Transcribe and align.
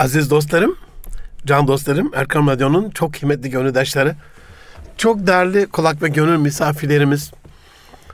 Aziz 0.00 0.30
dostlarım, 0.30 0.76
can 1.46 1.68
dostlarım, 1.68 2.10
Erkam 2.14 2.46
Radyo'nun 2.46 2.90
çok 2.90 3.14
kıymetli 3.14 3.50
gönüldaşları, 3.50 4.14
çok 4.96 5.26
değerli 5.26 5.66
kulak 5.66 6.02
ve 6.02 6.08
gönül 6.08 6.38
misafirlerimiz, 6.38 7.30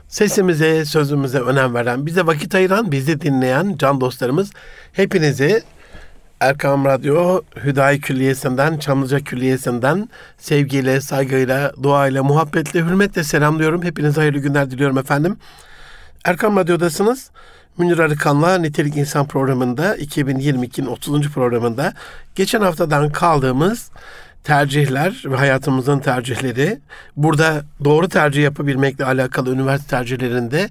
sesimize, 0.07 0.85
sözümüze 0.85 1.39
önem 1.39 1.73
veren, 1.73 2.05
bize 2.05 2.25
vakit 2.25 2.55
ayıran, 2.55 2.91
bizi 2.91 3.21
dinleyen 3.21 3.75
can 3.77 4.01
dostlarımız, 4.01 4.51
hepinizi 4.93 5.63
Erkam 6.39 6.85
Radyo 6.85 7.41
Hüdayi 7.63 8.01
Külliyesi'nden, 8.01 8.77
Çamlıca 8.77 9.19
Külliyesi'nden 9.19 10.09
sevgiyle, 10.37 11.01
saygıyla, 11.01 11.73
duayla, 11.83 12.23
muhabbetle, 12.23 12.79
hürmetle 12.79 13.23
selamlıyorum. 13.23 13.83
Hepinize 13.83 14.21
hayırlı 14.21 14.39
günler 14.39 14.71
diliyorum 14.71 14.97
efendim. 14.97 15.37
Erkam 16.25 16.57
Radyo'dasınız. 16.57 17.29
Münir 17.77 17.99
Arıkan'la 17.99 18.57
Nitelik 18.57 18.97
İnsan 18.97 19.27
programında 19.27 19.97
2022'nin 19.97 20.85
30. 20.85 21.29
programında 21.29 21.93
geçen 22.35 22.61
haftadan 22.61 23.09
kaldığımız 23.09 23.91
tercihler 24.43 25.23
ve 25.25 25.35
hayatımızın 25.35 25.99
tercihleri 25.99 26.79
burada 27.17 27.63
doğru 27.83 28.09
tercih 28.09 28.43
yapabilmekle 28.43 29.05
alakalı 29.05 29.53
üniversite 29.53 29.89
tercihlerinde 29.89 30.69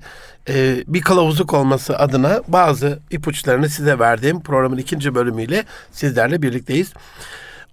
e, 0.48 0.84
bir 0.86 1.00
kılavuzluk 1.00 1.54
olması 1.54 1.98
adına 1.98 2.42
bazı 2.48 2.98
ipuçlarını 3.10 3.68
size 3.68 3.98
verdiğim 3.98 4.40
programın 4.40 4.76
ikinci 4.76 5.14
bölümüyle 5.14 5.64
sizlerle 5.92 6.42
birlikteyiz. 6.42 6.92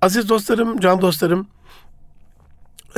Aziz 0.01 0.29
dostlarım, 0.29 0.79
can 0.79 1.01
dostlarım 1.01 1.47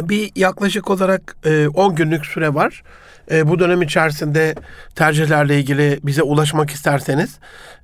bir 0.01 0.31
yaklaşık 0.35 0.89
olarak 0.89 1.37
10 1.73 1.91
e, 1.91 1.95
günlük 1.95 2.25
süre 2.25 2.53
var. 2.53 2.83
E, 3.31 3.47
bu 3.47 3.59
dönem 3.59 3.81
içerisinde 3.81 4.55
tercihlerle 4.95 5.59
ilgili 5.59 5.99
bize 6.03 6.23
ulaşmak 6.23 6.69
isterseniz 6.69 7.39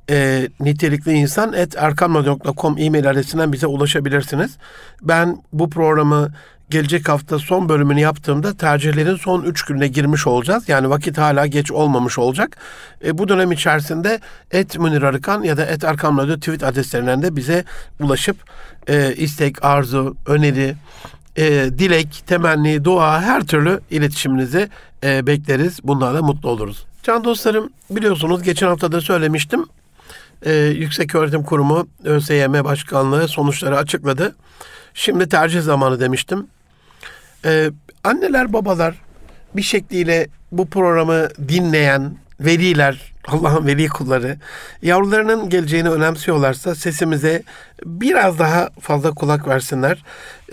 e, 0.09 0.47
nitelikli 0.59 1.11
insan 1.11 1.53
et 1.53 1.77
erkamradio.com 1.77 2.77
e-mail 2.77 3.09
adresinden 3.09 3.53
bize 3.53 3.67
ulaşabilirsiniz. 3.67 4.57
Ben 5.01 5.37
bu 5.53 5.69
programı 5.69 6.31
gelecek 6.71 7.09
hafta 7.09 7.39
son 7.39 7.69
bölümünü 7.69 7.99
yaptığımda 7.99 8.57
tercihlerin 8.57 9.15
son 9.15 9.43
3 9.43 9.65
gününe 9.65 9.87
girmiş 9.87 10.27
olacağız. 10.27 10.69
Yani 10.69 10.89
vakit 10.89 11.17
hala 11.17 11.45
geç 11.45 11.71
olmamış 11.71 12.19
olacak. 12.19 12.57
E, 13.05 13.17
bu 13.17 13.27
dönem 13.27 13.51
içerisinde 13.51 14.19
et 14.51 14.79
Münir 14.79 15.01
Arıkan 15.01 15.43
ya 15.43 15.57
da 15.57 15.65
et 15.65 15.83
Erkam 15.83 16.17
Radyo 16.17 16.35
tweet 16.35 16.63
adreslerinden 16.63 17.21
de 17.21 17.35
bize 17.35 17.63
ulaşıp 17.99 18.37
e, 18.87 19.15
istek, 19.15 19.65
arzu, 19.65 20.15
öneri, 20.25 20.75
e, 21.37 21.69
dilek, 21.77 22.23
temenni, 22.27 22.85
dua 22.85 23.21
her 23.21 23.43
türlü 23.43 23.79
iletişiminizi 23.89 24.69
e, 25.03 25.27
bekleriz. 25.27 25.79
Bunlarla 25.83 26.21
mutlu 26.21 26.49
oluruz. 26.49 26.85
Can 27.03 27.23
dostlarım 27.23 27.69
biliyorsunuz 27.89 28.43
geçen 28.43 28.67
hafta 28.67 28.91
da 28.91 29.01
söylemiştim. 29.01 29.65
E, 30.45 30.53
Yüksek 30.53 31.15
Öğretim 31.15 31.43
Kurumu 31.43 31.87
ÖSYM 32.03 32.53
Başkanlığı 32.53 33.27
sonuçları 33.27 33.77
açıkladı. 33.77 34.35
Şimdi 34.93 35.29
tercih 35.29 35.61
zamanı 35.61 35.99
demiştim. 35.99 36.47
E, 37.45 37.71
anneler 38.03 38.53
babalar 38.53 38.95
bir 39.55 39.61
şekliyle 39.61 40.27
bu 40.51 40.69
programı 40.69 41.27
dinleyen 41.47 42.17
veliler, 42.39 43.13
Allah'ın 43.27 43.67
veli 43.67 43.87
kulları 43.87 44.37
yavrularının 44.81 45.49
geleceğini 45.49 45.89
önemsiyorlarsa 45.89 46.75
sesimize 46.75 47.43
biraz 47.85 48.39
daha 48.39 48.69
fazla 48.79 49.11
kulak 49.11 49.47
versinler. 49.47 50.03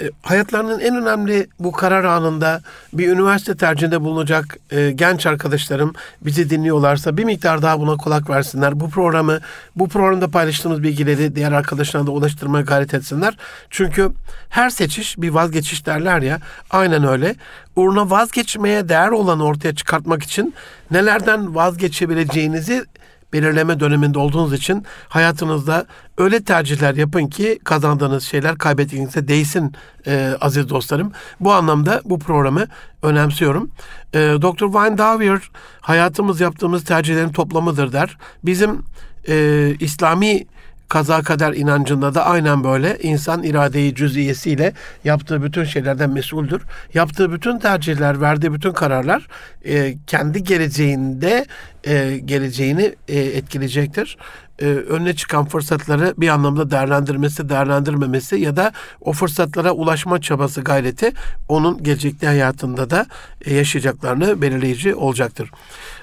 E, 0.01 0.11
hayatlarının 0.23 0.81
en 0.81 0.97
önemli 0.97 1.47
bu 1.59 1.73
karar 1.73 2.05
anında 2.05 2.61
bir 2.93 3.09
üniversite 3.09 3.57
tercihinde 3.57 4.01
bulunacak 4.01 4.57
e, 4.71 4.91
genç 4.91 5.27
arkadaşlarım 5.27 5.93
bizi 6.21 6.51
dinliyorlarsa 6.51 7.17
bir 7.17 7.25
miktar 7.25 7.62
daha 7.62 7.81
buna 7.81 7.97
kulak 7.97 8.31
versinler. 8.31 8.81
Bu 8.81 8.91
programı, 8.91 9.41
bu 9.77 9.89
programda 9.89 10.29
paylaştığımız 10.29 10.83
bilgileri 10.83 11.37
diğer 11.37 11.53
arkadaşlarına 11.53 12.06
da 12.06 12.11
ulaştırmaya 12.11 12.65
gayret 12.65 12.95
etsinler. 12.95 13.37
Çünkü 13.71 14.11
her 14.49 14.71
seçiş 14.71 15.19
bir 15.19 15.29
vazgeçiş 15.29 15.87
derler 15.87 16.23
ya. 16.23 16.41
Aynen 16.71 17.05
öyle. 17.05 17.34
Uğruna 17.77 18.11
vazgeçmeye 18.11 18.89
değer 18.89 19.09
olanı 19.09 19.45
ortaya 19.45 19.75
çıkartmak 19.75 20.22
için 20.22 20.55
nelerden 20.91 21.55
vazgeçebileceğinizi 21.55 22.84
belirleme 23.33 23.81
döneminde 23.81 24.19
olduğunuz 24.19 24.53
için 24.53 24.84
hayatınızda 25.09 25.87
öyle 26.19 26.44
tercihler 26.44 26.94
yapın 26.94 27.27
ki 27.27 27.59
kazandığınız 27.65 28.25
şeyler 28.25 28.59
kaybettiğinizde 28.59 29.28
değsin 29.28 29.72
e, 30.06 30.34
aziz 30.41 30.69
dostlarım. 30.69 31.12
Bu 31.41 31.53
anlamda 31.53 32.03
bu 32.05 32.19
programı 32.19 32.66
önemsiyorum. 33.03 33.71
E, 34.15 34.19
Dr. 34.19 34.72
Dyer 34.99 35.50
hayatımız 35.81 36.41
yaptığımız 36.41 36.84
tercihlerin 36.84 37.33
toplamıdır 37.33 37.93
der. 37.93 38.16
Bizim 38.44 38.83
e, 39.28 39.75
İslami 39.81 40.47
kaza 40.88 41.22
kader 41.22 41.53
inancında 41.53 42.15
da 42.15 42.26
aynen 42.26 42.65
böyle 42.65 42.99
insan 43.03 43.43
iradeyi 43.43 43.94
cüziyesiyle 43.94 44.72
yaptığı 45.04 45.43
bütün 45.43 45.65
şeylerden 45.65 46.10
mesuldür. 46.10 46.62
Yaptığı 46.94 47.32
bütün 47.32 47.59
tercihler, 47.59 48.21
verdiği 48.21 48.53
bütün 48.53 48.72
kararlar 48.72 49.27
e, 49.65 49.94
kendi 50.06 50.44
geleceğinde 50.44 51.47
e, 51.84 52.19
geleceğini 52.25 52.94
e, 53.09 53.19
etkileyecektir. 53.19 54.16
E, 54.59 54.66
önüne 54.66 55.16
çıkan 55.16 55.44
fırsatları 55.44 56.15
bir 56.16 56.28
anlamda 56.28 56.71
değerlendirmesi, 56.71 57.48
değerlendirmemesi 57.48 58.37
ya 58.37 58.56
da 58.56 58.72
o 59.00 59.12
fırsatlara 59.12 59.72
ulaşma 59.72 60.21
çabası 60.21 60.60
gayreti 60.60 61.12
onun 61.48 61.82
gelecekte 61.82 62.27
hayatında 62.27 62.91
da 62.91 63.06
e, 63.44 63.54
yaşayacaklarını 63.54 64.43
belirleyici 64.43 64.94
olacaktır. 64.94 65.50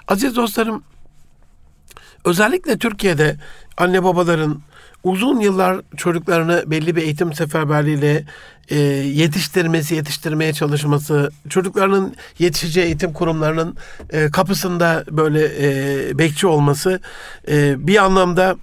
Aziz 0.08 0.36
dostlarım, 0.36 0.84
özellikle 2.26 2.78
Türkiye'de 2.78 3.36
anne 3.78 4.04
babaların 4.04 4.62
uzun 5.06 5.40
yıllar 5.40 5.82
çocuklarını 5.98 6.64
belli 6.68 6.96
bir 6.96 7.02
eğitim 7.02 7.34
seferberliğiyle 7.34 8.26
e, 8.70 8.80
yetiştirmesi, 8.80 9.96
yetiştirmeye 9.96 10.54
çalışması, 10.54 11.32
çocuklarının 11.50 12.16
yetişeceği 12.40 12.86
eğitim 12.86 13.14
kurumlarının 13.14 13.78
e, 14.10 14.32
kapısında 14.32 15.04
böyle 15.12 15.46
e, 15.46 16.18
bekçi 16.18 16.48
olması 16.48 17.00
e, 17.48 17.88
bir 17.88 18.04
anlamda 18.04 18.56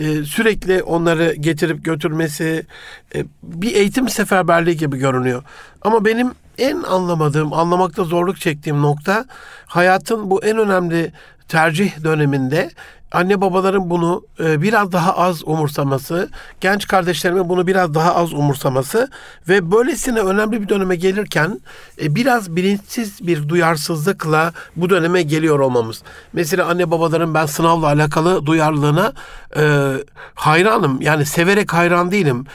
e, 0.00 0.24
sürekli 0.24 0.82
onları 0.82 1.34
getirip 1.34 1.84
götürmesi 1.84 2.66
e, 3.14 3.24
bir 3.42 3.74
eğitim 3.74 4.08
seferberliği 4.08 4.76
gibi 4.76 4.98
görünüyor. 4.98 5.42
Ama 5.82 6.04
benim 6.04 6.32
en 6.58 6.82
anlamadığım, 6.82 7.52
anlamakta 7.52 8.04
zorluk 8.04 8.40
çektiğim 8.40 8.82
nokta 8.82 9.24
hayatın 9.66 10.30
bu 10.30 10.44
en 10.44 10.58
önemli 10.58 11.12
tercih 11.48 12.04
döneminde 12.04 12.70
anne 13.12 13.40
babaların 13.40 13.90
bunu 13.90 14.22
e, 14.40 14.62
biraz 14.62 14.92
daha 14.92 15.16
az 15.16 15.48
umursaması, 15.48 16.30
genç 16.60 16.86
kardeşlerimin 16.86 17.48
bunu 17.48 17.66
biraz 17.66 17.94
daha 17.94 18.14
az 18.14 18.32
umursaması 18.32 19.10
ve 19.48 19.70
böylesine 19.70 20.20
önemli 20.20 20.62
bir 20.62 20.68
döneme 20.68 20.96
gelirken 20.96 21.60
e, 22.02 22.14
biraz 22.14 22.56
bilinçsiz 22.56 23.26
bir 23.26 23.48
duyarsızlıkla 23.48 24.52
bu 24.76 24.90
döneme 24.90 25.22
geliyor 25.22 25.58
olmamız. 25.58 26.02
Mesela 26.32 26.66
anne 26.66 26.90
babaların 26.90 27.34
ben 27.34 27.46
sınavla 27.46 27.86
alakalı 27.86 28.46
duyarlılığına 28.46 29.12
e, 29.56 29.92
hayranım. 30.34 31.02
Yani 31.02 31.26
severek 31.26 31.74
hayran 31.74 32.10
değilim. 32.10 32.46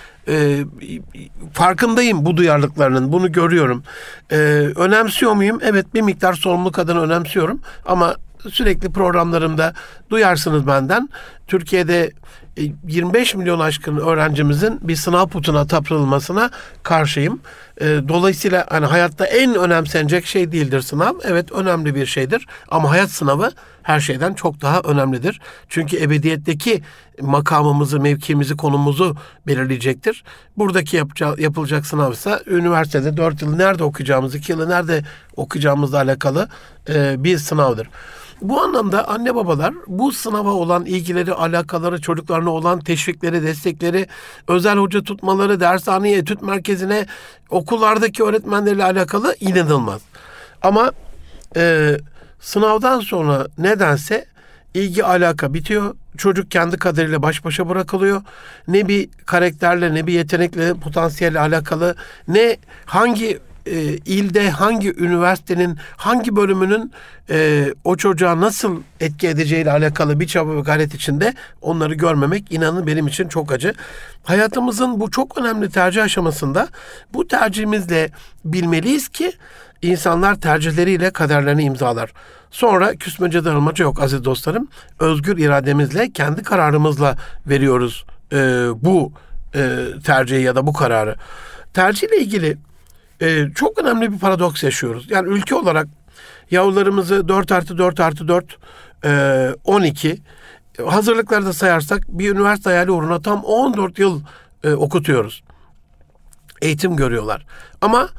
Farkındayım 1.53 2.25
bu 2.25 2.37
duyarlılıklarının, 2.37 3.11
bunu 3.11 3.31
görüyorum. 3.31 3.83
Önemsiyor 4.75 5.33
muyum? 5.33 5.59
Evet 5.63 5.93
bir 5.93 6.01
miktar 6.01 6.33
sorumluluk 6.33 6.79
adına 6.79 7.01
önemsiyorum 7.01 7.61
ama 7.85 8.15
sürekli 8.51 8.91
programlarımda 8.91 9.73
duyarsınız 10.09 10.67
benden. 10.67 11.09
Türkiye'de 11.47 12.11
25 12.87 13.33
e, 13.33 13.37
milyon 13.37 13.59
aşkın 13.59 13.97
öğrencimizin 13.97 14.79
bir 14.87 14.95
sınav 14.95 15.27
putuna 15.27 15.67
tapırılmasına 15.67 16.49
karşıyım. 16.83 17.39
E, 17.81 17.85
dolayısıyla 17.85 18.65
hani 18.69 18.85
hayatta 18.85 19.25
en 19.25 19.55
önemsenecek 19.55 20.25
şey 20.25 20.51
değildir 20.51 20.81
sınav. 20.81 21.13
Evet 21.23 21.51
önemli 21.51 21.95
bir 21.95 22.05
şeydir 22.05 22.47
ama 22.69 22.91
hayat 22.91 23.09
sınavı 23.09 23.51
her 23.83 23.99
şeyden 23.99 24.33
çok 24.33 24.61
daha 24.61 24.79
önemlidir. 24.79 25.41
Çünkü 25.69 25.97
ebediyetteki 25.97 26.81
makamımızı, 27.21 27.99
mevkimizi, 27.99 28.57
konumuzu 28.57 29.15
belirleyecektir. 29.47 30.23
Buradaki 30.57 30.97
yapacağı, 30.97 31.35
yapılacak 31.39 31.85
sınav 31.85 32.11
ise 32.11 32.39
üniversitede 32.47 33.17
4 33.17 33.41
yıl 33.41 33.55
nerede 33.55 33.83
okuyacağımız, 33.83 34.35
2 34.35 34.51
yılı 34.51 34.69
nerede 34.69 35.03
okuyacağımızla 35.35 35.97
alakalı 35.97 36.49
e, 36.89 37.23
bir 37.23 37.37
sınavdır. 37.37 37.89
Bu 38.43 38.61
anlamda 38.61 39.07
anne 39.07 39.35
babalar 39.35 39.73
bu 39.87 40.11
sınava 40.11 40.51
olan 40.51 40.85
ilgileri, 40.85 41.33
alakaları, 41.33 42.01
çocuklarına 42.01 42.49
olan 42.49 42.79
teşvikleri, 42.79 43.43
destekleri, 43.43 44.07
özel 44.47 44.77
hoca 44.77 45.03
tutmaları, 45.03 45.59
dershaneye, 45.59 46.17
etüt 46.17 46.41
merkezine, 46.41 47.05
okullardaki 47.49 48.23
öğretmenlerle 48.23 48.83
alakalı 48.83 49.35
inanılmaz. 49.39 50.01
Ama 50.61 50.91
e, 51.55 51.97
sınavdan 52.39 52.99
sonra 52.99 53.47
nedense 53.57 54.25
ilgi 54.73 55.03
alaka 55.03 55.53
bitiyor. 55.53 55.95
Çocuk 56.17 56.51
kendi 56.51 56.77
kaderine 56.77 57.21
baş 57.21 57.45
başa 57.45 57.69
bırakılıyor. 57.69 58.21
Ne 58.67 58.87
bir 58.87 59.09
karakterle, 59.25 59.93
ne 59.93 60.07
bir 60.07 60.13
yetenekle, 60.13 60.73
potansiyelle 60.73 61.39
alakalı, 61.39 61.95
ne 62.27 62.57
hangi 62.85 63.39
e, 63.65 63.81
ilde 63.97 64.49
hangi 64.49 64.93
üniversitenin 65.03 65.77
hangi 65.97 66.35
bölümünün 66.35 66.91
e, 67.29 67.67
o 67.83 67.95
çocuğa 67.95 68.41
nasıl 68.41 68.81
etki 68.99 69.27
edeceğiyle 69.27 69.71
alakalı 69.71 70.19
bir 70.19 70.27
çaba 70.27 70.55
ve 70.55 70.61
gayret 70.61 70.93
içinde 70.93 71.33
onları 71.61 71.93
görmemek 71.93 72.51
inanın 72.51 72.87
benim 72.87 73.07
için 73.07 73.27
çok 73.27 73.51
acı. 73.51 73.73
Hayatımızın 74.23 74.99
bu 74.99 75.11
çok 75.11 75.37
önemli 75.37 75.69
tercih 75.69 76.03
aşamasında 76.03 76.67
bu 77.13 77.27
tercihimizle 77.27 78.09
bilmeliyiz 78.45 79.09
ki 79.09 79.31
insanlar 79.81 80.35
tercihleriyle 80.35 81.11
kaderlerini 81.11 81.63
imzalar. 81.63 82.13
Sonra 82.51 82.95
küsmece 82.95 83.45
darılmaca 83.45 83.83
yok 83.83 84.01
aziz 84.01 84.25
dostlarım. 84.25 84.67
Özgür 84.99 85.37
irademizle 85.37 86.11
kendi 86.11 86.43
kararımızla 86.43 87.17
veriyoruz 87.47 88.05
e, 88.31 88.37
bu 88.75 89.11
e, 89.55 89.85
tercihi 90.05 90.41
ya 90.41 90.55
da 90.55 90.67
bu 90.67 90.73
kararı. 90.73 91.15
Tercihle 91.73 92.17
ilgili 92.17 92.57
e, 93.21 93.45
çok 93.55 93.77
önemli 93.77 94.13
bir 94.13 94.19
paradoks 94.19 94.63
yaşıyoruz. 94.63 95.11
Yani 95.11 95.29
ülke 95.29 95.55
olarak 95.55 95.87
yavrularımızı 96.51 97.27
4 97.27 97.51
artı 97.51 97.77
4 97.77 97.99
artı 97.99 98.27
4 98.27 98.57
e, 99.05 99.49
12 99.63 100.21
hazırlıkları 100.85 101.45
da 101.45 101.53
sayarsak 101.53 102.03
bir 102.07 102.31
üniversite 102.31 102.69
hayali 102.69 102.91
uğruna 102.91 103.21
tam 103.21 103.43
14 103.43 103.99
yıl 103.99 104.21
e, 104.63 104.73
okutuyoruz. 104.73 105.43
Eğitim 106.61 106.95
görüyorlar. 106.95 107.45
Ama 107.81 108.09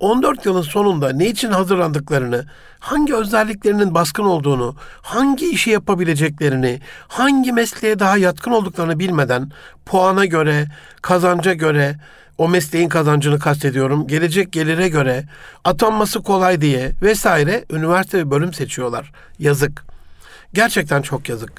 14 0.00 0.46
yılın 0.46 0.62
sonunda 0.62 1.12
ne 1.12 1.26
için 1.26 1.50
hazırlandıklarını, 1.50 2.44
hangi 2.78 3.14
özelliklerinin 3.14 3.94
baskın 3.94 4.24
olduğunu, 4.24 4.76
hangi 5.02 5.50
işi 5.50 5.70
yapabileceklerini, 5.70 6.80
hangi 7.08 7.52
mesleğe 7.52 7.98
daha 7.98 8.18
yatkın 8.18 8.50
olduklarını 8.50 8.98
bilmeden 8.98 9.50
puana 9.86 10.24
göre, 10.24 10.66
kazanca 11.02 11.54
göre, 11.54 11.96
o 12.38 12.48
mesleğin 12.48 12.88
kazancını 12.88 13.38
kastediyorum, 13.38 14.06
gelecek 14.06 14.52
gelire 14.52 14.88
göre, 14.88 15.24
atanması 15.64 16.22
kolay 16.22 16.60
diye 16.60 16.92
vesaire 17.02 17.64
üniversite 17.70 18.18
ve 18.18 18.30
bölüm 18.30 18.52
seçiyorlar. 18.52 19.12
Yazık. 19.38 19.84
Gerçekten 20.54 21.02
çok 21.02 21.28
yazık. 21.28 21.52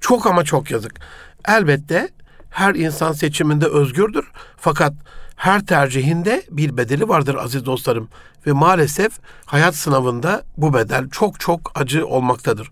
Çok 0.00 0.26
ama 0.26 0.44
çok 0.44 0.70
yazık. 0.70 1.00
Elbette 1.48 2.08
her 2.50 2.74
insan 2.74 3.12
seçiminde 3.12 3.66
özgürdür. 3.66 4.30
Fakat 4.56 4.92
her 5.36 5.66
tercihinde 5.66 6.42
bir 6.50 6.76
bedeli 6.76 7.08
vardır 7.08 7.34
aziz 7.34 7.66
dostlarım. 7.66 8.08
Ve 8.46 8.52
maalesef 8.52 9.12
hayat 9.46 9.74
sınavında 9.74 10.42
bu 10.56 10.74
bedel 10.74 11.08
çok 11.10 11.40
çok 11.40 11.72
acı 11.74 12.06
olmaktadır. 12.06 12.70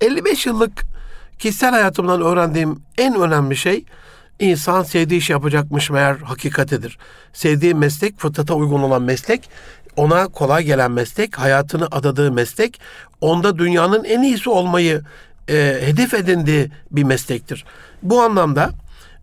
55 0.00 0.46
yıllık 0.46 0.82
kişisel 1.38 1.70
hayatımdan 1.70 2.22
öğrendiğim 2.22 2.82
en 2.98 3.14
önemli 3.14 3.56
şey 3.56 3.84
insan 4.38 4.82
sevdiği 4.82 5.20
iş 5.20 5.30
yapacakmış 5.30 5.90
meğer 5.90 6.16
hakikatidir. 6.16 6.98
Sevdiği 7.32 7.74
meslek, 7.74 8.18
fıtrata 8.18 8.54
uygun 8.54 8.82
olan 8.82 9.02
meslek, 9.02 9.50
ona 9.96 10.28
kolay 10.28 10.64
gelen 10.64 10.90
meslek, 10.90 11.38
hayatını 11.38 11.86
adadığı 11.90 12.32
meslek, 12.32 12.80
onda 13.20 13.58
dünyanın 13.58 14.04
en 14.04 14.22
iyisi 14.22 14.50
olmayı 14.50 15.02
e, 15.48 15.78
hedef 15.80 16.14
edindiği 16.14 16.70
bir 16.90 17.04
meslektir. 17.04 17.64
Bu 18.02 18.22
anlamda 18.22 18.70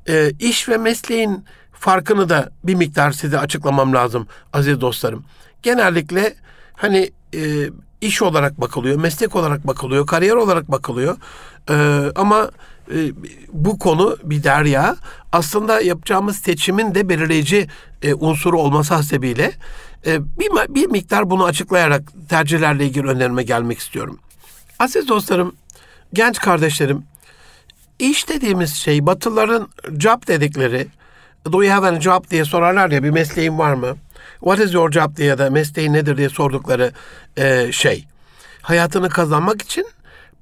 e, 0.07 0.31
iş 0.39 0.69
ve 0.69 0.77
mesleğin 0.77 1.45
farkını 1.73 2.29
da 2.29 2.49
bir 2.63 2.75
miktar 2.75 3.11
size 3.11 3.39
açıklamam 3.39 3.93
lazım 3.93 4.27
aziz 4.53 4.81
dostlarım. 4.81 5.25
Genellikle 5.63 6.33
hani 6.73 7.11
e, 7.33 7.69
iş 8.01 8.21
olarak 8.21 8.61
bakılıyor, 8.61 8.99
meslek 8.99 9.35
olarak 9.35 9.67
bakılıyor, 9.67 10.07
kariyer 10.07 10.35
olarak 10.35 10.71
bakılıyor. 10.71 11.17
E, 11.69 11.75
ama 12.15 12.49
e, 12.91 13.11
bu 13.53 13.79
konu 13.79 14.17
bir 14.23 14.43
derya. 14.43 14.95
Aslında 15.31 15.81
yapacağımız 15.81 16.37
seçimin 16.37 16.95
de 16.95 17.09
belirleyici 17.09 17.67
e, 18.01 18.13
unsuru 18.13 18.59
olması 18.59 18.93
hasebiyle 18.93 19.51
e, 20.05 20.21
bir, 20.39 20.75
bir 20.75 20.87
miktar 20.87 21.29
bunu 21.29 21.43
açıklayarak 21.43 22.01
tercihlerle 22.29 22.85
ilgili 22.85 23.07
önerime 23.07 23.43
gelmek 23.43 23.79
istiyorum. 23.79 24.19
Aziz 24.79 25.07
dostlarım, 25.07 25.55
genç 26.13 26.39
kardeşlerim, 26.39 27.03
iş 27.99 28.29
dediğimiz 28.29 28.73
şey 28.73 29.05
Batılıların 29.05 29.67
job 29.99 30.27
dedikleri 30.27 30.87
Do 31.51 31.63
you 31.63 31.73
have 31.73 31.87
a 31.87 32.01
job 32.01 32.29
diye 32.31 32.45
sorarlar 32.45 32.91
ya 32.91 33.03
bir 33.03 33.09
mesleğin 33.09 33.57
var 33.57 33.73
mı? 33.73 33.95
What 34.39 34.59
is 34.59 34.73
your 34.73 34.91
job 34.91 35.17
diye 35.17 35.37
de 35.37 35.49
mesleğin 35.49 35.93
nedir 35.93 36.17
diye 36.17 36.29
sordukları 36.29 36.91
e, 37.37 37.71
şey. 37.71 38.07
Hayatını 38.61 39.09
kazanmak 39.09 39.61
için 39.61 39.85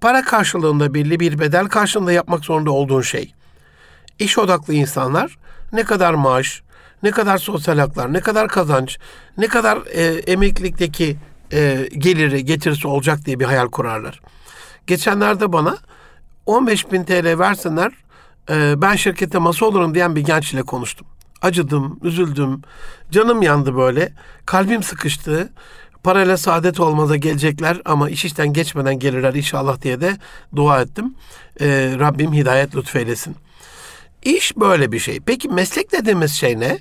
para 0.03 0.21
karşılığında 0.21 0.93
belli 0.93 1.19
bir 1.19 1.39
bedel 1.39 1.67
karşılığında 1.67 2.11
yapmak 2.11 2.45
zorunda 2.45 2.71
olduğun 2.71 3.01
şey. 3.01 3.33
İş 4.19 4.37
odaklı 4.37 4.73
insanlar 4.73 5.37
ne 5.73 5.83
kadar 5.83 6.13
maaş, 6.13 6.61
ne 7.03 7.11
kadar 7.11 7.37
sosyal 7.37 7.77
haklar, 7.77 8.13
ne 8.13 8.19
kadar 8.19 8.47
kazanç, 8.47 8.97
ne 9.37 9.47
kadar 9.47 9.77
e, 9.91 10.03
emeklilikteki 10.03 11.17
e, 11.53 11.89
geliri, 11.97 12.45
getirisi 12.45 12.87
olacak 12.87 13.25
diye 13.25 13.39
bir 13.39 13.45
hayal 13.45 13.67
kurarlar. 13.67 14.21
Geçenlerde 14.87 15.53
bana 15.53 15.77
15 16.45 16.91
bin 16.91 17.03
TL 17.03 17.39
versinler 17.39 17.91
e, 18.49 18.81
ben 18.81 18.95
şirkette 18.95 19.37
masa 19.37 19.65
olurum 19.65 19.95
diyen 19.95 20.15
bir 20.15 20.21
genç 20.21 20.53
ile 20.53 20.63
konuştum. 20.63 21.07
Acıdım, 21.41 21.99
üzüldüm, 22.03 22.61
canım 23.11 23.41
yandı 23.41 23.75
böyle, 23.75 24.13
kalbim 24.45 24.83
sıkıştı. 24.83 25.49
Parayla 26.03 26.37
saadet 26.37 26.79
olmaza 26.79 27.15
gelecekler 27.15 27.81
ama 27.85 28.09
iş 28.09 28.25
işten 28.25 28.53
geçmeden 28.53 28.99
gelirler 28.99 29.33
inşallah 29.33 29.81
diye 29.81 30.01
de 30.01 30.17
dua 30.55 30.81
ettim. 30.81 31.15
E, 31.61 31.95
Rabbim 31.99 32.33
hidayet 32.33 32.75
lütfeylesin. 32.75 33.35
İş 34.23 34.57
böyle 34.57 34.91
bir 34.91 34.99
şey. 34.99 35.19
Peki 35.19 35.49
meslek 35.49 35.91
dediğimiz 35.91 36.31
şey 36.31 36.59
ne? 36.59 36.79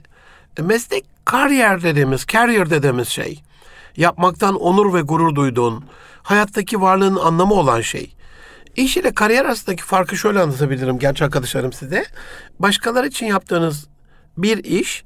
E, 0.59 0.63
meslek 0.63 1.05
kariyer 1.25 1.83
dediğimiz, 1.83 2.27
career 2.27 2.71
dediğimiz 2.71 3.09
şey. 3.09 3.43
Yapmaktan 3.97 4.55
onur 4.55 4.95
ve 4.95 5.01
gurur 5.01 5.35
duyduğun, 5.35 5.85
hayattaki 6.23 6.81
varlığın 6.81 7.17
anlamı 7.17 7.55
olan 7.55 7.81
şey. 7.81 8.15
İş 8.77 8.97
ile 8.97 9.15
kariyer 9.15 9.45
arasındaki 9.45 9.83
farkı 9.83 10.17
şöyle 10.17 10.41
anlatabilirim 10.41 10.99
genç 10.99 11.23
arkadaşlarım 11.23 11.73
size. 11.73 12.05
Başkaları 12.59 13.07
için 13.07 13.27
yaptığınız 13.27 13.87
bir 14.37 14.65
iş, 14.65 15.05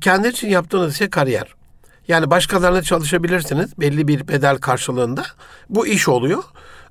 kendi 0.00 0.28
için 0.28 0.48
yaptığınız 0.48 0.96
şey 0.96 1.10
kariyer. 1.10 1.54
Yani 2.08 2.30
başkalarına 2.30 2.82
çalışabilirsiniz 2.82 3.80
belli 3.80 4.08
bir 4.08 4.28
bedel 4.28 4.58
karşılığında. 4.58 5.22
Bu 5.68 5.86
iş 5.86 6.08
oluyor. 6.08 6.42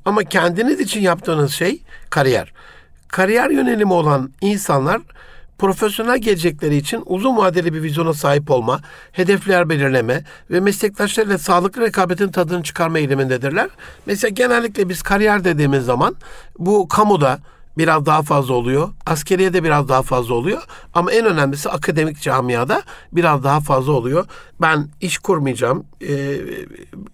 Ama 0.05 0.23
kendiniz 0.23 0.79
için 0.79 1.01
yaptığınız 1.01 1.51
şey 1.51 1.81
kariyer. 2.09 2.53
Kariyer 3.07 3.49
yönelimi 3.49 3.93
olan 3.93 4.31
insanlar 4.41 5.01
profesyonel 5.57 6.17
gelecekleri 6.17 6.75
için 6.75 7.03
uzun 7.05 7.37
vadeli 7.37 7.73
bir 7.73 7.83
vizyona 7.83 8.13
sahip 8.13 8.51
olma, 8.51 8.81
hedefler 9.11 9.69
belirleme 9.69 10.23
ve 10.51 10.59
meslektaşlarıyla 10.59 11.37
sağlıklı 11.37 11.81
rekabetin 11.81 12.31
tadını 12.31 12.63
çıkarma 12.63 12.99
eğilimindedirler. 12.99 13.69
Mesela 14.05 14.29
genellikle 14.29 14.89
biz 14.89 15.01
kariyer 15.01 15.43
dediğimiz 15.43 15.85
zaman 15.85 16.15
bu 16.59 16.87
kamuda 16.87 17.39
biraz 17.77 18.05
daha 18.05 18.21
fazla 18.21 18.53
oluyor. 18.53 18.89
Askeriye 19.05 19.53
de 19.53 19.63
biraz 19.63 19.89
daha 19.89 20.01
fazla 20.01 20.33
oluyor. 20.33 20.61
Ama 20.93 21.11
en 21.11 21.25
önemlisi 21.25 21.69
akademik 21.69 22.21
camiada 22.21 22.83
biraz 23.11 23.43
daha 23.43 23.59
fazla 23.59 23.91
oluyor. 23.91 24.25
Ben 24.61 24.89
iş 25.01 25.17
kurmayacağım. 25.17 25.85
E, 26.01 26.37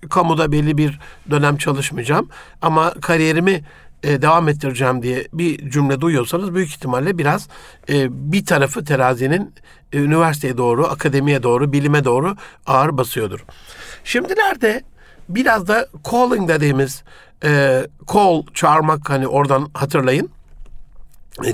kamuda 0.10 0.51
belli 0.51 0.77
bir 0.77 1.00
dönem 1.32 1.58
çalışmayacağım. 1.58 2.30
Ama 2.62 2.94
kariyerimi 3.01 3.63
e, 4.03 4.22
devam 4.22 4.50
ettireceğim 4.50 5.03
diye 5.03 5.27
bir 5.34 5.70
cümle 5.70 6.01
duyuyorsanız 6.01 6.56
büyük 6.56 6.70
ihtimalle 6.70 7.18
biraz 7.18 7.48
e, 7.89 8.08
bir 8.32 8.46
tarafı 8.46 8.86
terazinin 8.86 9.53
e, 9.94 9.98
üniversiteye 9.98 10.58
doğru, 10.58 10.88
akademiye 10.88 11.44
doğru, 11.44 11.74
bilime 11.74 12.03
doğru 12.03 12.36
ağır 12.65 12.98
basıyordur. 12.98 13.46
Şimdilerde 14.03 14.84
biraz 15.30 15.68
da 15.68 15.88
calling 16.12 16.50
dediğimiz 16.50 17.03
e, 17.44 17.82
call, 18.13 18.44
çağırmak 18.53 19.10
hani 19.10 19.27
oradan 19.27 19.70
hatırlayın 19.74 20.30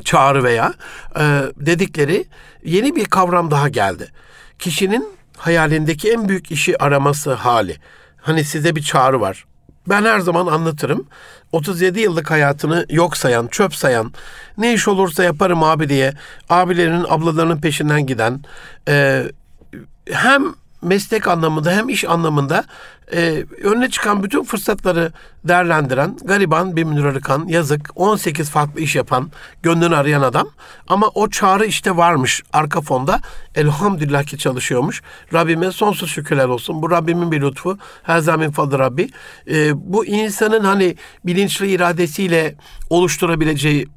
çağrı 0.04 0.44
veya 0.44 0.74
e, 1.20 1.42
dedikleri 1.58 2.26
yeni 2.64 2.96
bir 2.96 3.06
kavram 3.06 3.52
daha 3.52 3.70
geldi. 3.70 4.12
Kişinin 4.60 5.10
hayalindeki 5.38 6.12
en 6.12 6.30
büyük 6.30 6.52
işi 6.52 6.84
araması 6.84 7.34
hali. 7.34 7.78
Hani 8.18 8.44
size 8.44 8.76
bir 8.76 8.84
çağrı 8.84 9.22
var. 9.22 9.46
Ben 9.90 10.04
her 10.04 10.20
zaman 10.20 10.48
anlatırım. 10.48 11.08
37 11.52 12.00
yıllık 12.00 12.32
hayatını 12.32 12.86
yok 12.90 13.18
sayan, 13.18 13.48
çöp 13.48 13.76
sayan, 13.76 14.14
ne 14.58 14.74
iş 14.74 14.88
olursa 14.88 15.24
yaparım 15.24 15.64
abi 15.64 15.90
diye 15.90 16.14
abilerinin, 16.50 17.06
ablalarının 17.10 17.62
peşinden 17.62 18.06
giden, 18.06 18.42
e, 18.88 19.24
hem 20.12 20.56
meslek 20.82 21.28
anlamında 21.28 21.72
hem 21.72 21.90
iş 21.90 22.06
anlamında 22.06 22.66
e, 23.14 23.46
önüne 23.64 23.90
çıkan 23.90 24.24
bütün 24.24 24.44
fırsatları 24.44 25.12
değerlendiren 25.44 26.18
gariban 26.24 26.76
bir 26.76 26.84
Münir 26.84 27.04
Arıkan 27.04 27.48
yazık 27.48 27.90
18 27.96 28.50
farklı 28.50 28.82
iş 28.82 28.96
yapan 28.96 29.32
gönlünü 29.64 29.96
arayan 29.96 30.22
adam. 30.22 30.48
Ama 30.88 31.08
o 31.08 31.30
çağrı 31.30 31.66
işte 31.66 31.98
varmış 31.98 32.42
arka 32.54 32.82
fonda. 32.82 33.22
Elhamdülillah 33.56 34.24
ki 34.24 34.38
çalışıyormuş. 34.38 35.02
Rabbime 35.34 35.72
sonsuz 35.72 36.10
şükürler 36.12 36.46
olsun. 36.46 36.82
Bu 36.82 36.92
Rabbimin 36.92 37.32
bir 37.32 37.42
lütfu. 37.42 37.78
Her 38.04 38.20
zaman 38.20 38.52
fadlı 38.52 38.80
Rabbi. 38.80 39.10
E, 39.50 39.72
bu 39.94 40.06
insanın 40.06 40.64
hani 40.64 40.96
bilinçli 41.26 41.72
iradesiyle 41.72 42.56
oluşturabileceği 42.90 43.88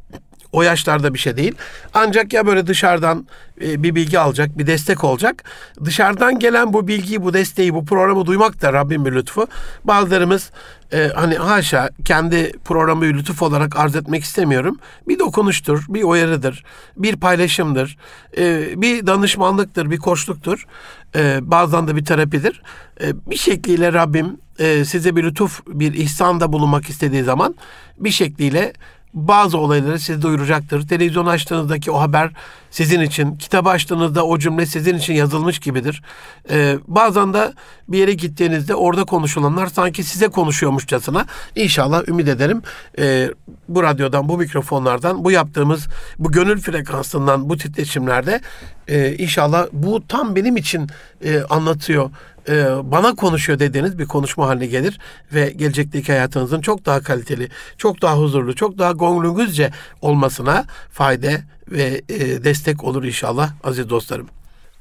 O 0.53 0.63
yaşlarda 0.63 1.15
bir 1.15 1.19
şey 1.19 1.37
değil. 1.37 1.55
Ancak 1.95 2.33
ya 2.33 2.47
böyle 2.47 2.67
dışarıdan 2.67 3.27
e, 3.61 3.83
bir 3.83 3.95
bilgi 3.95 4.19
alacak, 4.19 4.59
bir 4.59 4.67
destek 4.67 5.05
olacak. 5.05 5.45
Dışarıdan 5.85 6.39
gelen 6.39 6.73
bu 6.73 6.89
bilgiyi, 6.89 7.23
bu 7.23 7.35
desteği, 7.35 7.75
bu 7.75 7.85
programı 7.85 8.27
duymak 8.27 8.63
da 8.63 8.73
Rabbim 8.73 9.05
bir 9.05 9.13
lütfu. 9.13 9.47
Bazılarımız 9.85 10.51
e, 10.93 11.11
hani 11.15 11.35
haşa 11.35 11.91
kendi 12.05 12.53
programı 12.65 13.05
lütuf 13.05 13.43
olarak 13.43 13.77
arz 13.77 13.97
etmek 13.97 14.25
istemiyorum. 14.25 14.79
Bir 15.09 15.19
dokunuştur, 15.19 15.85
bir 15.89 16.03
uyarıdır, 16.03 16.65
bir 16.97 17.17
paylaşımdır, 17.17 17.97
e, 18.39 18.73
bir 18.83 19.07
danışmanlıktır, 19.07 19.91
bir 19.91 19.99
koçluktur. 19.99 20.67
E, 21.15 21.39
bazen 21.43 21.89
de 21.89 21.97
bir 21.97 22.05
terapidir. 22.05 22.63
E, 23.01 23.31
bir 23.31 23.37
şekliyle 23.37 23.93
Rabbim 23.93 24.37
e, 24.59 24.85
size 24.85 25.17
bir 25.17 25.25
lütuf, 25.25 25.61
bir 25.67 25.95
ihsanda 25.95 26.53
bulunmak 26.53 26.91
istediği 26.91 27.23
zaman 27.23 27.55
bir 27.99 28.11
şekliyle 28.11 28.73
bazı 29.15 29.59
olayları 29.59 29.99
size 29.99 30.23
duyuracaktır. 30.23 30.89
Televizyon 30.89 31.27
açtığınızdaki 31.27 31.91
o 31.91 32.01
haber 32.01 32.31
sizin 32.71 33.01
için, 33.01 33.37
kitabı 33.37 33.69
açtığınızda 33.69 34.27
o 34.27 34.39
cümle 34.39 34.67
sizin 34.67 34.99
için 34.99 35.15
yazılmış 35.15 35.59
gibidir. 35.59 36.03
Ee, 36.51 36.79
bazen 36.87 37.35
de 37.35 37.53
bir 37.89 37.99
yere 37.99 38.13
gittiğinizde 38.13 38.75
orada 38.75 39.05
konuşulanlar 39.05 39.67
sanki 39.67 40.05
size 40.05 40.29
konuşuyormuşçasına. 40.29 41.27
İnşallah 41.57 42.09
ümit 42.09 42.29
ederim 42.29 42.63
e, 42.99 43.31
bu 43.69 43.83
radyodan, 43.83 44.29
bu 44.29 44.39
mikrofonlardan, 44.39 45.25
bu 45.25 45.31
yaptığımız 45.31 45.87
bu 46.19 46.33
gönül 46.33 46.61
frekansından, 46.61 47.49
bu 47.49 47.57
titreşimlerde 47.57 48.41
e, 48.89 49.17
inşallah 49.17 49.67
bu 49.73 50.07
tam 50.07 50.37
benim 50.37 50.57
için 50.57 50.89
e, 51.25 51.43
anlatıyor 51.43 52.11
e, 52.51 52.91
bana 52.93 53.15
konuşuyor 53.15 53.59
dediğiniz 53.59 53.99
bir 53.99 54.07
konuşma 54.07 54.47
haline 54.47 54.67
gelir 54.67 54.99
ve 55.33 55.51
gelecekteki 55.51 56.13
hayatınızın 56.13 56.61
çok 56.61 56.87
daha 56.87 57.01
kaliteli, 57.01 57.49
çok 57.79 58.03
daha 58.03 58.19
huzurlu, 58.19 58.55
çok 58.55 58.79
daha 58.79 58.93
gönlünüzce 58.93 59.71
olmasına 60.03 60.65
fayda 60.93 61.31
ve 61.69 62.03
e, 62.09 62.45
destek 62.45 62.85
olur 62.85 63.05
inşallah 63.05 63.53
aziz 63.65 63.91
dostlarım. 63.91 64.29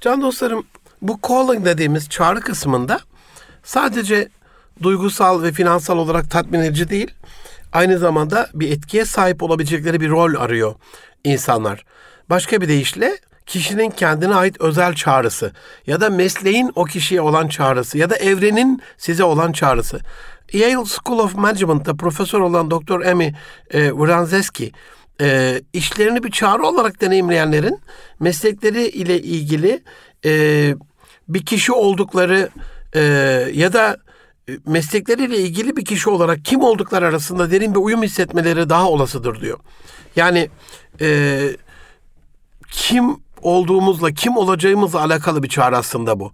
Can 0.02 0.22
dostlarım 0.22 0.64
bu 1.02 1.20
calling 1.28 1.66
dediğimiz 1.66 2.10
çağrı 2.10 2.40
kısmında 2.40 3.00
sadece 3.64 4.30
duygusal 4.84 5.44
ve 5.44 5.52
finansal 5.52 5.98
olarak 5.98 6.32
tatmin 6.32 6.60
edici 6.60 6.90
değil, 6.90 7.12
aynı 7.74 7.98
zamanda 7.98 8.50
bir 8.54 8.72
etkiye 8.72 9.06
sahip 9.06 9.44
olabilecekleri 9.44 10.02
bir 10.02 10.10
rol 10.10 10.36
arıyor 10.36 10.76
insanlar. 11.24 11.86
Başka 12.30 12.62
bir 12.62 12.68
deyişle 12.68 13.18
kişinin 13.50 13.90
kendine 13.90 14.36
ait 14.36 14.62
özel 14.62 14.94
çağrısı 14.94 15.52
ya 15.88 16.02
da 16.02 16.10
mesleğin 16.10 16.72
o 16.76 16.84
kişiye 16.84 17.22
olan 17.22 17.48
çağrısı 17.48 17.98
ya 17.98 18.10
da 18.10 18.16
evrenin 18.16 18.82
size 18.98 19.24
olan 19.24 19.52
çağrısı. 19.52 20.00
Yale 20.54 20.86
School 20.86 21.20
of 21.20 21.36
Management'ta 21.36 21.96
profesör 21.96 22.40
olan 22.40 22.72
Dr. 22.72 23.06
Amy 23.06 23.34
e, 23.72 23.90
Wranzeski 23.90 24.72
e, 25.22 25.62
işlerini 25.74 26.24
bir 26.24 26.32
çağrı 26.32 26.64
olarak 26.64 27.02
deneyimleyenlerin 27.02 27.80
meslekleri 28.20 28.88
ile 28.88 29.22
ilgili 29.22 29.84
e, 30.26 30.76
bir 31.28 31.46
kişi 31.46 31.72
oldukları 31.72 32.50
e, 32.94 33.02
ya 33.54 33.74
da 33.74 33.98
meslekleriyle 34.66 35.38
ilgili 35.38 35.78
bir 35.78 35.86
kişi 35.86 36.10
olarak 36.10 36.46
kim 36.46 36.62
oldukları 36.62 37.06
arasında 37.06 37.52
derin 37.52 37.76
bir 37.76 37.80
uyum 37.80 38.04
hissetmeleri 38.04 38.70
daha 38.70 38.90
olasıdır 38.90 39.42
diyor. 39.42 39.60
Yani 40.16 40.50
e, 41.02 41.40
kim 42.72 43.18
olduğumuzla, 43.42 44.12
kim 44.12 44.38
olacağımızla 44.38 45.00
alakalı 45.00 45.44
bir 45.44 45.50
çağrı 45.50 45.78
aslında 45.78 46.20
bu. 46.20 46.32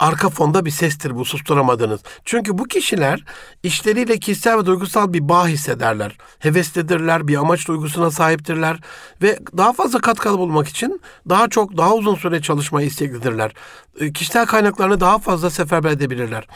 Arka 0.00 0.28
fonda 0.28 0.64
bir 0.64 0.70
sestir 0.70 1.16
bu 1.16 1.24
susturamadınız. 1.24 2.00
Çünkü 2.24 2.58
bu 2.58 2.64
kişiler 2.64 3.24
işleriyle 3.62 4.18
kişisel 4.18 4.58
ve 4.58 4.66
duygusal 4.66 5.12
bir 5.12 5.28
bağ 5.28 5.48
hissederler. 5.48 6.16
Heveslidirler, 6.38 7.28
bir 7.28 7.36
amaç 7.36 7.68
duygusuna 7.68 8.10
sahiptirler 8.10 8.80
ve 9.22 9.38
daha 9.56 9.72
fazla 9.72 10.00
katkılı 10.00 10.38
bulmak 10.38 10.68
için 10.68 11.00
daha 11.28 11.48
çok, 11.48 11.76
daha 11.76 11.94
uzun 11.94 12.14
süre 12.14 12.42
çalışmayı 12.42 12.86
isteklidirler. 12.86 13.52
E, 14.00 14.12
kişisel 14.12 14.46
kaynaklarını 14.46 15.00
daha 15.00 15.18
fazla 15.18 15.50
seferber 15.50 15.90
edebilirler. 15.90 16.46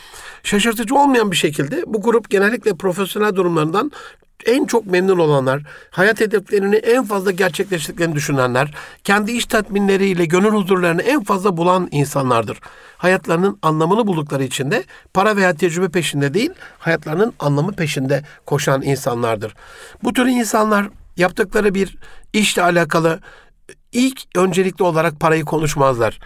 Şaşırtıcı 0.43 0.95
olmayan 0.95 1.31
bir 1.31 1.37
şekilde 1.37 1.85
bu 1.87 2.03
grup 2.03 2.31
genellikle 2.31 2.75
profesyonel 2.75 3.37
durumlarından 3.37 3.93
en 4.47 4.64
çok 4.64 4.87
memnun 4.87 5.19
olanlar, 5.19 5.62
hayat 5.91 6.21
hedeflerini 6.21 6.76
en 6.76 7.05
fazla 7.05 7.31
gerçekleştirdiklerini 7.31 8.14
düşünenler, 8.14 8.75
kendi 9.05 9.33
iş 9.33 9.47
tatminleriyle 9.47 10.25
gönül 10.25 10.50
huzurlarını 10.50 11.03
en 11.03 11.25
fazla 11.25 11.57
bulan 11.57 11.88
insanlardır. 11.91 12.59
Hayatlarının 12.97 13.59
anlamını 13.62 14.07
buldukları 14.07 14.45
için 14.45 14.71
de 14.71 14.85
para 15.14 15.37
veya 15.37 15.55
tecrübe 15.55 15.88
peşinde 15.88 16.35
değil, 16.35 16.50
hayatlarının 16.79 17.33
anlamı 17.38 17.73
peşinde 17.73 18.23
koşan 18.47 18.83
insanlardır. 18.83 19.55
Bu 20.03 20.12
tür 20.12 20.26
insanlar 20.26 20.88
yaptıkları 21.17 21.75
bir 21.75 21.97
işle 22.33 22.62
alakalı 22.62 23.21
ilk 23.93 24.21
öncelikli 24.37 24.83
olarak 24.83 25.21
parayı 25.21 25.45
konuşmazlar. 25.45 26.19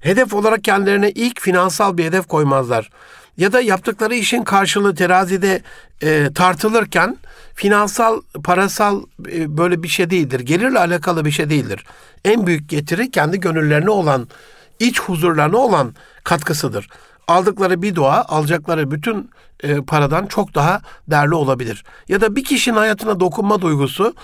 Hedef 0.00 0.34
olarak 0.34 0.64
kendilerine 0.64 1.10
ilk 1.10 1.40
finansal 1.40 1.96
bir 1.96 2.04
hedef 2.04 2.26
koymazlar. 2.26 2.90
Ya 3.36 3.52
da 3.52 3.60
yaptıkları 3.60 4.14
işin 4.14 4.44
karşılığı 4.44 4.94
terazide 4.94 5.62
e, 6.02 6.32
tartılırken 6.34 7.16
finansal, 7.54 8.20
parasal 8.44 9.02
e, 9.32 9.58
böyle 9.58 9.82
bir 9.82 9.88
şey 9.88 10.10
değildir. 10.10 10.40
Gelirle 10.40 10.78
alakalı 10.78 11.24
bir 11.24 11.30
şey 11.30 11.50
değildir. 11.50 11.84
En 12.24 12.46
büyük 12.46 12.68
getiri 12.68 13.10
kendi 13.10 13.40
gönüllerine 13.40 13.90
olan, 13.90 14.28
iç 14.80 15.00
huzurlarına 15.00 15.56
olan 15.56 15.94
katkısıdır. 16.24 16.88
Aldıkları 17.28 17.82
bir 17.82 17.94
dua, 17.94 18.24
alacakları 18.24 18.90
bütün 18.90 19.30
e, 19.62 19.76
paradan 19.80 20.26
çok 20.26 20.54
daha 20.54 20.80
değerli 21.10 21.34
olabilir. 21.34 21.84
Ya 22.08 22.20
da 22.20 22.36
bir 22.36 22.44
kişinin 22.44 22.76
hayatına 22.76 23.20
dokunma 23.20 23.60
duygusu, 23.60 24.14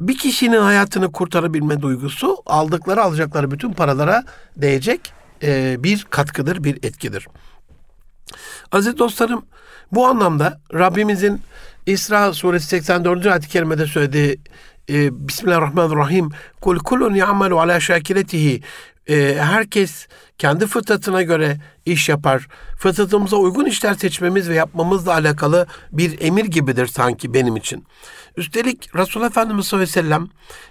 bir 0.00 0.18
kişinin 0.18 0.60
hayatını 0.60 1.12
kurtarabilme 1.12 1.82
duygusu, 1.82 2.36
aldıkları 2.46 3.02
alacakları 3.02 3.50
bütün 3.50 3.72
paralara 3.72 4.24
değecek 4.56 5.12
e, 5.42 5.76
bir 5.78 6.06
katkıdır, 6.10 6.64
bir 6.64 6.76
etkidir. 6.76 7.26
Aziz 8.72 8.98
dostlarım, 8.98 9.44
bu 9.92 10.06
anlamda 10.06 10.60
Rabbimizin 10.74 11.40
İsra 11.86 12.32
suresi 12.32 12.66
84. 12.66 13.26
ayet-i 13.26 13.48
kerimede 13.48 13.86
söylediği 13.86 14.38
e, 14.90 15.28
Bismillahirrahmanirrahim 15.28 16.30
Kul 16.60 16.78
kulun 16.78 17.14
ya'malu 17.14 17.60
ala 17.60 17.80
şakiletihi 17.80 18.62
e, 19.08 19.36
herkes 19.40 20.06
kendi 20.38 20.66
fıtratına 20.66 21.22
göre 21.22 21.60
iş 21.86 22.08
yapar. 22.08 22.48
Fıtratımıza 22.78 23.36
uygun 23.36 23.64
işler 23.64 23.94
seçmemiz 23.94 24.48
ve 24.48 24.54
yapmamızla 24.54 25.12
alakalı 25.12 25.66
bir 25.92 26.20
emir 26.20 26.44
gibidir 26.44 26.86
sanki 26.86 27.34
benim 27.34 27.56
için. 27.56 27.86
Üstelik 28.36 28.96
Resulullah 28.96 29.28
Efendimiz 29.28 29.66
sallallahu 29.66 29.90
aleyhi 29.90 29.98
ve 29.98 30.02
sellem 30.02 30.28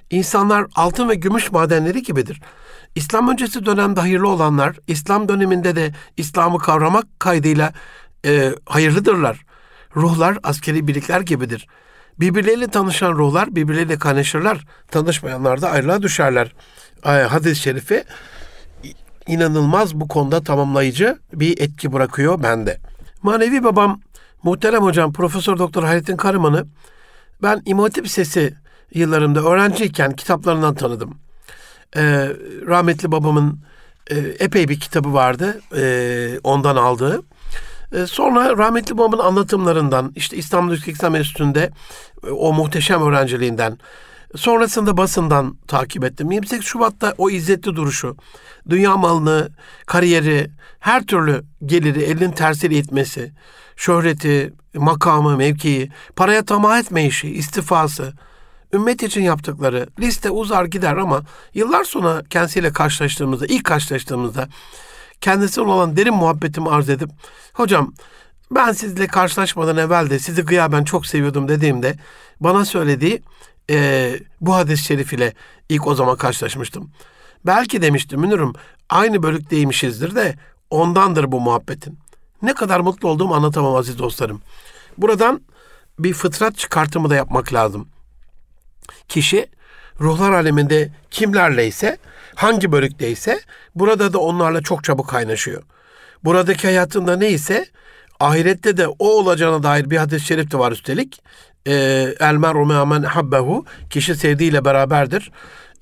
insanlar 0.09 0.65
altın 0.75 1.09
ve 1.09 1.15
gümüş 1.15 1.51
madenleri 1.51 2.03
gibidir. 2.03 2.41
İslam 2.95 3.29
öncesi 3.29 3.65
dönemde 3.65 3.99
hayırlı 3.99 4.29
olanlar, 4.29 4.75
İslam 4.87 5.29
döneminde 5.29 5.75
de 5.75 5.91
İslam'ı 6.17 6.59
kavramak 6.59 7.05
kaydıyla 7.19 7.73
e, 8.25 8.51
hayırlıdırlar. 8.65 9.45
Ruhlar 9.95 10.37
askeri 10.43 10.87
birlikler 10.87 11.21
gibidir. 11.21 11.67
Birbirleriyle 12.19 12.67
tanışan 12.67 13.11
ruhlar 13.11 13.55
birbirleriyle 13.55 13.99
kaynaşırlar. 13.99 14.65
Tanışmayanlar 14.91 15.61
da 15.61 15.69
ayrılığa 15.69 16.01
düşerler. 16.01 16.53
Hadis-i 17.03 17.61
şerifi 17.61 18.03
inanılmaz 19.27 19.95
bu 19.95 20.07
konuda 20.07 20.43
tamamlayıcı 20.43 21.19
bir 21.33 21.61
etki 21.61 21.93
bırakıyor 21.93 22.43
bende. 22.43 22.77
Manevi 23.21 23.63
babam 23.63 24.01
muhterem 24.43 24.83
hocam 24.83 25.13
Profesör 25.13 25.57
Doktor 25.57 25.83
Hayrettin 25.83 26.17
Karaman'ı 26.17 26.65
ben 27.41 27.61
İmam 27.65 27.83
Hatip 27.83 28.09
Sesi 28.09 28.53
yıllarımda 28.93 29.43
öğrenciyken 29.43 30.11
kitaplarından 30.15 30.75
tanıdım. 30.75 31.17
Ee, 31.95 32.29
rahmetli 32.67 33.11
babamın 33.11 33.59
e, 34.07 34.17
epey 34.17 34.67
bir 34.67 34.79
kitabı 34.79 35.13
vardı 35.13 35.61
e, 35.75 36.39
ondan 36.43 36.75
aldığı. 36.75 37.21
E, 37.91 38.05
sonra 38.05 38.57
rahmetli 38.57 38.97
babamın 38.97 39.23
anlatımlarından, 39.23 40.11
işte 40.15 40.37
İstanbul 40.37 40.73
İslam 40.73 41.15
Enstitüsü'nde 41.15 41.71
e, 42.27 42.29
o 42.29 42.53
muhteşem 42.53 43.01
öğrenciliğinden, 43.01 43.77
sonrasında 44.35 44.97
basından 44.97 45.57
takip 45.67 46.03
ettim. 46.03 46.31
28 46.31 46.65
Şubat'ta 46.65 47.13
o 47.17 47.29
izzetli 47.29 47.75
duruşu, 47.75 48.17
dünya 48.69 48.97
malını, 48.97 49.49
kariyeri, 49.85 50.51
her 50.79 51.05
türlü 51.05 51.43
geliri 51.65 52.01
elin 52.03 52.31
tersiyle 52.31 52.75
itmesi, 52.75 53.33
şöhreti, 53.75 54.53
makamı, 54.73 55.37
mevkii, 55.37 55.91
paraya 56.15 56.45
tamah 56.45 56.79
etme 56.79 57.05
işi, 57.05 57.29
istifası, 57.29 58.13
ümmet 58.73 59.03
için 59.03 59.21
yaptıkları 59.21 59.87
liste 59.99 60.29
uzar 60.29 60.65
gider 60.65 60.97
ama 60.97 61.21
yıllar 61.53 61.83
sonra 61.83 62.23
kendisiyle 62.29 62.73
karşılaştığımızda, 62.73 63.45
ilk 63.45 63.63
karşılaştığımızda 63.63 64.47
kendisine 65.21 65.63
olan 65.63 65.97
derin 65.97 66.13
muhabbetimi 66.13 66.69
arz 66.69 66.89
edip 66.89 67.09
hocam 67.53 67.93
ben 68.51 68.71
sizle 68.71 69.07
karşılaşmadan 69.07 69.77
evvel 69.77 70.09
de 70.09 70.19
sizi 70.19 70.41
gıyaben 70.41 70.83
çok 70.83 71.05
seviyordum 71.05 71.47
dediğimde 71.47 71.95
bana 72.39 72.65
söylediği 72.65 73.21
e, 73.69 74.19
bu 74.41 74.55
hadis-i 74.55 74.83
şerif 74.83 75.13
ile 75.13 75.33
ilk 75.69 75.87
o 75.87 75.95
zaman 75.95 76.15
karşılaşmıştım. 76.15 76.91
Belki 77.45 77.81
demiştim 77.81 78.19
Münir'im 78.19 78.53
aynı 78.89 79.23
bölükteymişizdir 79.23 80.15
de 80.15 80.35
ondandır 80.69 81.31
bu 81.31 81.39
muhabbetin. 81.39 81.99
Ne 82.41 82.53
kadar 82.53 82.79
mutlu 82.79 83.09
olduğumu 83.09 83.35
anlatamam 83.35 83.75
aziz 83.75 83.99
dostlarım. 83.99 84.41
Buradan 84.97 85.41
bir 85.99 86.13
fıtrat 86.13 86.57
çıkartımı 86.57 87.09
da 87.09 87.15
yapmak 87.15 87.53
lazım. 87.53 87.87
Kişi 89.07 89.47
ruhlar 90.01 90.31
aleminde 90.31 90.89
kimlerleyse, 91.11 91.97
hangi 92.35 92.71
bölükteyse 92.71 93.39
burada 93.75 94.13
da 94.13 94.19
onlarla 94.19 94.61
çok 94.61 94.83
çabuk 94.83 95.09
kaynaşıyor. 95.09 95.63
Buradaki 96.23 96.67
hayatında 96.67 97.17
neyse 97.17 97.65
ahirette 98.19 98.77
de 98.77 98.87
o 98.87 99.07
olacağına 99.07 99.63
dair 99.63 99.89
bir 99.89 99.97
hadis-i 99.97 100.25
şerif 100.25 100.51
de 100.51 100.59
var 100.59 100.71
üstelik. 100.71 101.21
Ee, 101.67 101.73
El 102.19 102.35
mer'u 102.35 102.65
men 102.65 103.03
habbehu 103.03 103.65
kişi 103.89 104.15
sevdiğiyle 104.15 104.65
beraberdir. 104.65 105.31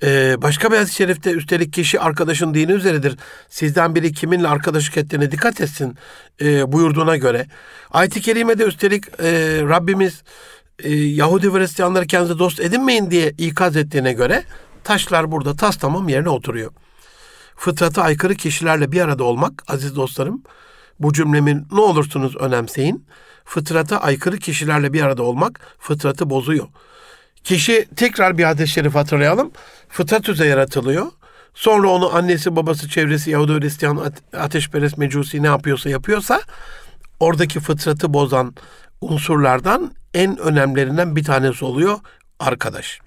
Ee, 0.02 0.42
başka 0.42 0.70
bir 0.70 0.76
hadis-i 0.76 0.94
şerifte 0.94 1.30
üstelik 1.30 1.72
kişi 1.72 2.00
arkadaşın 2.00 2.54
dini 2.54 2.72
üzeredir. 2.72 3.16
Sizden 3.48 3.94
biri 3.94 4.12
kiminle 4.12 4.48
arkadaşlık 4.48 4.96
ettiğine 4.96 5.30
dikkat 5.30 5.60
etsin 5.60 5.96
e, 6.40 6.72
buyurduğuna 6.72 7.16
göre. 7.16 7.46
Ayet-i 7.90 8.20
Kerime'de 8.20 8.64
üstelik 8.64 9.04
e, 9.08 9.60
Rabbimiz 9.68 10.22
e, 10.78 10.94
Yahudi 10.94 11.54
ve 11.54 11.58
Hristiyanları 11.58 12.06
kendinize 12.06 12.38
dost 12.38 12.60
edinmeyin 12.60 13.10
diye 13.10 13.30
ikaz 13.38 13.76
ettiğine 13.76 14.12
göre 14.12 14.44
taşlar 14.84 15.30
burada 15.30 15.56
tas 15.56 15.76
tamam 15.76 16.08
yerine 16.08 16.28
oturuyor. 16.28 16.70
Fıtrata 17.56 18.02
aykırı 18.02 18.34
kişilerle 18.34 18.92
bir 18.92 19.00
arada 19.00 19.24
olmak 19.24 19.62
aziz 19.68 19.96
dostlarım 19.96 20.42
bu 21.00 21.12
cümlemi 21.12 21.64
ne 21.72 21.80
olursunuz 21.80 22.36
önemseyin. 22.36 23.06
Fıtrata 23.44 24.00
aykırı 24.00 24.38
kişilerle 24.38 24.92
bir 24.92 25.02
arada 25.02 25.22
olmak 25.22 25.60
fıtratı 25.78 26.30
bozuyor. 26.30 26.68
Kişi 27.44 27.88
tekrar 27.96 28.38
bir 28.38 28.44
hadis-i 28.44 28.72
şerif 28.72 28.94
hatırlayalım. 28.94 29.50
Fıtrat 29.88 30.28
üzere 30.28 30.48
yaratılıyor. 30.48 31.06
Sonra 31.54 31.88
onu 31.88 32.16
annesi, 32.16 32.56
babası, 32.56 32.88
çevresi, 32.88 33.30
Yahudi, 33.30 33.52
Hristiyan, 33.52 34.12
ateşperest, 34.36 34.98
mecusi 34.98 35.42
ne 35.42 35.46
yapıyorsa 35.46 35.90
yapıyorsa 35.90 36.40
oradaki 37.20 37.60
fıtratı 37.60 38.14
bozan 38.14 38.54
unsurlardan 39.02 39.92
en 40.14 40.38
önemlilerinden 40.38 41.16
bir 41.16 41.24
tanesi 41.24 41.64
oluyor 41.64 41.98
arkadaş. 42.40 43.00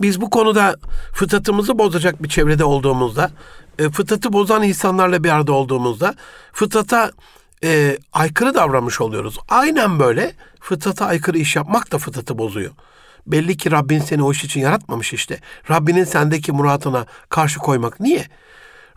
Biz 0.00 0.20
bu 0.20 0.30
konuda 0.30 0.76
fıtratımızı 1.12 1.78
bozacak 1.78 2.22
bir 2.22 2.28
çevrede 2.28 2.64
olduğumuzda, 2.64 3.30
e, 3.78 3.90
fıtratı 3.90 4.32
bozan 4.32 4.62
insanlarla 4.62 5.24
bir 5.24 5.30
arada 5.30 5.52
olduğumuzda 5.52 6.14
fıtrata 6.52 7.10
e, 7.64 7.98
aykırı 8.12 8.54
davranmış 8.54 9.00
oluyoruz. 9.00 9.38
Aynen 9.48 9.98
böyle 9.98 10.32
fıtrata 10.60 11.06
aykırı 11.06 11.38
iş 11.38 11.56
yapmak 11.56 11.92
da 11.92 11.98
fıtratı 11.98 12.38
bozuyor. 12.38 12.70
Belli 13.26 13.56
ki 13.56 13.70
Rabbin 13.70 14.00
seni 14.00 14.22
o 14.22 14.32
iş 14.32 14.44
için 14.44 14.60
yaratmamış 14.60 15.12
işte. 15.12 15.38
Rabbinin 15.70 16.04
sendeki 16.04 16.52
muradına 16.52 17.06
karşı 17.28 17.58
koymak 17.58 18.00
niye? 18.00 18.26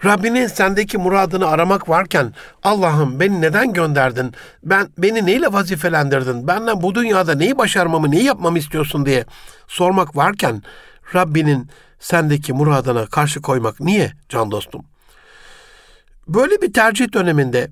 Rabbinin 0.05 0.47
sendeki 0.47 0.97
muradını 0.97 1.47
aramak 1.47 1.89
varken 1.89 2.33
Allah'ım 2.63 3.19
beni 3.19 3.41
neden 3.41 3.73
gönderdin? 3.73 4.33
Ben 4.63 4.87
beni 4.97 5.25
neyle 5.25 5.53
vazifelendirdin? 5.53 6.47
Benden 6.47 6.81
bu 6.81 6.95
dünyada 6.95 7.35
neyi 7.35 7.57
başarmamı, 7.57 8.11
neyi 8.11 8.23
yapmamı 8.23 8.59
istiyorsun 8.59 9.05
diye 9.05 9.25
sormak 9.67 10.15
varken 10.15 10.63
Rabbinin 11.15 11.69
sendeki 11.99 12.53
muradına 12.53 13.05
karşı 13.05 13.41
koymak 13.41 13.79
niye 13.79 14.13
can 14.29 14.51
dostum? 14.51 14.85
Böyle 16.27 16.61
bir 16.61 16.73
tercih 16.73 17.13
döneminde 17.13 17.71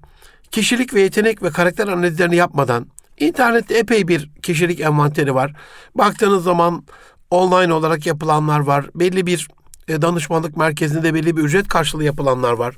kişilik 0.51 0.93
ve 0.93 1.01
yetenek 1.01 1.43
ve 1.43 1.49
karakter 1.49 1.87
analizlerini 1.87 2.35
yapmadan 2.35 2.87
internette 3.19 3.77
epey 3.77 4.07
bir 4.07 4.31
kişilik 4.43 4.79
envanteri 4.79 5.35
var. 5.35 5.53
Baktığınız 5.95 6.43
zaman 6.43 6.83
online 7.31 7.73
olarak 7.73 8.05
yapılanlar 8.05 8.59
var. 8.59 8.85
Belli 8.95 9.25
bir 9.25 9.47
danışmanlık 9.89 10.57
merkezinde 10.57 11.13
belli 11.13 11.37
bir 11.37 11.41
ücret 11.41 11.67
karşılığı 11.67 12.03
yapılanlar 12.03 12.53
var. 12.53 12.75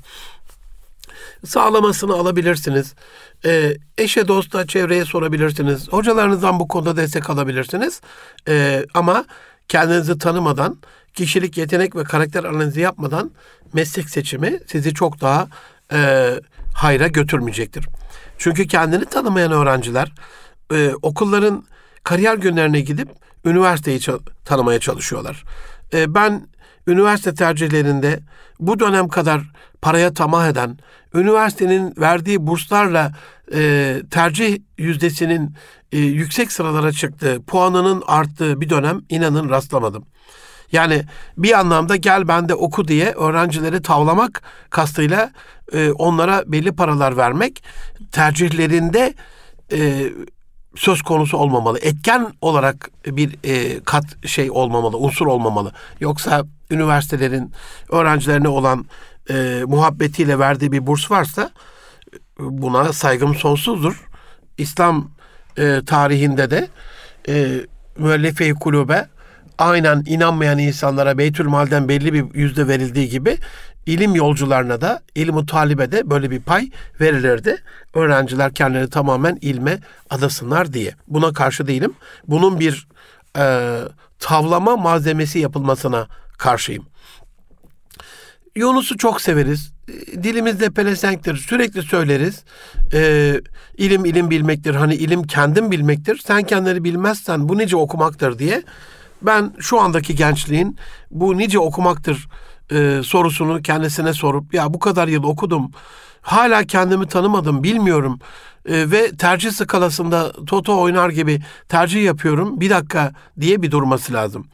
Sağlamasını 1.46 2.12
alabilirsiniz. 2.12 2.94
E, 3.44 3.76
eşe, 3.98 4.28
dosta, 4.28 4.66
çevreye 4.66 5.04
sorabilirsiniz. 5.04 5.88
Hocalarınızdan 5.88 6.60
bu 6.60 6.68
konuda 6.68 6.96
destek 6.96 7.30
alabilirsiniz. 7.30 8.00
E, 8.48 8.84
ama 8.94 9.24
kendinizi 9.68 10.18
tanımadan, 10.18 10.78
kişilik, 11.14 11.58
yetenek 11.58 11.96
ve 11.96 12.04
karakter 12.04 12.44
analizi 12.44 12.80
yapmadan 12.80 13.30
meslek 13.72 14.10
seçimi 14.10 14.60
sizi 14.66 14.94
çok 14.94 15.20
daha 15.20 15.48
e, 15.92 16.30
hayra 16.74 17.08
götürmeyecektir. 17.08 17.86
Çünkü 18.38 18.66
kendini 18.66 19.04
tanımayan 19.04 19.52
öğrenciler 19.52 20.12
e, 20.72 20.92
okulların 21.02 21.64
kariyer 22.04 22.34
günlerine 22.34 22.80
gidip 22.80 23.08
üniversiteyi 23.44 24.00
tanımaya 24.44 24.78
çalışıyorlar. 24.78 25.44
E, 25.94 26.14
ben 26.14 26.48
üniversite 26.88 27.34
tercihlerinde 27.34 28.20
bu 28.60 28.80
dönem 28.80 29.08
kadar 29.08 29.42
paraya 29.82 30.14
tamah 30.14 30.48
eden, 30.48 30.78
üniversitenin 31.14 31.94
verdiği 31.98 32.46
burslarla 32.46 33.12
e, 33.54 33.94
tercih 34.10 34.58
yüzdesinin 34.78 35.54
e, 35.92 35.98
yüksek 35.98 36.52
sıralara 36.52 36.92
çıktığı, 36.92 37.42
puanının 37.42 38.02
arttığı 38.06 38.60
bir 38.60 38.70
dönem 38.70 39.02
inanın 39.08 39.48
rastlamadım. 39.48 40.04
Yani 40.72 41.04
bir 41.38 41.58
anlamda 41.58 41.96
gel 41.96 42.28
bende 42.28 42.54
oku 42.54 42.88
diye 42.88 43.12
öğrencileri 43.12 43.82
tavlamak 43.82 44.42
kastıyla 44.70 45.30
e, 45.72 45.90
onlara 45.90 46.42
belli 46.46 46.72
paralar 46.72 47.16
vermek 47.16 47.62
tercihlerinde 48.12 49.14
e, 49.72 50.10
söz 50.76 51.02
konusu 51.02 51.36
olmamalı. 51.36 51.78
Etken 51.82 52.32
olarak 52.40 52.90
bir 53.06 53.36
e, 53.44 53.80
kat 53.80 54.26
şey 54.26 54.50
olmamalı, 54.50 54.96
unsur 54.96 55.26
olmamalı. 55.26 55.72
Yoksa 56.00 56.44
üniversitelerin 56.70 57.52
öğrencilerine 57.90 58.48
olan 58.48 58.86
e, 59.30 59.62
muhabbetiyle 59.66 60.38
verdiği 60.38 60.72
bir 60.72 60.86
burs 60.86 61.10
varsa 61.10 61.50
buna 62.38 62.92
saygım 62.92 63.34
sonsuzdur. 63.34 64.08
İslam 64.58 65.10
e, 65.58 65.80
tarihinde 65.86 66.50
de 66.50 66.68
e, 67.28 67.66
müellefe-i 67.98 68.54
kulübe 68.54 69.08
aynen 69.58 70.02
inanmayan 70.06 70.58
insanlara 70.58 71.18
Beytül 71.18 71.46
Mal'den 71.46 71.88
belli 71.88 72.12
bir 72.12 72.34
yüzde 72.34 72.68
verildiği 72.68 73.08
gibi 73.08 73.38
ilim 73.86 74.14
yolcularına 74.14 74.80
da 74.80 75.02
ilmu 75.14 75.46
talibe 75.46 75.92
de 75.92 76.10
böyle 76.10 76.30
bir 76.30 76.40
pay 76.40 76.70
verilirdi. 77.00 77.56
Öğrenciler 77.94 78.54
kendileri 78.54 78.90
tamamen 78.90 79.38
ilme 79.40 79.78
adasınlar 80.10 80.72
diye. 80.72 80.94
Buna 81.08 81.32
karşı 81.32 81.66
değilim. 81.66 81.94
Bunun 82.26 82.60
bir 82.60 82.88
e, 83.38 83.74
tavlama 84.18 84.76
malzemesi 84.76 85.38
yapılmasına 85.38 86.08
karşıyım. 86.38 86.86
Yunus'u 88.56 88.96
çok 88.98 89.20
severiz. 89.20 89.72
Dilimizde 90.22 90.70
pelesenktir. 90.70 91.36
Sürekli 91.36 91.82
söyleriz. 91.82 92.44
Ee, 92.92 93.40
ilim 93.76 94.04
ilim 94.04 94.30
bilmektir. 94.30 94.74
Hani 94.74 94.94
ilim 94.94 95.22
kendim 95.22 95.70
bilmektir. 95.70 96.20
Sen 96.26 96.42
kendini 96.42 96.84
bilmezsen 96.84 97.48
bu 97.48 97.58
nice 97.58 97.76
okumaktır 97.76 98.38
diye. 98.38 98.62
Ben 99.22 99.52
şu 99.58 99.80
andaki 99.80 100.14
gençliğin 100.14 100.78
bu 101.10 101.38
nice 101.38 101.58
okumaktır 101.58 102.28
e, 102.72 103.00
sorusunu 103.04 103.62
kendisine 103.62 104.12
sorup 104.12 104.54
ya 104.54 104.74
bu 104.74 104.78
kadar 104.78 105.08
yıl 105.08 105.22
okudum. 105.22 105.70
Hala 106.22 106.64
kendimi 106.64 107.08
tanımadım, 107.08 107.62
bilmiyorum. 107.62 108.18
E, 108.68 108.90
ve 108.90 109.16
tercih 109.16 109.50
skalasında 109.50 110.32
toto 110.46 110.80
oynar 110.80 111.10
gibi 111.10 111.40
tercih 111.68 112.04
yapıyorum. 112.04 112.60
Bir 112.60 112.70
dakika 112.70 113.12
diye 113.40 113.62
bir 113.62 113.70
durması 113.70 114.12
lazım 114.12 114.46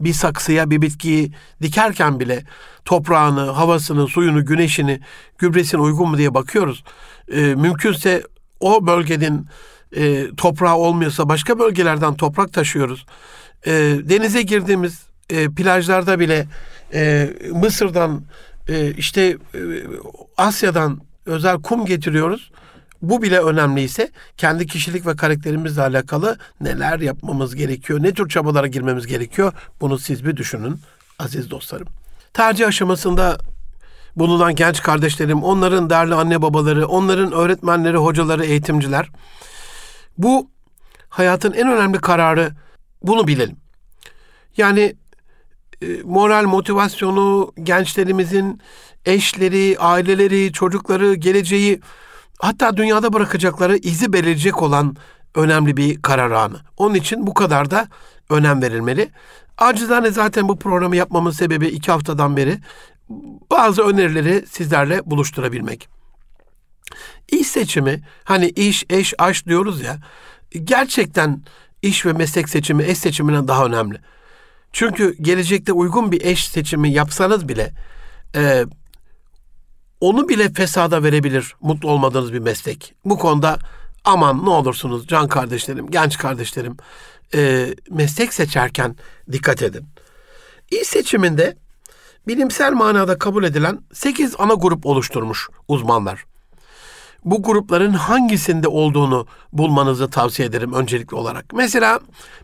bir 0.00 0.12
saksıya 0.12 0.70
bir 0.70 0.82
bitkiyi 0.82 1.32
dikerken 1.62 2.20
bile 2.20 2.44
toprağını, 2.84 3.40
havasını, 3.40 4.08
suyunu, 4.08 4.44
güneşini, 4.44 5.00
gübresini 5.38 5.80
uygun 5.80 6.08
mu 6.08 6.18
diye 6.18 6.34
bakıyoruz. 6.34 6.84
E, 7.32 7.40
mümkünse 7.40 8.22
o 8.60 8.86
bölgenin 8.86 9.46
e, 9.96 10.34
toprağı 10.36 10.76
olmuyorsa 10.76 11.28
başka 11.28 11.58
bölgelerden 11.58 12.14
toprak 12.14 12.52
taşıyoruz. 12.52 13.06
E, 13.66 13.72
denize 14.02 14.42
girdiğimiz 14.42 15.02
e, 15.30 15.48
plajlarda 15.48 16.20
bile 16.20 16.46
e, 16.94 17.30
Mısır'dan 17.52 18.22
e, 18.68 18.90
işte 18.90 19.22
e, 19.54 19.60
Asya'dan 20.36 21.00
özel 21.26 21.62
kum 21.62 21.84
getiriyoruz. 21.84 22.50
Bu 23.02 23.22
bile 23.22 23.40
önemliyse 23.40 24.10
kendi 24.36 24.66
kişilik 24.66 25.06
ve 25.06 25.16
karakterimizle 25.16 25.82
alakalı 25.82 26.38
neler 26.60 27.00
yapmamız 27.00 27.54
gerekiyor, 27.54 28.02
ne 28.02 28.12
tür 28.12 28.28
çabalara 28.28 28.66
girmemiz 28.66 29.06
gerekiyor 29.06 29.52
bunu 29.80 29.98
siz 29.98 30.24
bir 30.24 30.36
düşünün 30.36 30.80
aziz 31.18 31.50
dostlarım. 31.50 31.88
Tercih 32.34 32.66
aşamasında 32.66 33.38
bulunan 34.16 34.54
genç 34.54 34.82
kardeşlerim, 34.82 35.42
onların 35.42 35.90
değerli 35.90 36.14
anne 36.14 36.42
babaları, 36.42 36.86
onların 36.86 37.32
öğretmenleri, 37.32 37.96
hocaları, 37.96 38.44
eğitimciler. 38.44 39.10
Bu 40.18 40.50
hayatın 41.08 41.52
en 41.52 41.72
önemli 41.72 41.98
kararı 41.98 42.50
bunu 43.02 43.26
bilelim. 43.26 43.56
Yani 44.56 44.96
e, 45.82 45.86
moral 46.04 46.44
motivasyonu, 46.44 47.52
gençlerimizin 47.62 48.60
eşleri, 49.04 49.76
aileleri, 49.78 50.52
çocukları, 50.52 51.14
geleceği 51.14 51.80
hatta 52.38 52.76
dünyada 52.76 53.12
bırakacakları 53.12 53.76
izi 53.76 54.12
belirleyecek 54.12 54.62
olan 54.62 54.96
önemli 55.34 55.76
bir 55.76 56.02
karar 56.02 56.30
anı. 56.30 56.60
Onun 56.76 56.94
için 56.94 57.26
bu 57.26 57.34
kadar 57.34 57.70
da 57.70 57.88
önem 58.30 58.62
verilmeli. 58.62 59.10
Acizane 59.58 60.10
zaten 60.10 60.48
bu 60.48 60.58
programı 60.58 60.96
yapmamın 60.96 61.30
sebebi 61.30 61.66
iki 61.66 61.92
haftadan 61.92 62.36
beri 62.36 62.58
bazı 63.50 63.82
önerileri 63.82 64.46
sizlerle 64.46 65.10
buluşturabilmek. 65.10 65.88
İş 67.32 67.46
seçimi, 67.46 68.00
hani 68.24 68.48
iş, 68.48 68.84
eş, 68.90 69.14
aş 69.18 69.46
diyoruz 69.46 69.82
ya, 69.82 69.98
gerçekten 70.64 71.42
iş 71.82 72.06
ve 72.06 72.12
meslek 72.12 72.48
seçimi 72.48 72.84
eş 72.84 72.98
seçiminden 72.98 73.48
daha 73.48 73.66
önemli. 73.66 74.00
Çünkü 74.72 75.16
gelecekte 75.20 75.72
uygun 75.72 76.12
bir 76.12 76.24
eş 76.24 76.48
seçimi 76.48 76.92
yapsanız 76.92 77.48
bile 77.48 77.72
e, 78.34 78.64
onu 80.00 80.28
bile 80.28 80.52
fesada 80.52 81.02
verebilir 81.02 81.54
mutlu 81.60 81.90
olmadığınız 81.90 82.32
bir 82.32 82.38
meslek. 82.38 82.94
Bu 83.04 83.18
konuda 83.18 83.58
aman 84.04 84.44
ne 84.44 84.50
olursunuz 84.50 85.06
can 85.06 85.28
kardeşlerim, 85.28 85.90
genç 85.90 86.18
kardeşlerim 86.18 86.76
e, 87.34 87.74
meslek 87.90 88.34
seçerken 88.34 88.96
dikkat 89.32 89.62
edin. 89.62 89.86
İş 90.70 90.88
seçiminde 90.88 91.56
bilimsel 92.26 92.72
manada 92.72 93.18
kabul 93.18 93.44
edilen 93.44 93.78
8 93.92 94.34
ana 94.38 94.54
grup 94.54 94.86
oluşturmuş 94.86 95.48
uzmanlar. 95.68 96.24
Bu 97.24 97.42
grupların 97.42 97.92
hangisinde 97.92 98.68
olduğunu 98.68 99.26
bulmanızı 99.52 100.10
tavsiye 100.10 100.48
ederim 100.48 100.72
öncelikli 100.72 101.14
olarak. 101.14 101.44
Mesela 101.52 102.00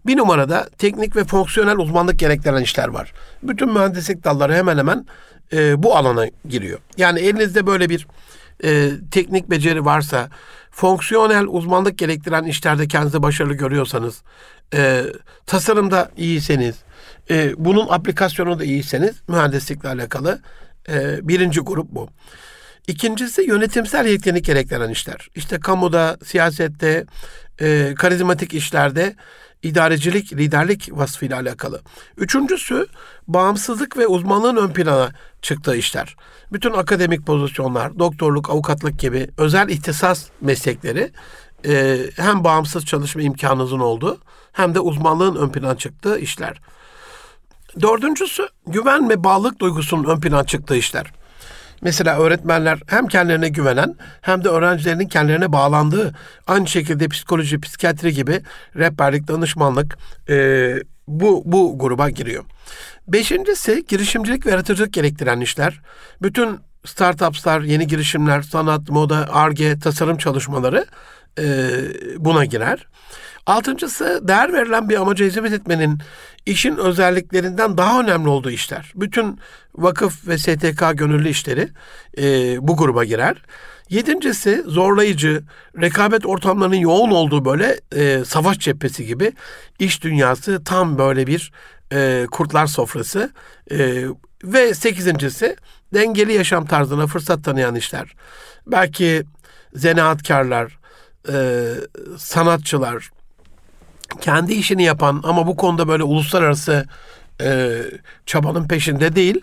bir 0.06 0.16
numarada 0.16 0.68
teknik 0.78 1.16
ve 1.16 1.24
fonksiyonel 1.24 1.78
uzmanlık 1.78 2.18
gerektiren 2.18 2.62
işler 2.62 2.88
var. 2.88 3.12
Bütün 3.42 3.72
mühendislik 3.72 4.24
dalları 4.24 4.54
hemen 4.54 4.78
hemen 4.78 5.06
e, 5.52 5.82
bu 5.82 5.96
alana 5.96 6.26
giriyor. 6.48 6.78
Yani 6.96 7.20
elinizde 7.20 7.66
böyle 7.66 7.88
bir 7.88 8.06
e, 8.64 8.90
teknik 9.10 9.50
beceri 9.50 9.84
varsa, 9.84 10.28
fonksiyonel 10.70 11.46
uzmanlık 11.48 11.98
gerektiren 11.98 12.44
işlerde 12.44 12.88
kendinizi 12.88 13.22
başarılı 13.22 13.54
görüyorsanız, 13.54 14.22
e, 14.74 15.04
tasarımda 15.46 16.10
iyiyseniz, 16.16 16.76
e, 17.30 17.52
bunun 17.56 17.88
aplikasyonu 17.88 18.58
da 18.58 18.64
iyiyseniz 18.64 19.22
mühendislikle 19.28 19.88
alakalı 19.88 20.40
e, 20.88 21.28
birinci 21.28 21.60
grup 21.60 21.90
bu. 21.90 22.08
İkincisi 22.88 23.42
yönetimsel 23.42 24.06
yetenek 24.06 24.44
gerektiren 24.44 24.90
işler. 24.90 25.28
İşte 25.34 25.60
kamuda, 25.60 26.18
siyasette, 26.24 27.06
e, 27.60 27.94
karizmatik 27.94 28.54
işlerde 28.54 29.16
idarecilik, 29.62 30.32
liderlik 30.32 30.88
vasfıyla 30.92 31.36
alakalı. 31.36 31.82
Üçüncüsü 32.16 32.86
bağımsızlık 33.28 33.96
ve 33.96 34.06
uzmanlığın 34.06 34.56
ön 34.56 34.68
plana 34.68 35.12
çıktığı 35.42 35.76
işler. 35.76 36.16
Bütün 36.52 36.72
akademik 36.72 37.26
pozisyonlar, 37.26 37.98
doktorluk, 37.98 38.50
avukatlık 38.50 38.98
gibi 38.98 39.30
özel 39.38 39.68
ihtisas 39.68 40.26
meslekleri 40.40 41.12
e, 41.66 41.98
hem 42.16 42.44
bağımsız 42.44 42.86
çalışma 42.86 43.22
imkanınızın 43.22 43.80
olduğu 43.80 44.18
hem 44.52 44.74
de 44.74 44.80
uzmanlığın 44.80 45.36
ön 45.36 45.48
plana 45.48 45.76
çıktığı 45.76 46.18
işler. 46.18 46.60
Dördüncüsü 47.82 48.48
güven 48.66 49.10
ve 49.10 49.24
bağlılık 49.24 49.60
duygusunun 49.60 50.04
ön 50.04 50.20
plana 50.20 50.44
çıktığı 50.44 50.76
işler. 50.76 51.12
Mesela 51.84 52.18
öğretmenler 52.18 52.78
hem 52.86 53.06
kendilerine 53.06 53.48
güvenen 53.48 53.96
hem 54.20 54.44
de 54.44 54.48
öğrencilerinin 54.48 55.08
kendilerine 55.08 55.52
bağlandığı 55.52 56.14
aynı 56.46 56.68
şekilde 56.68 57.08
psikoloji, 57.08 57.60
psikiyatri 57.60 58.14
gibi 58.14 58.40
rehberlik, 58.76 59.28
danışmanlık 59.28 59.98
e, 60.28 60.76
bu, 61.08 61.42
bu 61.44 61.78
gruba 61.78 62.10
giriyor. 62.10 62.44
Beşincisi 63.08 63.84
girişimcilik 63.88 64.46
ve 64.46 64.50
yaratıcılık 64.50 64.92
gerektiren 64.92 65.40
işler. 65.40 65.80
Bütün 66.22 66.58
startupslar, 66.84 67.60
yeni 67.60 67.86
girişimler, 67.86 68.42
sanat, 68.42 68.88
moda, 68.88 69.28
arge, 69.32 69.78
tasarım 69.78 70.16
çalışmaları 70.16 70.86
e, 71.38 71.44
buna 72.18 72.44
girer. 72.44 72.86
Altıncısı 73.46 74.20
değer 74.28 74.52
verilen 74.52 74.88
bir 74.88 75.00
amaca 75.00 75.26
hizmet 75.26 75.52
etmenin 75.52 75.98
işin 76.46 76.76
özelliklerinden 76.76 77.78
daha 77.78 78.00
önemli 78.00 78.28
olduğu 78.28 78.50
işler. 78.50 78.92
Bütün 78.94 79.38
vakıf 79.74 80.28
ve 80.28 80.38
STK 80.38 80.82
gönüllü 80.94 81.28
işleri 81.28 81.68
e, 82.18 82.56
bu 82.68 82.76
gruba 82.76 83.04
girer. 83.04 83.42
Yedincisi 83.88 84.62
zorlayıcı, 84.66 85.42
rekabet 85.80 86.26
ortamlarının 86.26 86.76
yoğun 86.76 87.10
olduğu 87.10 87.44
böyle 87.44 87.80
e, 87.96 88.24
savaş 88.24 88.58
cephesi 88.58 89.06
gibi 89.06 89.32
iş 89.78 90.02
dünyası 90.02 90.64
tam 90.64 90.98
böyle 90.98 91.26
bir 91.26 91.52
e, 91.92 92.26
kurtlar 92.30 92.66
sofrası. 92.66 93.30
E, 93.70 94.04
ve 94.44 94.74
sekizincisi 94.74 95.56
dengeli 95.94 96.32
yaşam 96.32 96.66
tarzına 96.66 97.06
fırsat 97.06 97.44
tanıyan 97.44 97.74
işler. 97.74 98.16
Belki 98.66 99.24
zanaatkarlar, 99.74 100.78
e, 101.28 101.64
sanatçılar, 102.18 103.10
kendi 104.20 104.52
işini 104.52 104.82
yapan 104.82 105.20
ama 105.24 105.46
bu 105.46 105.56
konuda 105.56 105.88
böyle 105.88 106.02
uluslararası 106.02 106.86
e, 107.40 107.80
çabanın 108.26 108.68
peşinde 108.68 109.16
değil, 109.16 109.40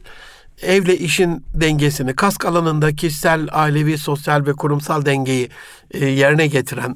evle 0.62 0.98
işin 0.98 1.46
dengesini, 1.54 2.16
kask 2.16 2.46
alanında 2.46 2.96
kişisel, 2.96 3.48
ailevi, 3.52 3.98
sosyal 3.98 4.46
ve 4.46 4.54
kurumsal 4.54 5.06
dengeyi 5.06 5.50
e, 5.92 6.06
yerine 6.06 6.48
getiren, 6.48 6.96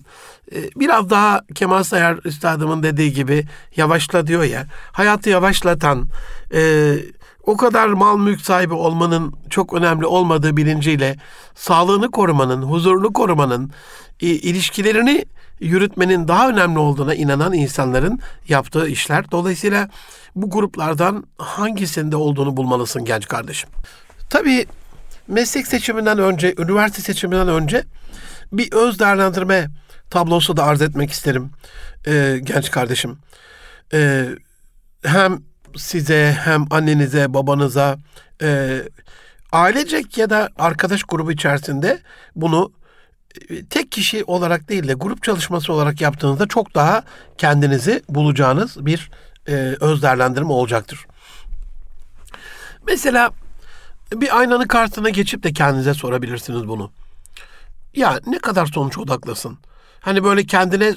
e, 0.55 0.57
biraz 0.75 1.09
daha 1.09 1.41
Kemal 1.55 1.83
Sayar 1.83 2.19
Üstadımın 2.25 2.83
dediği 2.83 3.13
gibi 3.13 3.45
yavaşla 3.75 4.27
diyor 4.27 4.43
ya, 4.43 4.65
hayatı 4.91 5.29
yavaşlatan, 5.29 6.05
e, 6.53 6.93
o 7.43 7.57
kadar 7.57 7.87
mal 7.87 8.17
mülk 8.17 8.41
sahibi 8.41 8.73
olmanın 8.73 9.33
çok 9.49 9.73
önemli 9.73 10.05
olmadığı 10.05 10.57
bilinciyle 10.57 11.17
sağlığını 11.55 12.11
korumanın, 12.11 12.61
huzurunu 12.61 13.13
korumanın, 13.13 13.71
ilişkilerini 14.19 15.25
yürütmenin 15.59 16.27
daha 16.27 16.49
önemli 16.49 16.79
olduğuna 16.79 17.15
inanan 17.15 17.53
insanların 17.53 18.19
yaptığı 18.47 18.87
işler. 18.87 19.31
Dolayısıyla 19.31 19.89
bu 20.35 20.49
gruplardan 20.49 21.23
hangisinde 21.37 22.15
olduğunu 22.15 22.57
bulmalısın 22.57 23.05
genç 23.05 23.27
kardeşim. 23.27 23.69
Tabii 24.29 24.65
meslek 25.27 25.67
seçiminden 25.67 26.19
önce, 26.19 26.55
üniversite 26.57 27.01
seçiminden 27.01 27.47
önce 27.47 27.83
bir 28.51 28.71
öz 28.71 28.99
değerlendirme 28.99 29.67
tablosu 30.09 30.57
da 30.57 30.63
arz 30.63 30.81
etmek 30.81 31.11
isterim 31.11 31.51
e, 32.07 32.39
genç 32.43 32.71
kardeşim. 32.71 33.17
E, 33.93 34.27
hem 35.03 35.39
size 35.75 36.37
hem 36.43 36.65
annenize, 36.69 37.33
babanıza, 37.33 37.97
e, 38.41 38.81
ailecek 39.51 40.17
ya 40.17 40.29
da 40.29 40.49
arkadaş 40.57 41.03
grubu 41.03 41.31
içerisinde 41.31 41.99
bunu 42.35 42.71
tek 43.69 43.91
kişi 43.91 44.23
olarak 44.23 44.69
değil 44.69 44.87
de 44.87 44.93
grup 44.93 45.23
çalışması 45.23 45.73
olarak 45.73 46.01
yaptığınızda 46.01 46.47
çok 46.47 46.75
daha 46.75 47.03
kendinizi 47.37 48.03
bulacağınız 48.09 48.85
bir 48.85 49.11
e, 49.47 49.53
öz 49.79 50.03
değerlendirme 50.03 50.51
olacaktır. 50.51 51.07
Mesela 52.87 53.31
bir 54.13 54.39
aynanın 54.39 54.67
karşısına 54.67 55.09
geçip 55.09 55.43
de 55.43 55.53
kendinize 55.53 55.93
sorabilirsiniz 55.93 56.67
bunu. 56.67 56.91
Ya 57.95 58.19
ne 58.27 58.39
kadar 58.39 58.65
sonuç 58.65 58.97
odaklısın? 58.97 59.57
Hani 59.99 60.23
böyle 60.23 60.45
kendine 60.45 60.93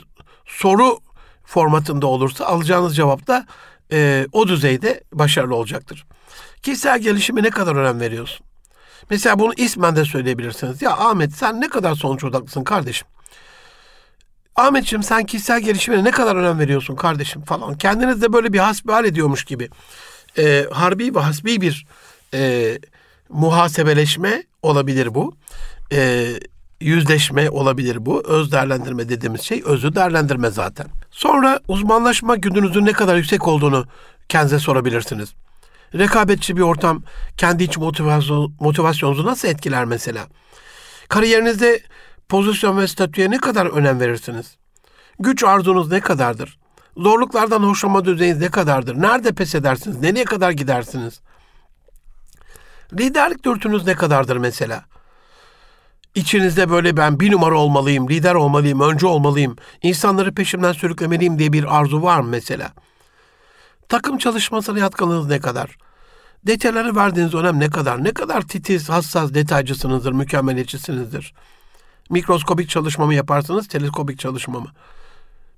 soru 0.46 0.98
formatında 1.44 2.06
olursa 2.06 2.46
alacağınız 2.46 2.96
cevap 2.96 3.26
da 3.26 3.46
e, 3.92 4.26
o 4.32 4.48
düzeyde 4.48 5.04
başarılı 5.12 5.54
olacaktır. 5.54 6.06
Kişisel 6.62 6.98
gelişime 6.98 7.42
ne 7.42 7.50
kadar 7.50 7.76
önem 7.76 8.00
veriyorsun? 8.00 8.47
Mesela 9.10 9.38
bunu 9.38 9.52
ismen 9.56 9.96
de 9.96 10.04
söyleyebilirsiniz. 10.04 10.82
Ya 10.82 10.90
Ahmet 10.90 11.32
sen 11.32 11.60
ne 11.60 11.68
kadar 11.68 11.94
sonuç 11.94 12.24
odaklısın 12.24 12.64
kardeşim. 12.64 13.08
Ahmetciğim 14.56 15.02
sen 15.02 15.24
kişisel 15.24 15.60
gelişimine 15.60 16.04
ne 16.04 16.10
kadar 16.10 16.36
önem 16.36 16.58
veriyorsun 16.58 16.96
kardeşim 16.96 17.42
falan. 17.42 17.78
Kendiniz 17.78 18.22
de 18.22 18.32
böyle 18.32 18.52
bir 18.52 18.58
hasbihal 18.58 19.04
ediyormuş 19.04 19.44
gibi. 19.44 19.68
E, 20.38 20.66
harbi 20.72 21.14
ve 21.14 21.20
hasbi 21.20 21.60
bir 21.60 21.86
e, 22.34 22.78
muhasebeleşme 23.28 24.42
olabilir 24.62 25.14
bu. 25.14 25.34
E, 25.92 26.26
yüzleşme 26.80 27.50
olabilir 27.50 28.06
bu. 28.06 28.22
Öz 28.26 28.52
değerlendirme 28.52 29.08
dediğimiz 29.08 29.40
şey 29.40 29.62
özü 29.64 29.94
değerlendirme 29.94 30.50
zaten. 30.50 30.86
Sonra 31.10 31.60
uzmanlaşma 31.68 32.36
güdünüzün 32.36 32.86
ne 32.86 32.92
kadar 32.92 33.16
yüksek 33.16 33.48
olduğunu 33.48 33.86
kendinize 34.28 34.58
sorabilirsiniz. 34.58 35.34
Rekabetçi 35.94 36.56
bir 36.56 36.62
ortam 36.62 37.02
kendi 37.36 37.64
iç 37.64 37.78
motivasyon, 37.78 38.54
motivasyonunuzu 38.60 39.26
nasıl 39.26 39.48
etkiler 39.48 39.84
mesela? 39.84 40.26
Kariyerinizde 41.08 41.80
pozisyon 42.28 42.78
ve 42.78 42.88
statüye 42.88 43.30
ne 43.30 43.38
kadar 43.38 43.66
önem 43.66 44.00
verirsiniz? 44.00 44.56
Güç 45.18 45.44
arzunuz 45.44 45.90
ne 45.90 46.00
kadardır? 46.00 46.58
Zorluklardan 46.96 47.62
hoşlanma 47.62 48.04
düzeyiniz 48.04 48.40
ne 48.40 48.48
kadardır? 48.48 48.94
Nerede 49.00 49.32
pes 49.32 49.54
edersiniz? 49.54 50.00
Nereye 50.00 50.24
kadar 50.24 50.50
gidersiniz? 50.50 51.20
Liderlik 52.92 53.44
dürtünüz 53.44 53.86
ne 53.86 53.94
kadardır 53.94 54.36
mesela? 54.36 54.84
İçinizde 56.14 56.70
böyle 56.70 56.96
ben 56.96 57.20
bir 57.20 57.32
numara 57.32 57.58
olmalıyım, 57.58 58.08
lider 58.08 58.34
olmalıyım, 58.34 58.80
önce 58.80 59.06
olmalıyım, 59.06 59.56
insanları 59.82 60.34
peşimden 60.34 60.72
sürüklemeliyim 60.72 61.38
diye 61.38 61.52
bir 61.52 61.78
arzu 61.78 62.02
var 62.02 62.20
mı 62.20 62.28
mesela? 62.28 62.72
Takım 63.88 64.18
çalışmasına 64.18 64.78
yatkınlığınız 64.78 65.26
ne 65.26 65.40
kadar? 65.40 65.76
Detaylara 66.46 66.96
verdiğiniz 66.96 67.34
önem 67.34 67.60
ne 67.60 67.70
kadar? 67.70 68.04
Ne 68.04 68.12
kadar 68.12 68.42
titiz, 68.42 68.88
hassas, 68.88 69.34
detaycısınızdır, 69.34 70.12
mükemmeliyetçisinizdir? 70.12 71.34
Mikroskopik 72.10 72.68
çalışma 72.68 73.06
mı 73.06 73.14
yaparsınız, 73.14 73.68
teleskopik 73.68 74.18
çalışma 74.18 74.60
mı? 74.60 74.72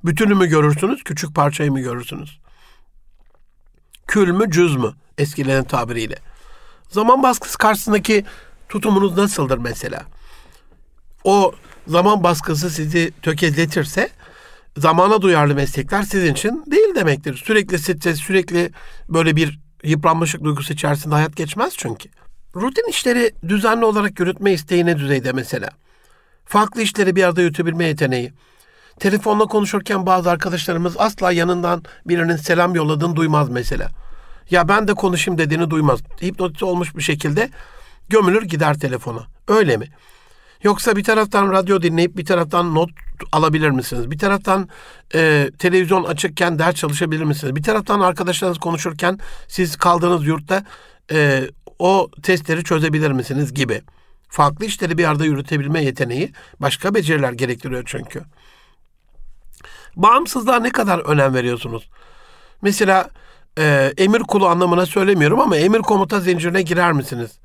Bütünü 0.05 0.35
mü 0.35 0.47
görürsünüz, 0.47 1.05
küçük 1.05 1.35
parçayı 1.35 1.73
mı 1.73 1.81
görürsünüz? 1.81 2.41
Kül 4.07 4.29
mü, 4.29 4.51
cüz 4.51 4.77
mü? 4.77 4.95
Eskilerin 5.19 5.65
tabiriyle. 5.65 6.19
Zaman 6.89 7.23
baskısı 7.23 7.59
karşısındaki 7.59 8.25
tutumunuz 8.69 9.17
nasıldır 9.17 9.59
mesela? 9.59 10.03
O 11.25 11.53
zaman 11.87 12.25
baskısı 12.25 12.71
sizi 12.71 13.13
tökezletirse 13.23 14.11
zamana 14.77 15.23
duyarlı 15.23 15.55
meslekler 15.55 16.03
sizin 16.03 16.33
için 16.33 16.65
değil 16.71 16.95
demektir. 16.95 17.43
Sürekli 17.45 17.79
stres, 17.79 18.19
sürekli 18.19 18.71
böyle 19.09 19.37
bir 19.37 19.59
yıpranmışlık 19.85 20.45
duygusu 20.45 20.73
içerisinde 20.73 21.15
hayat 21.15 21.37
geçmez 21.37 21.75
çünkü. 21.77 22.09
Rutin 22.57 22.91
işleri 22.91 23.33
düzenli 23.49 23.85
olarak 23.85 24.21
yürütme 24.21 24.53
isteği 24.53 24.87
ne 24.87 24.99
düzeyde 24.99 25.33
mesela? 25.33 25.69
Farklı 26.45 26.83
işleri 26.83 27.17
bir 27.17 27.25
arada 27.25 27.43
yürütebilme 27.43 27.85
yeteneği. 27.85 28.33
Telefonla 29.01 29.47
konuşurken 29.47 30.07
bazı 30.07 30.31
arkadaşlarımız 30.31 30.95
asla 30.99 31.33
yanından 31.33 31.83
birinin 32.07 32.37
selam 32.37 32.75
yolladığını 32.75 33.17
duymaz 33.17 33.49
mesela. 33.49 33.89
Ya 34.51 34.69
ben 34.69 34.89
de 34.89 34.95
konuşayım 34.95 35.39
dediğini 35.39 35.71
duymaz. 35.71 36.01
Hipnotize 36.23 36.65
olmuş 36.65 36.97
bir 36.97 37.03
şekilde 37.03 37.51
gömülür 38.09 38.43
gider 38.43 38.79
telefona. 38.79 39.27
Öyle 39.49 39.77
mi? 39.77 39.87
Yoksa 40.63 40.97
bir 40.97 41.05
taraftan 41.05 41.53
radyo 41.53 41.83
dinleyip 41.83 42.17
bir 42.17 42.25
taraftan 42.25 42.75
not 42.75 42.91
alabilir 43.33 43.71
misiniz? 43.71 44.11
Bir 44.11 44.19
taraftan 44.19 44.69
e, 45.15 45.51
televizyon 45.59 46.05
açıkken 46.05 46.59
ders 46.59 46.75
çalışabilir 46.75 47.25
misiniz? 47.25 47.57
Bir 47.57 47.63
taraftan 47.63 48.01
arkadaşlarınız 48.01 48.59
konuşurken 48.59 49.19
siz 49.49 49.77
kaldığınız 49.77 50.27
yurtta 50.27 50.65
e, 51.13 51.49
o 51.79 52.09
testleri 52.23 52.65
çözebilir 52.65 53.11
misiniz 53.13 53.55
gibi. 53.55 53.83
Farklı 54.29 54.65
işleri 54.65 54.99
bir 54.99 55.05
arada 55.05 55.25
yürütebilme 55.25 55.85
yeteneği 55.85 56.33
başka 56.61 56.95
beceriler 56.95 57.33
gerektiriyor 57.33 57.83
çünkü. 57.87 58.23
Bağımsızlığa 59.97 60.61
ne 60.61 60.71
kadar 60.71 60.99
önem 60.99 61.35
veriyorsunuz? 61.35 61.89
Mesela 62.63 63.11
e, 63.59 63.93
emir 63.99 64.21
kulu 64.21 64.47
anlamına 64.47 64.87
söylemiyorum 64.87 65.41
ama 65.41 65.57
emir 65.57 65.81
komuta 65.81 66.21
zincirine 66.21 66.63
girer 66.63 66.93
misiniz? 66.93 67.39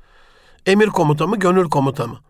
Emir 0.66 0.86
komuta 0.86 1.26
mı, 1.26 1.38
gönül 1.38 1.68
komuta 1.68 2.06
mı? 2.06 2.20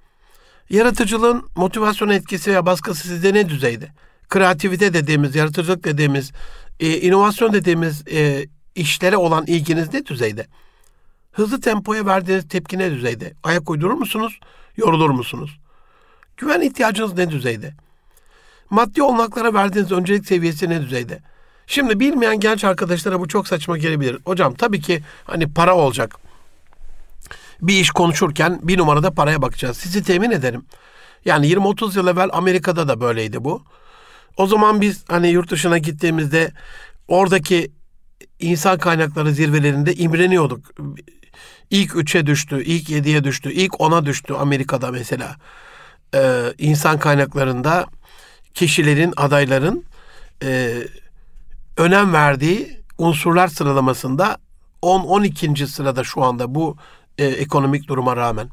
Yaratıcılığın 0.70 1.44
motivasyon 1.56 2.08
etkisi 2.08 2.54
ve 2.54 2.66
baskısı 2.66 3.08
sizde 3.08 3.34
ne 3.34 3.48
düzeyde? 3.48 3.88
Kreativite 4.28 4.94
dediğimiz, 4.94 5.34
yaratıcılık 5.34 5.84
dediğimiz, 5.84 6.32
e, 6.80 7.00
inovasyon 7.00 7.52
dediğimiz 7.52 8.04
e, 8.08 8.46
işlere 8.74 9.16
olan 9.16 9.46
ilginiz 9.46 9.94
ne 9.94 10.06
düzeyde? 10.06 10.46
Hızlı 11.32 11.60
tempoya 11.60 12.06
verdiğiniz 12.06 12.48
tepki 12.48 12.78
ne 12.78 12.90
düzeyde? 12.90 13.32
Ayak 13.42 13.70
uydurur 13.70 13.94
musunuz? 13.94 14.40
Yorulur 14.76 15.10
musunuz? 15.10 15.58
Güven 16.36 16.60
ihtiyacınız 16.60 17.14
ne 17.14 17.30
düzeyde? 17.30 17.74
Maddi 18.70 19.02
olanaklara 19.02 19.54
verdiğiniz 19.54 19.92
öncelik 19.92 20.26
seviyesi 20.26 20.70
ne 20.70 20.82
düzeyde? 20.82 21.20
Şimdi 21.66 22.00
bilmeyen 22.00 22.40
genç 22.40 22.64
arkadaşlara 22.64 23.20
bu 23.20 23.28
çok 23.28 23.48
saçma 23.48 23.78
gelebilir. 23.78 24.18
Hocam 24.24 24.54
tabii 24.54 24.80
ki 24.80 25.02
hani 25.24 25.52
para 25.54 25.76
olacak. 25.76 26.25
Bir 27.62 27.80
iş 27.80 27.90
konuşurken 27.90 28.60
bir 28.62 28.78
numarada 28.78 29.10
paraya 29.10 29.42
bakacağız. 29.42 29.76
Sizi 29.76 30.02
temin 30.02 30.30
ederim. 30.30 30.64
Yani 31.24 31.46
20-30 31.46 31.96
yıl 31.96 32.06
evvel 32.06 32.28
Amerika'da 32.32 32.88
da 32.88 33.00
böyleydi 33.00 33.44
bu. 33.44 33.64
O 34.36 34.46
zaman 34.46 34.80
biz 34.80 35.04
hani 35.08 35.28
yurt 35.28 35.50
dışına 35.50 35.78
gittiğimizde 35.78 36.52
oradaki 37.08 37.70
insan 38.40 38.78
kaynakları 38.78 39.32
zirvelerinde 39.32 39.94
imreniyorduk. 39.94 40.70
İlk 41.70 41.96
üçe 41.96 42.26
düştü, 42.26 42.62
ilk 42.64 42.90
yediye 42.90 43.24
düştü, 43.24 43.52
ilk 43.52 43.80
ona 43.80 44.06
düştü 44.06 44.34
Amerika'da 44.34 44.90
mesela. 44.90 45.36
Ee, 46.14 46.42
insan 46.58 46.98
kaynaklarında 46.98 47.86
kişilerin, 48.54 49.12
adayların 49.16 49.84
e, 50.42 50.74
önem 51.76 52.12
verdiği 52.12 52.80
unsurlar 52.98 53.48
sıralamasında 53.48 54.38
10-12. 54.82 55.66
sırada 55.66 56.04
şu 56.04 56.22
anda 56.22 56.54
bu 56.54 56.76
e, 57.18 57.24
ekonomik 57.24 57.88
duruma 57.88 58.16
rağmen. 58.16 58.48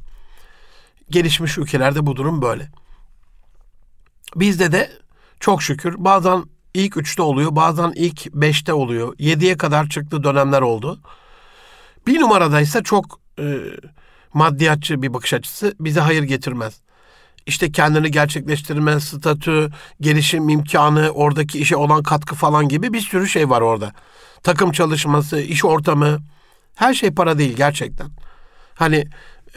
Gelişmiş 1.09 1.57
ülkelerde 1.57 2.05
bu 2.05 2.15
durum 2.15 2.41
böyle. 2.41 2.69
Bizde 4.35 4.71
de 4.71 4.91
çok 5.39 5.63
şükür 5.63 5.95
bazen 5.97 6.43
ilk 6.73 6.97
üçte 6.97 7.21
oluyor, 7.21 7.55
bazen 7.55 7.91
ilk 7.95 8.33
beşte 8.33 8.73
oluyor. 8.73 9.15
Yediye 9.19 9.57
kadar 9.57 9.89
çıktı 9.89 10.23
dönemler 10.23 10.61
oldu. 10.61 11.01
Bir 12.07 12.19
numaradaysa 12.21 12.83
çok 12.83 13.19
e, 13.39 13.57
maddiyatçı 14.33 15.01
bir 15.01 15.13
bakış 15.13 15.33
açısı 15.33 15.75
bize 15.79 15.99
hayır 15.99 16.23
getirmez. 16.23 16.81
İşte 17.45 17.71
kendini 17.71 18.11
gerçekleştirme, 18.11 18.99
statü, 18.99 19.69
gelişim 20.01 20.49
imkanı, 20.49 21.09
oradaki 21.09 21.59
işe 21.59 21.75
olan 21.75 22.03
katkı 22.03 22.35
falan 22.35 22.69
gibi 22.69 22.93
bir 22.93 23.01
sürü 23.01 23.27
şey 23.27 23.49
var 23.49 23.61
orada. 23.61 23.93
Takım 24.43 24.71
çalışması, 24.71 25.39
iş 25.39 25.65
ortamı, 25.65 26.19
her 26.75 26.93
şey 26.93 27.11
para 27.11 27.37
değil 27.37 27.55
gerçekten. 27.55 28.07
Hani 28.75 29.07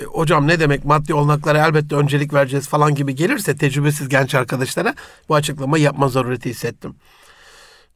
e, 0.01 0.05
hocam 0.05 0.47
ne 0.47 0.61
demek 0.61 0.85
maddi 0.85 1.15
olanaklara 1.15 1.67
elbette 1.67 1.97
öncelik 1.97 2.35
vereceğiz 2.35 2.69
falan 2.69 2.95
gibi 2.95 3.15
gelirse 3.15 3.57
tecrübesiz 3.57 4.09
genç 4.09 4.35
arkadaşlara 4.35 4.95
bu 5.29 5.35
açıklamayı 5.35 5.85
yapma 5.85 6.09
zarureti 6.09 6.51
hissettim. 6.51 6.97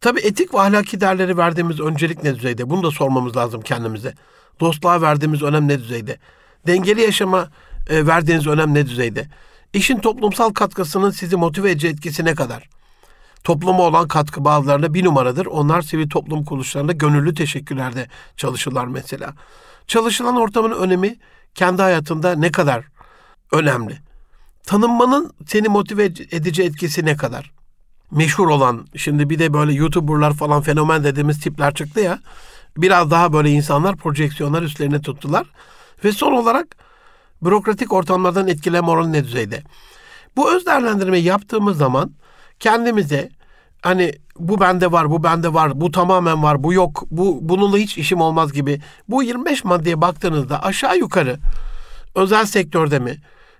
Tabii 0.00 0.20
etik 0.20 0.54
ve 0.54 0.60
ahlaki 0.60 1.00
değerleri 1.00 1.36
verdiğimiz 1.36 1.80
öncelik 1.80 2.24
ne 2.24 2.34
düzeyde? 2.34 2.70
Bunu 2.70 2.82
da 2.82 2.90
sormamız 2.90 3.36
lazım 3.36 3.60
kendimize. 3.60 4.14
Dostluğa 4.60 5.02
verdiğimiz 5.02 5.42
önem 5.42 5.68
ne 5.68 5.78
düzeyde? 5.78 6.18
Dengeli 6.66 7.00
yaşama 7.00 7.48
e, 7.88 8.06
verdiğiniz 8.06 8.46
önem 8.46 8.74
ne 8.74 8.86
düzeyde? 8.86 9.28
İşin 9.72 9.98
toplumsal 9.98 10.50
katkısının 10.50 11.10
sizi 11.10 11.36
motive 11.36 11.70
edici 11.70 11.88
etkisi 11.88 12.24
ne 12.24 12.34
kadar? 12.34 12.68
Topluma 13.44 13.82
olan 13.82 14.08
katkı 14.08 14.44
bazılarında 14.44 14.94
bir 14.94 15.04
numaradır. 15.04 15.46
Onlar 15.46 15.82
sivil 15.82 16.08
toplum 16.08 16.44
kuruluşlarında 16.44 16.92
gönüllü 16.92 17.34
teşekkürlerde 17.34 18.08
çalışırlar 18.36 18.86
mesela. 18.86 19.34
Çalışılan 19.86 20.36
ortamın 20.36 20.72
önemi 20.72 21.16
kendi 21.54 21.82
hayatında 21.82 22.34
ne 22.34 22.52
kadar 22.52 22.84
önemli? 23.52 23.98
Tanınmanın 24.62 25.32
seni 25.46 25.68
motive 25.68 26.04
edici 26.04 26.62
etkisi 26.62 27.04
ne 27.04 27.16
kadar? 27.16 27.52
Meşhur 28.10 28.48
olan, 28.48 28.86
şimdi 28.96 29.30
bir 29.30 29.38
de 29.38 29.52
böyle 29.52 29.72
YouTuber'lar 29.72 30.34
falan 30.34 30.62
fenomen 30.62 31.04
dediğimiz 31.04 31.40
tipler 31.40 31.74
çıktı 31.74 32.00
ya. 32.00 32.18
Biraz 32.76 33.10
daha 33.10 33.32
böyle 33.32 33.50
insanlar 33.50 33.96
projeksiyonlar 33.96 34.62
üstlerine 34.62 35.00
tuttular. 35.00 35.46
Ve 36.04 36.12
son 36.12 36.32
olarak 36.32 36.76
bürokratik 37.42 37.92
ortamlardan 37.92 38.48
etkileme 38.48 38.90
oranı 38.90 39.12
ne 39.12 39.24
düzeyde? 39.24 39.62
Bu 40.36 40.54
öz 40.54 40.66
değerlendirmeyi 40.66 41.24
yaptığımız 41.24 41.78
zaman 41.78 42.10
kendimize 42.60 43.30
hani 43.82 44.12
bu 44.38 44.60
bende 44.60 44.92
var, 44.92 45.10
bu 45.10 45.22
bende 45.22 45.54
var, 45.54 45.80
bu 45.80 45.90
tamamen 45.90 46.42
var, 46.42 46.64
bu 46.64 46.72
yok, 46.72 47.04
bu 47.10 47.38
bununla 47.42 47.78
hiç 47.78 47.98
işim 47.98 48.20
olmaz 48.20 48.52
gibi. 48.52 48.80
Bu 49.08 49.22
25 49.22 49.64
maddeye 49.64 50.00
baktığınızda 50.00 50.62
aşağı 50.62 50.98
yukarı 50.98 51.38
özel 52.14 52.46
sektörde 52.46 52.98
mi, 52.98 53.16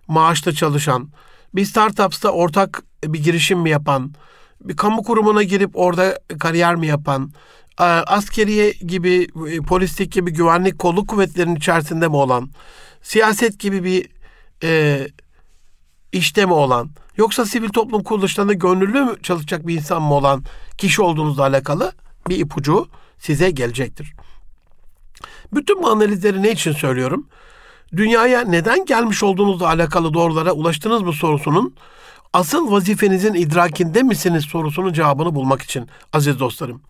maaşlı 0.08 0.54
çalışan, 0.54 1.10
bir 1.54 1.64
startupsta 1.64 2.30
ortak 2.30 2.82
bir 3.04 3.24
girişim 3.24 3.58
mi 3.58 3.70
yapan, 3.70 4.14
bir 4.60 4.76
kamu 4.76 5.02
kurumuna 5.02 5.42
girip 5.42 5.70
orada 5.74 6.18
kariyer 6.40 6.76
mi 6.76 6.86
yapan, 6.86 7.32
askeriye 8.06 8.70
gibi, 8.70 9.28
polislik 9.68 10.12
gibi 10.12 10.32
güvenlik 10.32 10.78
kolluk 10.78 11.08
kuvvetlerinin 11.08 11.56
içerisinde 11.56 12.08
mi 12.08 12.16
olan, 12.16 12.50
siyaset 13.02 13.58
gibi 13.58 13.84
bir 13.84 14.08
e, 14.62 15.08
işte 16.12 16.46
mi 16.46 16.52
olan, 16.52 16.90
yoksa 17.20 17.44
sivil 17.44 17.68
toplum 17.68 18.02
kuruluşlarında 18.02 18.52
gönüllü 18.52 19.00
mü 19.04 19.16
çalışacak 19.22 19.66
bir 19.66 19.74
insan 19.74 20.02
mı 20.02 20.14
olan 20.14 20.44
kişi 20.78 21.02
olduğunuzla 21.02 21.42
alakalı 21.42 21.92
bir 22.28 22.38
ipucu 22.38 22.88
size 23.18 23.50
gelecektir. 23.50 24.12
Bütün 25.52 25.82
bu 25.82 25.90
analizleri 25.90 26.42
ne 26.42 26.50
için 26.52 26.72
söylüyorum? 26.72 27.26
Dünyaya 27.96 28.40
neden 28.40 28.84
gelmiş 28.84 29.22
olduğunuzla 29.22 29.68
alakalı 29.68 30.14
doğrulara 30.14 30.52
ulaştınız 30.52 31.02
mı 31.02 31.12
sorusunun 31.12 31.74
asıl 32.32 32.72
vazifenizin 32.72 33.34
idrakinde 33.34 34.02
misiniz 34.02 34.44
sorusunun 34.44 34.92
cevabını 34.92 35.34
bulmak 35.34 35.62
için 35.62 35.88
aziz 36.12 36.40
dostlarım. 36.40 36.82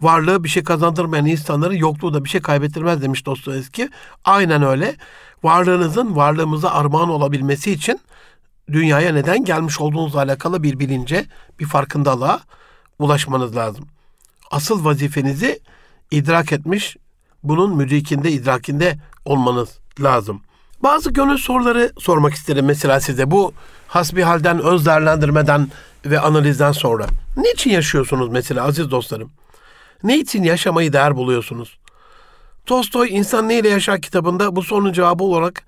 Varlığı 0.00 0.44
bir 0.44 0.48
şey 0.48 0.64
kazandırmayan 0.64 1.26
insanların 1.26 1.74
yokluğu 1.74 2.14
da 2.14 2.24
bir 2.24 2.28
şey 2.28 2.40
kaybettirmez 2.40 3.02
demiş 3.02 3.26
Dostoyevski. 3.26 3.88
Aynen 4.24 4.62
öyle. 4.62 4.96
Varlığınızın 5.42 6.16
varlığımıza 6.16 6.70
armağan 6.70 7.10
olabilmesi 7.10 7.72
için 7.72 8.00
dünyaya 8.72 9.12
neden 9.12 9.44
gelmiş 9.44 9.80
olduğunuzla 9.80 10.18
alakalı 10.18 10.62
bir 10.62 10.78
bilince, 10.78 11.26
bir 11.60 11.66
farkındalığa 11.66 12.40
ulaşmanız 12.98 13.56
lazım. 13.56 13.84
Asıl 14.50 14.84
vazifenizi 14.84 15.60
idrak 16.10 16.52
etmiş, 16.52 16.96
bunun 17.42 17.76
müdrikinde, 17.76 18.32
idrakinde 18.32 18.98
olmanız 19.24 19.78
lazım. 20.00 20.40
Bazı 20.82 21.10
gönül 21.10 21.38
soruları 21.38 21.92
sormak 21.98 22.34
isterim 22.34 22.64
mesela 22.64 23.00
size. 23.00 23.30
Bu 23.30 23.52
hasbihalden, 23.88 24.62
öz 24.62 24.86
değerlendirmeden 24.86 25.68
ve 26.06 26.20
analizden 26.20 26.72
sonra. 26.72 27.06
Niçin 27.36 27.70
yaşıyorsunuz 27.70 28.28
mesela 28.28 28.64
aziz 28.64 28.90
dostlarım? 28.90 29.30
Ne 30.02 30.18
için 30.18 30.42
yaşamayı 30.42 30.92
değer 30.92 31.16
buluyorsunuz? 31.16 31.78
Tolstoy 32.66 33.08
İnsan 33.10 33.48
Neyle 33.48 33.68
Yaşar 33.68 34.00
kitabında 34.00 34.56
bu 34.56 34.62
sorunun 34.62 34.92
cevabı 34.92 35.24
olarak 35.24 35.62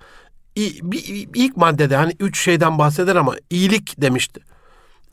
ilk 1.35 1.57
maddede 1.57 1.95
hani 1.95 2.13
üç 2.19 2.43
şeyden 2.43 2.77
bahseder 2.77 3.15
ama 3.15 3.35
iyilik 3.49 4.01
demişti. 4.01 4.39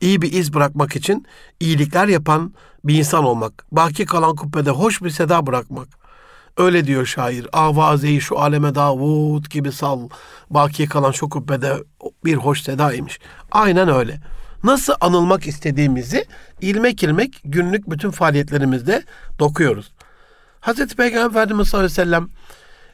İyi 0.01 0.23
bir 0.23 0.33
iz 0.33 0.55
bırakmak 0.55 0.97
için 0.97 1.27
iyilikler 1.61 2.09
yapan 2.09 2.55
bir 2.85 2.95
insan 2.95 3.25
olmak. 3.25 3.67
Baki 3.73 4.05
kalan 4.07 4.37
kubbede 4.37 4.71
hoş 4.71 5.03
bir 5.03 5.11
seda 5.11 5.47
bırakmak. 5.47 5.89
Öyle 6.57 6.87
diyor 6.87 7.07
şair. 7.07 7.47
Avazeyi 7.53 8.21
şu 8.21 8.39
aleme 8.39 8.75
Davud 8.75 9.45
gibi 9.51 9.73
sal. 9.73 10.09
Baki 10.51 10.87
kalan 10.87 11.13
şu 11.13 11.29
kubbede 11.29 11.77
bir 12.25 12.35
hoş 12.35 12.63
sedaymış. 12.63 13.19
Aynen 13.53 13.89
öyle. 13.89 14.21
nasıl 14.65 14.93
anılmak 15.01 15.47
istediğimizi 15.47 16.25
ilmek 16.61 17.03
ilmek 17.03 17.41
günlük 17.45 17.91
bütün 17.91 18.11
faaliyetlerimizde 18.11 19.03
dokuyoruz. 19.39 19.93
Hazreti 20.61 20.97
Peygamber 20.97 21.31
Efendimiz 21.31 21.69
sallallahu 21.69 21.87
aleyhi 21.87 22.01
ve 22.01 22.05
sellem 22.05 22.29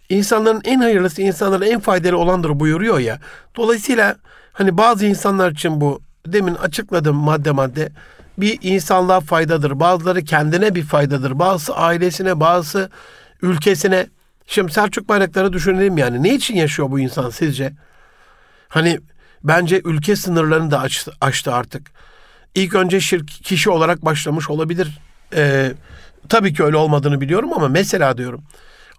insanların 0.09 0.61
en 0.65 0.81
hayırlısı, 0.81 1.23
insanların 1.23 1.71
en 1.71 1.81
faydalı 1.81 2.19
olandır 2.19 2.61
buyuruyor 2.61 2.99
ya. 2.99 3.19
Dolayısıyla 3.57 4.17
hani 4.53 4.79
bazı 4.79 5.07
insanlar 5.07 5.51
için 5.51 5.81
bu 5.81 6.01
demin 6.27 6.55
açıkladım 6.55 7.17
madde 7.17 7.51
madde 7.51 7.93
bir 8.38 8.59
insanlığa 8.62 9.21
faydadır. 9.21 9.81
Bazıları 9.81 10.25
kendine 10.25 10.75
bir 10.75 10.83
faydadır. 10.83 11.38
Bazısı 11.38 11.77
ailesine, 11.77 12.41
bazısı 12.41 12.91
ülkesine. 13.43 14.07
Şimdi 14.47 14.73
Selçuk 14.73 15.09
Bayraktar'ı 15.09 15.53
düşünelim 15.53 15.99
yani. 15.99 16.23
Ne 16.23 16.35
için 16.35 16.55
yaşıyor 16.55 16.91
bu 16.91 17.01
insan 17.01 17.31
sizce? 17.31 17.73
Hani 18.69 19.01
bence 19.45 19.81
ülke 19.85 20.17
sınırlarını 20.17 20.71
da 20.71 20.81
açtı, 20.81 21.12
açtı 21.21 21.55
artık. 21.55 21.91
İlk 22.55 22.75
önce 22.75 23.01
şirk, 23.01 23.29
kişi 23.29 23.71
olarak 23.71 24.05
başlamış 24.05 24.51
olabilir. 24.51 24.99
Ee, 25.35 25.73
tabii 26.29 26.55
ki 26.55 26.65
öyle 26.65 26.77
olmadığını 26.77 27.21
biliyorum 27.21 27.53
ama 27.53 27.69
mesela 27.69 28.19
diyorum. 28.19 28.43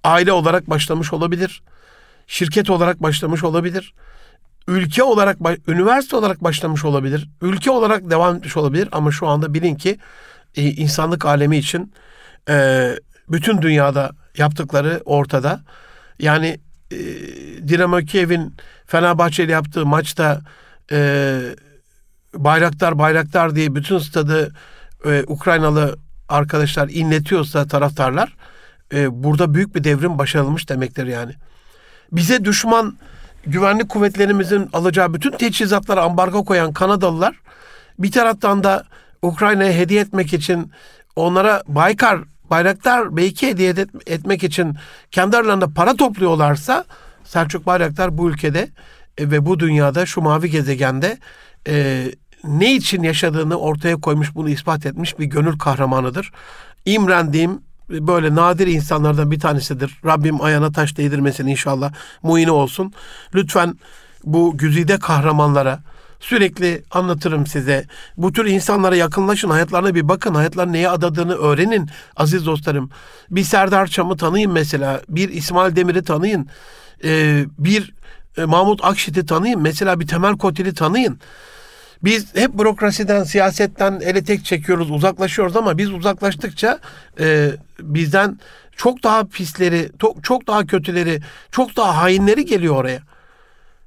Aile 0.04 0.32
olarak 0.32 0.70
başlamış 0.70 1.14
olabilir. 1.14 1.64
Şirket 2.28 2.70
olarak 2.70 3.04
başlamış 3.04 3.44
olabilir. 3.44 3.94
Ülke 4.68 5.04
olarak, 5.04 5.38
üniversite 5.68 6.16
olarak 6.16 6.44
başlamış 6.44 6.86
olabilir. 6.86 7.30
Ülke 7.42 7.72
olarak 7.72 8.10
devam 8.10 8.36
etmiş 8.36 8.58
olabilir 8.58 8.90
ama 8.92 9.12
şu 9.12 9.28
anda 9.28 9.54
bilin 9.54 9.76
ki 9.76 10.00
e, 10.56 10.64
insanlık 10.64 11.26
alemi 11.26 11.58
için 11.58 11.94
e, 12.50 12.90
bütün 13.30 13.62
dünyada 13.62 14.12
yaptıkları 14.38 15.02
ortada. 15.06 15.62
Yani 16.20 16.60
e, 16.92 16.98
Dinamo 17.68 17.98
Kiev'in 17.98 18.56
Fenerbahçe 18.86 19.44
ile 19.44 19.52
yaptığı 19.52 19.86
maçta 19.86 20.42
Bayraktar 22.34 23.00
Bayraktar 23.00 23.56
diye 23.56 23.76
bütün 23.76 24.00
stadı 24.00 24.54
e, 25.06 25.24
Ukraynalı 25.28 25.98
arkadaşlar 26.30 26.90
inletiyorsa 26.90 27.68
taraftarlar 27.68 28.36
e, 28.94 29.24
burada 29.24 29.54
büyük 29.54 29.76
bir 29.76 29.84
devrim 29.84 30.18
başarılmış 30.18 30.70
demektir 30.70 31.08
yani. 31.08 31.34
Bize 32.12 32.46
düşman 32.46 32.98
güvenlik 33.46 33.90
kuvvetlerimizin 33.90 34.70
alacağı 34.74 35.14
bütün 35.14 35.32
teçhizatlara 35.32 36.02
ambargo 36.02 36.46
koyan 36.46 36.74
Kanadalılar 36.74 37.36
bir 38.00 38.12
taraftan 38.12 38.64
da 38.64 38.84
Ukrayna'ya 39.22 39.74
hediye 39.74 40.02
etmek 40.02 40.34
için 40.34 40.72
onlara 41.16 41.64
Baykar, 41.68 42.20
Bayraktar 42.50 43.18
belki 43.18 43.48
hediye 43.48 43.70
et, 43.70 43.90
etmek 44.08 44.44
için 44.44 44.76
kendi 45.12 45.38
aralarında 45.38 45.68
para 45.68 45.96
topluyorlarsa 45.96 46.86
Selçuk 47.24 47.66
Bayraktar 47.66 48.18
bu 48.18 48.30
ülkede 48.30 48.70
e, 49.18 49.32
ve 49.32 49.46
bu 49.46 49.60
dünyada 49.60 50.06
şu 50.06 50.22
mavi 50.22 50.50
gezegende 50.50 51.18
e, 51.68 52.06
ne 52.44 52.76
için 52.76 53.04
yaşadığını 53.04 53.56
ortaya 53.56 53.96
koymuş, 53.96 54.36
bunu 54.36 54.50
ispat 54.50 54.86
etmiş 54.86 55.20
bir 55.20 55.26
gönül 55.26 55.60
kahramanıdır. 55.60 56.32
İmrendiğim 56.86 57.62
böyle 57.90 58.36
nadir 58.36 58.68
insanlardan 58.68 59.32
bir 59.32 59.40
tanesidir. 59.40 60.00
Rabbim 60.06 60.42
ayağına 60.42 60.72
taş 60.72 60.98
değdirmesin 60.98 61.48
inşallah. 61.48 61.94
Muini 62.24 62.52
olsun. 62.52 62.94
Lütfen 63.36 63.76
bu 64.24 64.58
güzide 64.58 65.00
kahramanlara 65.00 65.80
sürekli 66.20 66.84
anlatırım 66.92 67.48
size. 67.48 67.86
Bu 68.18 68.32
tür 68.34 68.46
insanlara 68.46 68.96
yakınlaşın, 68.96 69.50
hayatlarına 69.50 69.96
bir 69.96 70.08
bakın, 70.08 70.36
hayatlar 70.36 70.74
neye 70.74 70.90
adadığını 70.90 71.36
öğrenin 71.36 71.90
aziz 72.16 72.46
dostlarım. 72.46 72.90
Bir 73.32 73.44
Serdar 73.44 73.88
Çam'ı 73.88 74.18
tanıyın 74.18 74.52
mesela, 74.52 75.02
bir 75.10 75.30
İsmail 75.30 75.76
Demir'i 75.76 76.04
tanıyın, 76.04 76.48
ee, 77.04 77.46
bir 77.60 77.94
e, 78.38 78.46
Mahmut 78.46 78.86
Akşit'i 78.86 79.26
tanıyın, 79.26 79.62
mesela 79.62 80.00
bir 80.00 80.08
Temel 80.08 80.38
Kotil'i 80.38 80.74
tanıyın. 80.74 81.20
Biz 82.04 82.36
hep 82.36 82.60
bürokrasiden, 82.60 83.24
siyasetten 83.24 84.00
ele 84.04 84.24
tek 84.24 84.46
çekiyoruz, 84.46 84.92
uzaklaşıyoruz 84.92 85.56
ama 85.56 85.78
biz 85.78 85.94
uzaklaştıkça 85.94 86.80
e, 87.20 87.52
bizden 87.80 88.40
çok 88.76 89.04
daha 89.04 89.24
pisleri, 89.24 89.92
çok, 90.24 90.48
daha 90.48 90.66
kötüleri, 90.66 91.20
çok 91.52 91.78
daha 91.78 91.98
hainleri 92.02 92.46
geliyor 92.46 92.76
oraya. 92.76 93.00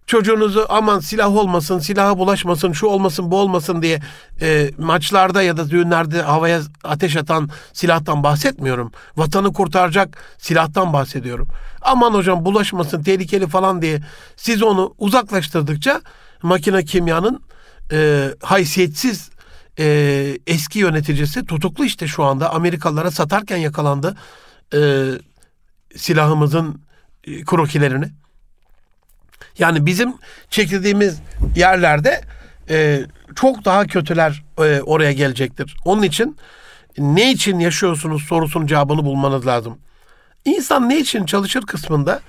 Çocuğunuzu 0.07 0.67
aman 0.69 1.01
silah 1.01 1.37
olmasın, 1.37 1.79
silaha 1.79 2.19
bulaşmasın, 2.19 2.73
şu 2.73 2.87
olmasın, 2.87 3.31
bu 3.31 3.37
olmasın 3.37 3.83
diye 3.83 4.01
e, 4.41 4.71
maçlarda 4.79 5.43
ya 5.43 5.57
da 5.57 5.71
düğünlerde 5.71 6.23
havaya 6.23 6.61
ateş 6.85 7.17
atan 7.17 7.51
silahtan 7.73 8.23
bahsetmiyorum. 8.23 8.93
Vatanı 9.17 9.53
kurtaracak 9.53 10.19
silahtan 10.39 10.93
bahsediyorum. 10.93 11.49
Aman 11.83 12.15
hocam 12.15 12.45
bulaşmasın, 12.45 13.03
tehlikeli 13.03 13.47
falan 13.47 13.83
diye 13.83 14.01
siz 14.37 14.63
onu 14.63 14.95
uzaklaştırdıkça 14.99 16.01
makine 16.43 16.85
kimyanın 16.85 17.46
e, 17.93 18.31
haysiyetsiz 18.43 19.31
e, 19.79 20.39
eski 20.47 20.79
yöneticisi 20.79 21.45
tutuklu 21.45 21.85
işte 21.85 22.07
şu 22.07 22.25
anda 22.25 22.55
Amerikalılara 22.55 23.11
satarken 23.11 23.57
yakalandı 23.57 24.17
e, 24.75 25.11
silahımızın 25.97 26.81
e, 27.25 27.45
krokilerini. 27.45 28.07
Yani 29.59 29.87
bizim 29.87 30.15
çekildiğimiz 30.51 31.19
yerlerde 31.57 32.21
e, 32.71 33.01
çok 33.35 33.65
daha 33.65 33.87
kötüler 33.87 34.45
e, 34.59 34.81
oraya 34.81 35.13
gelecektir. 35.13 35.77
Onun 35.85 36.03
için 36.03 36.37
ne 36.99 37.33
için 37.33 37.59
yaşıyorsunuz 37.59 38.23
sorusunun 38.23 38.67
cevabını 38.67 39.05
bulmanız 39.05 39.47
lazım. 39.47 39.79
İnsan 40.45 40.89
ne 40.89 40.99
için 40.99 41.27
çalışır 41.27 41.63
kısmında 41.63 42.21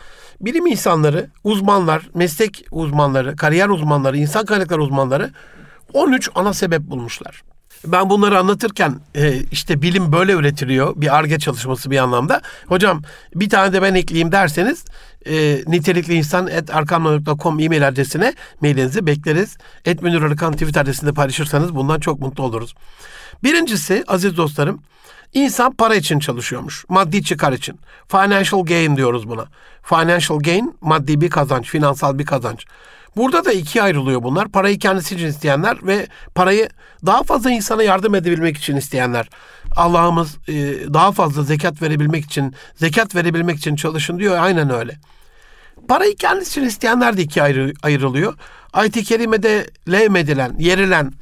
bilim 0.41 0.67
insanları, 0.67 1.29
uzmanlar, 1.43 2.09
meslek 2.13 2.65
uzmanları, 2.71 3.35
kariyer 3.35 3.69
uzmanları, 3.69 4.17
insan 4.17 4.45
kaynakları 4.45 4.81
uzmanları 4.81 5.31
13 5.93 6.29
ana 6.35 6.53
sebep 6.53 6.81
bulmuşlar. 6.81 7.43
Ben 7.85 8.09
bunları 8.09 8.39
anlatırken 8.39 8.95
e, 9.15 9.41
işte 9.51 9.81
bilim 9.81 10.11
böyle 10.11 10.31
üretiliyor. 10.31 10.93
Bir 10.95 11.17
arge 11.17 11.39
çalışması 11.39 11.91
bir 11.91 11.97
anlamda. 11.97 12.41
Hocam 12.67 13.01
bir 13.35 13.49
tane 13.49 13.73
de 13.73 13.81
ben 13.81 13.95
ekleyeyim 13.95 14.31
derseniz 14.31 14.85
e, 15.25 15.63
nitelikli 15.67 16.13
insan 16.13 16.47
et 16.47 16.75
arkamla.com 16.75 17.59
e-mail 17.59 17.87
adresine 17.87 18.33
mailinizi 18.61 19.07
bekleriz. 19.07 19.57
Et 19.85 20.01
Münir 20.01 20.21
Arıkan 20.21 20.53
Twitter 20.53 20.81
adresinde 20.81 21.13
paylaşırsanız 21.13 21.75
bundan 21.75 21.99
çok 21.99 22.19
mutlu 22.19 22.43
oluruz. 22.43 22.75
Birincisi 23.43 24.03
aziz 24.07 24.37
dostlarım 24.37 24.81
İnsan 25.33 25.73
para 25.73 25.95
için 25.95 26.19
çalışıyormuş. 26.19 26.85
Maddi 26.89 27.23
çıkar 27.23 27.53
için. 27.53 27.79
Financial 28.07 28.65
gain 28.65 28.97
diyoruz 28.97 29.29
buna. 29.29 29.45
Financial 29.83 30.39
gain 30.39 30.75
maddi 30.81 31.21
bir 31.21 31.29
kazanç, 31.29 31.69
finansal 31.69 32.19
bir 32.19 32.25
kazanç. 32.25 32.65
Burada 33.17 33.45
da 33.45 33.51
ikiye 33.51 33.83
ayrılıyor 33.83 34.23
bunlar. 34.23 34.47
Parayı 34.47 34.79
kendisi 34.79 35.15
için 35.15 35.27
isteyenler 35.27 35.77
ve 35.83 36.07
parayı 36.35 36.69
daha 37.05 37.23
fazla 37.23 37.51
insana 37.51 37.83
yardım 37.83 38.15
edebilmek 38.15 38.57
için 38.57 38.75
isteyenler. 38.75 39.29
Allah'ımız 39.75 40.37
e, 40.47 40.53
daha 40.93 41.11
fazla 41.11 41.43
zekat 41.43 41.81
verebilmek 41.81 42.25
için, 42.25 42.55
zekat 42.75 43.15
verebilmek 43.15 43.57
için 43.57 43.75
çalışın 43.75 44.19
diyor. 44.19 44.37
Aynen 44.39 44.69
öyle. 44.69 44.95
Parayı 45.87 46.15
kendisi 46.15 46.51
için 46.51 46.69
isteyenler 46.69 47.17
de 47.17 47.21
ikiye 47.21 47.43
ayrı, 47.43 47.73
ayrılıyor. 47.83 48.33
Ayet-i 48.73 49.03
Kerime'de 49.03 49.69
lehmedilen, 49.91 50.55
yerilen, 50.59 51.13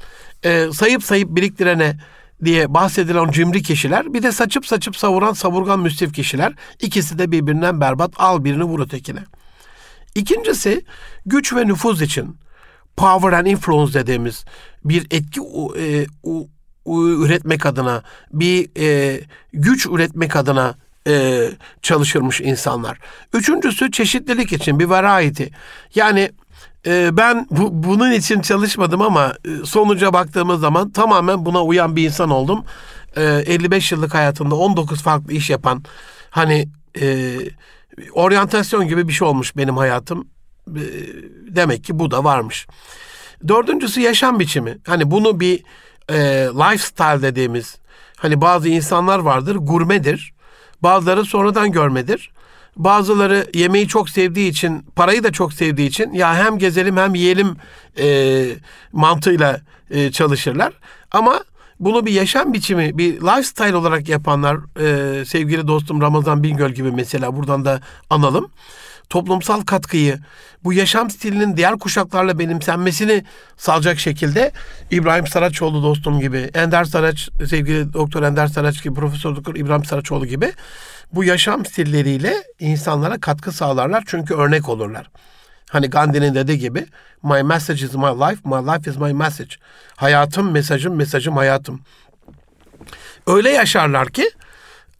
e, 0.42 0.66
sayıp 0.72 1.04
sayıp 1.04 1.28
biriktirene, 1.28 1.96
diye 2.44 2.74
bahsedilen 2.74 3.30
cimri 3.30 3.62
kişiler 3.62 4.14
bir 4.14 4.22
de 4.22 4.32
saçıp 4.32 4.66
saçıp 4.66 4.96
savuran 4.96 5.32
savurgan 5.32 5.80
müstif 5.80 6.14
kişiler 6.14 6.52
ikisi 6.80 7.18
de 7.18 7.32
birbirinden 7.32 7.80
berbat 7.80 8.12
al 8.16 8.44
birini 8.44 8.64
vur 8.64 8.80
ötekine. 8.80 9.24
İkincisi 10.14 10.84
güç 11.26 11.52
ve 11.52 11.66
nüfuz 11.66 12.02
için 12.02 12.36
power 12.96 13.32
and 13.32 13.46
influence 13.46 13.94
dediğimiz 13.94 14.44
bir 14.84 15.06
etki 15.10 15.40
e, 15.78 16.06
u, 16.22 16.48
üretmek 17.24 17.66
adına 17.66 18.02
bir 18.32 18.68
e, 18.78 19.20
güç 19.52 19.86
üretmek 19.86 20.36
adına 20.36 20.74
e, 21.08 21.44
çalışırmış 21.82 22.40
insanlar. 22.40 22.98
Üçüncüsü 23.32 23.90
çeşitlilik 23.90 24.52
için 24.52 24.78
bir 24.78 24.84
variety. 24.84 25.44
Yani 25.94 26.30
ee, 26.86 27.16
ben 27.16 27.46
bu, 27.50 27.70
bunun 27.72 28.12
için 28.12 28.40
çalışmadım 28.40 29.02
ama 29.02 29.34
e, 29.44 29.66
sonuca 29.66 30.12
baktığımız 30.12 30.60
zaman 30.60 30.90
tamamen 30.90 31.46
buna 31.46 31.64
uyan 31.64 31.96
bir 31.96 32.04
insan 32.04 32.30
oldum. 32.30 32.64
55 33.16 33.92
ee, 33.92 33.94
yıllık 33.94 34.14
hayatında 34.14 34.54
19 34.54 35.02
farklı 35.02 35.32
iş 35.32 35.50
yapan 35.50 35.84
hani 36.30 36.68
e, 37.00 37.36
oryantasyon 38.12 38.88
gibi 38.88 39.08
bir 39.08 39.12
şey 39.12 39.28
olmuş 39.28 39.56
benim 39.56 39.76
hayatım. 39.76 40.28
E, 40.68 40.82
demek 41.48 41.84
ki 41.84 41.98
bu 41.98 42.10
da 42.10 42.24
varmış. 42.24 42.66
Dördüncüsü 43.48 44.00
yaşam 44.00 44.40
biçimi. 44.40 44.78
Hani 44.86 45.10
bunu 45.10 45.40
bir 45.40 45.62
e, 46.10 46.16
lifestyle 46.54 47.22
dediğimiz 47.22 47.76
hani 48.16 48.40
bazı 48.40 48.68
insanlar 48.68 49.18
vardır 49.18 49.56
gurmedir. 49.56 50.34
Bazıları 50.82 51.24
sonradan 51.24 51.72
görmedir. 51.72 52.30
Bazıları 52.76 53.46
yemeği 53.54 53.88
çok 53.88 54.10
sevdiği 54.10 54.50
için, 54.50 54.82
parayı 54.96 55.24
da 55.24 55.32
çok 55.32 55.52
sevdiği 55.52 55.88
için 55.88 56.12
ya 56.12 56.34
hem 56.34 56.58
gezelim 56.58 56.96
hem 56.96 57.14
yiyelim 57.14 57.56
e, 57.98 58.46
mantığıyla 58.92 59.60
e, 59.90 60.12
çalışırlar. 60.12 60.72
Ama 61.12 61.40
bunu 61.80 62.06
bir 62.06 62.12
yaşam 62.12 62.52
biçimi, 62.52 62.98
bir 62.98 63.14
lifestyle 63.14 63.76
olarak 63.76 64.08
yapanlar 64.08 64.56
e, 64.80 65.24
sevgili 65.24 65.68
dostum 65.68 66.00
Ramazan 66.00 66.42
Bingöl 66.42 66.70
gibi 66.72 66.90
mesela 66.90 67.36
buradan 67.36 67.64
da 67.64 67.80
analım. 68.10 68.50
toplumsal 69.10 69.60
katkıyı, 69.60 70.18
bu 70.64 70.72
yaşam 70.72 71.10
stilinin 71.10 71.56
diğer 71.56 71.78
kuşaklarla 71.78 72.38
benimsenmesini 72.38 73.24
sağlayacak 73.56 73.98
şekilde 73.98 74.52
İbrahim 74.90 75.26
Saraçoğlu 75.26 75.82
dostum 75.82 76.20
gibi, 76.20 76.50
Ender 76.54 76.84
Saraç, 76.84 77.28
sevgili 77.48 77.92
Doktor 77.92 78.22
Ender 78.22 78.46
Saraç 78.46 78.82
gibi, 78.82 78.94
Profesör 78.94 79.36
Doktor 79.36 79.54
İbrahim 79.54 79.84
Saraçoğlu 79.84 80.26
gibi 80.26 80.52
bu 81.12 81.24
yaşam 81.24 81.66
stilleriyle 81.66 82.34
insanlara 82.60 83.20
katkı 83.20 83.52
sağlarlar 83.52 84.04
çünkü 84.06 84.34
örnek 84.34 84.68
olurlar. 84.68 85.10
Hani 85.70 85.90
Gandhi'nin 85.90 86.34
dediği 86.34 86.58
gibi 86.58 86.86
my 87.22 87.42
message 87.42 87.86
is 87.86 87.94
my 87.94 88.02
life, 88.02 88.40
my 88.44 88.66
life 88.72 88.90
is 88.90 88.96
my 88.96 89.12
message. 89.12 89.56
Hayatım 89.96 90.50
mesajım, 90.50 90.94
mesajım 90.94 91.36
hayatım. 91.36 91.80
Öyle 93.26 93.50
yaşarlar 93.50 94.08
ki 94.08 94.30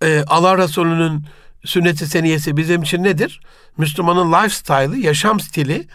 e, 0.02 0.24
Allah 0.26 0.58
Resulü'nün 0.58 1.24
sünnet-i 1.64 2.06
seniyesi 2.06 2.56
bizim 2.56 2.82
için 2.82 3.04
nedir? 3.04 3.40
Müslümanın 3.78 4.32
lifestyle'ı, 4.32 4.96
yaşam 4.96 5.40
stili 5.40 5.88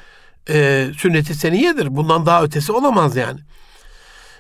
e, 0.50 0.88
sünnet-i 0.98 1.36
seniyedir. 1.36 1.96
Bundan 1.96 2.26
daha 2.26 2.44
ötesi 2.44 2.72
olamaz 2.72 3.16
yani. 3.16 3.40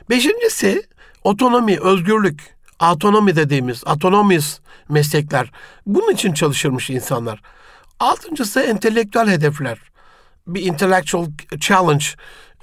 Beşincisi 0.10 0.84
otonomi, 1.24 1.80
özgürlük, 1.80 2.56
autonomi 2.82 3.36
dediğimiz, 3.36 3.84
autonomous 3.86 4.60
meslekler. 4.90 5.52
Bunun 5.86 6.14
için 6.14 6.34
çalışırmış 6.34 6.90
insanlar. 6.90 7.42
Altıncısı 8.00 8.60
entelektüel 8.60 9.28
hedefler. 9.28 9.78
Bir 10.48 10.66
intellectual 10.66 11.26
challenge, 11.60 12.06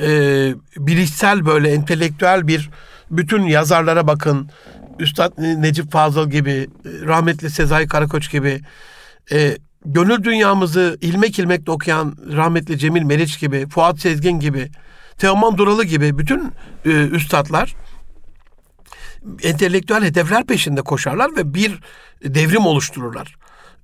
e, 0.01 0.09
bilişsel 0.77 1.47
böyle 1.47 1.73
entelektüel 1.73 2.49
bir 2.49 2.71
bütün 3.11 3.43
yazarlara 3.43 4.07
bakın. 4.07 4.51
Üstad 4.99 5.33
Necip 5.39 5.93
Fazıl 5.93 6.31
gibi, 6.31 6.69
rahmetli 6.85 7.51
Sezai 7.51 7.87
Karakoç 7.87 8.31
gibi, 8.31 8.61
e, 9.33 9.57
gönül 9.85 10.25
dünyamızı 10.25 10.99
ilmek 11.01 11.39
ilmek 11.39 11.69
okuyan 11.69 12.16
rahmetli 12.33 12.79
Cemil 12.79 13.03
Meriç 13.03 13.41
gibi, 13.41 13.69
Fuat 13.69 14.01
Sezgin 14.01 14.41
gibi, 14.41 14.71
Teoman 15.19 15.59
Duralı 15.59 15.85
gibi 15.85 16.19
bütün 16.19 16.53
e, 16.85 16.91
üstadlar 16.91 17.75
entelektüel 19.43 20.05
hedefler 20.05 20.47
peşinde 20.47 20.83
koşarlar 20.83 21.37
ve 21.37 21.55
bir 21.55 21.81
devrim 22.25 22.66
oluştururlar 22.66 23.37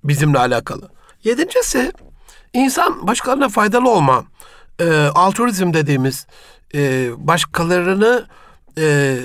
bizimle 0.04 0.38
alakalı. 0.38 0.88
Yedincisi 1.24 1.92
insan 2.52 3.06
başkalarına 3.06 3.48
faydalı 3.48 3.90
olma, 3.90 4.24
e, 4.80 4.90
altruizm 5.14 5.72
dediğimiz 5.72 6.26
e, 6.74 7.10
başkalarını 7.16 8.26
e, 8.78 9.16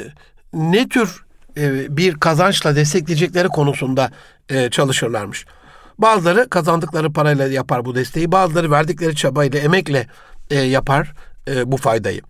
ne 0.53 0.89
tür 0.89 1.23
e, 1.57 1.97
bir 1.97 2.19
kazançla 2.19 2.75
destekleyecekleri 2.75 3.47
konusunda 3.47 4.11
e, 4.49 4.69
çalışırlarmış. 4.69 5.45
Bazıları 5.97 6.49
kazandıkları 6.49 7.13
parayla 7.13 7.47
yapar 7.47 7.85
bu 7.85 7.95
desteği, 7.95 8.31
bazıları 8.31 8.71
verdikleri 8.71 9.15
çabayla, 9.15 9.59
emekle 9.59 10.07
e, 10.49 10.59
yapar 10.59 11.13
e, 11.47 11.71
bu 11.71 11.77
faydayı. 11.77 12.21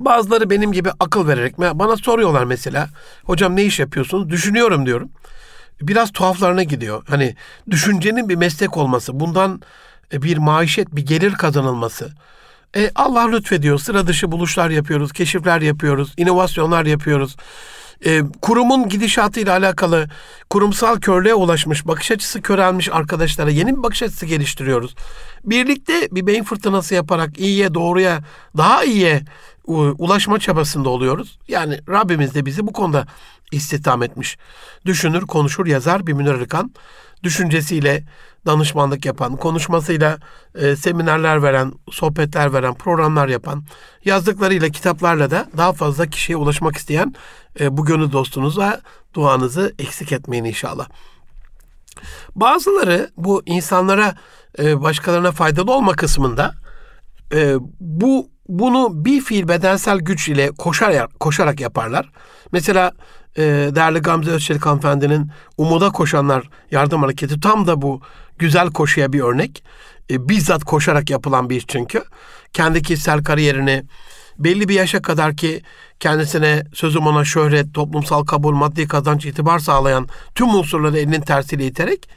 Bazıları 0.00 0.50
benim 0.50 0.72
gibi 0.72 0.90
akıl 1.00 1.28
vererek 1.28 1.58
bana 1.58 1.96
soruyorlar 1.96 2.44
mesela. 2.44 2.88
Hocam 3.24 3.56
ne 3.56 3.64
iş 3.64 3.80
yapıyorsunuz? 3.80 4.30
Düşünüyorum 4.30 4.86
diyorum. 4.86 5.10
Biraz 5.82 6.12
tuhaflarına 6.12 6.62
gidiyor. 6.62 7.02
Hani 7.08 7.36
düşüncenin 7.70 8.28
bir 8.28 8.36
meslek 8.36 8.76
olması, 8.76 9.20
bundan 9.20 9.62
e, 10.12 10.22
bir 10.22 10.38
maişet, 10.38 10.96
bir 10.96 11.06
gelir 11.06 11.32
kazanılması. 11.32 12.12
E, 12.76 12.90
Allah 12.94 13.28
lütfediyor. 13.28 13.78
Sıra 13.78 14.06
dışı 14.06 14.32
buluşlar 14.32 14.70
yapıyoruz, 14.70 15.12
keşifler 15.12 15.60
yapıyoruz, 15.60 16.14
inovasyonlar 16.16 16.86
yapıyoruz. 16.86 17.36
E, 18.06 18.22
kurumun 18.42 18.88
gidişatıyla 18.88 19.52
alakalı 19.52 20.08
kurumsal 20.50 21.00
körlüğe 21.00 21.34
ulaşmış, 21.34 21.86
bakış 21.86 22.10
açısı 22.10 22.42
körelmiş 22.42 22.88
arkadaşlara 22.92 23.50
yeni 23.50 23.76
bir 23.76 23.82
bakış 23.82 24.02
açısı 24.02 24.26
geliştiriyoruz. 24.26 24.94
Birlikte 25.44 26.08
bir 26.10 26.26
beyin 26.26 26.44
fırtınası 26.44 26.94
yaparak 26.94 27.38
iyiye, 27.38 27.74
doğruya, 27.74 28.20
daha 28.56 28.84
iyiye 28.84 29.22
ulaşma 29.98 30.38
çabasında 30.38 30.88
oluyoruz. 30.88 31.38
Yani 31.48 31.80
Rabbimiz 31.88 32.34
de 32.34 32.46
bizi 32.46 32.66
bu 32.66 32.72
konuda 32.72 33.06
istihdam 33.52 34.02
etmiş. 34.02 34.38
Düşünür, 34.86 35.22
konuşur, 35.22 35.66
yazar 35.66 36.06
bir 36.06 36.12
Münir 36.12 36.30
Arıkan. 36.30 36.70
Düşüncesiyle 37.24 38.04
danışmanlık 38.46 39.04
yapan, 39.04 39.36
konuşmasıyla 39.36 40.18
e, 40.54 40.76
seminerler 40.76 41.42
veren, 41.42 41.72
sohbetler 41.90 42.52
veren, 42.52 42.74
programlar 42.74 43.28
yapan, 43.28 43.64
yazdıklarıyla, 44.04 44.68
kitaplarla 44.68 45.30
da 45.30 45.46
daha 45.56 45.72
fazla 45.72 46.06
kişiye 46.06 46.36
ulaşmak 46.36 46.76
isteyen 46.76 47.14
e, 47.60 47.76
bu 47.76 47.84
gönül 47.84 48.12
dostunuza 48.12 48.80
duanızı 49.14 49.74
eksik 49.78 50.12
etmeyin 50.12 50.44
inşallah. 50.44 50.88
Bazıları 52.34 53.10
bu 53.16 53.42
insanlara, 53.46 54.14
e, 54.58 54.82
başkalarına 54.82 55.32
faydalı 55.32 55.72
olma 55.72 55.92
kısmında 55.92 56.54
e, 57.32 57.54
bu 57.80 58.28
bunu 58.48 59.04
bir 59.04 59.20
fiil 59.20 59.48
bedensel 59.48 59.98
güç 59.98 60.28
ile 60.28 60.50
koşar, 60.58 61.08
koşarak 61.20 61.60
yaparlar. 61.60 62.10
Mesela 62.52 62.92
e, 63.36 63.42
değerli 63.74 63.98
Gamze 63.98 64.30
Özçelik 64.30 64.66
hanımefendinin 64.66 65.30
Umuda 65.58 65.90
Koşanlar 65.90 66.48
Yardım 66.70 67.02
Hareketi 67.02 67.40
tam 67.40 67.66
da 67.66 67.82
bu 67.82 68.00
güzel 68.38 68.70
koşuya 68.70 69.12
bir 69.12 69.20
örnek. 69.20 69.64
E, 70.10 70.28
bizzat 70.28 70.64
koşarak 70.64 71.10
yapılan 71.10 71.50
bir 71.50 71.56
iş 71.56 71.64
çünkü. 71.68 72.04
Kendi 72.52 72.82
kişisel 72.82 73.24
kariyerini 73.24 73.84
belli 74.38 74.68
bir 74.68 74.74
yaşa 74.74 75.02
kadar 75.02 75.36
ki 75.36 75.62
kendisine 76.00 76.64
sözüm 76.74 77.06
ona 77.06 77.24
şöhret, 77.24 77.74
toplumsal 77.74 78.24
kabul, 78.24 78.54
maddi 78.54 78.88
kazanç, 78.88 79.26
itibar 79.26 79.58
sağlayan 79.58 80.08
tüm 80.34 80.54
unsurları 80.54 80.98
elinin 80.98 81.20
tersiyle 81.20 81.66
iterek 81.66 82.08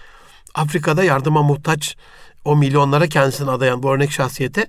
Afrika'da 0.55 1.03
yardıma 1.03 1.43
muhtaç 1.43 1.97
o 2.45 2.55
milyonlara 2.55 3.07
kendisini 3.07 3.51
adayan 3.51 3.83
bu 3.83 3.93
örnek 3.93 4.11
şahsiyete 4.11 4.67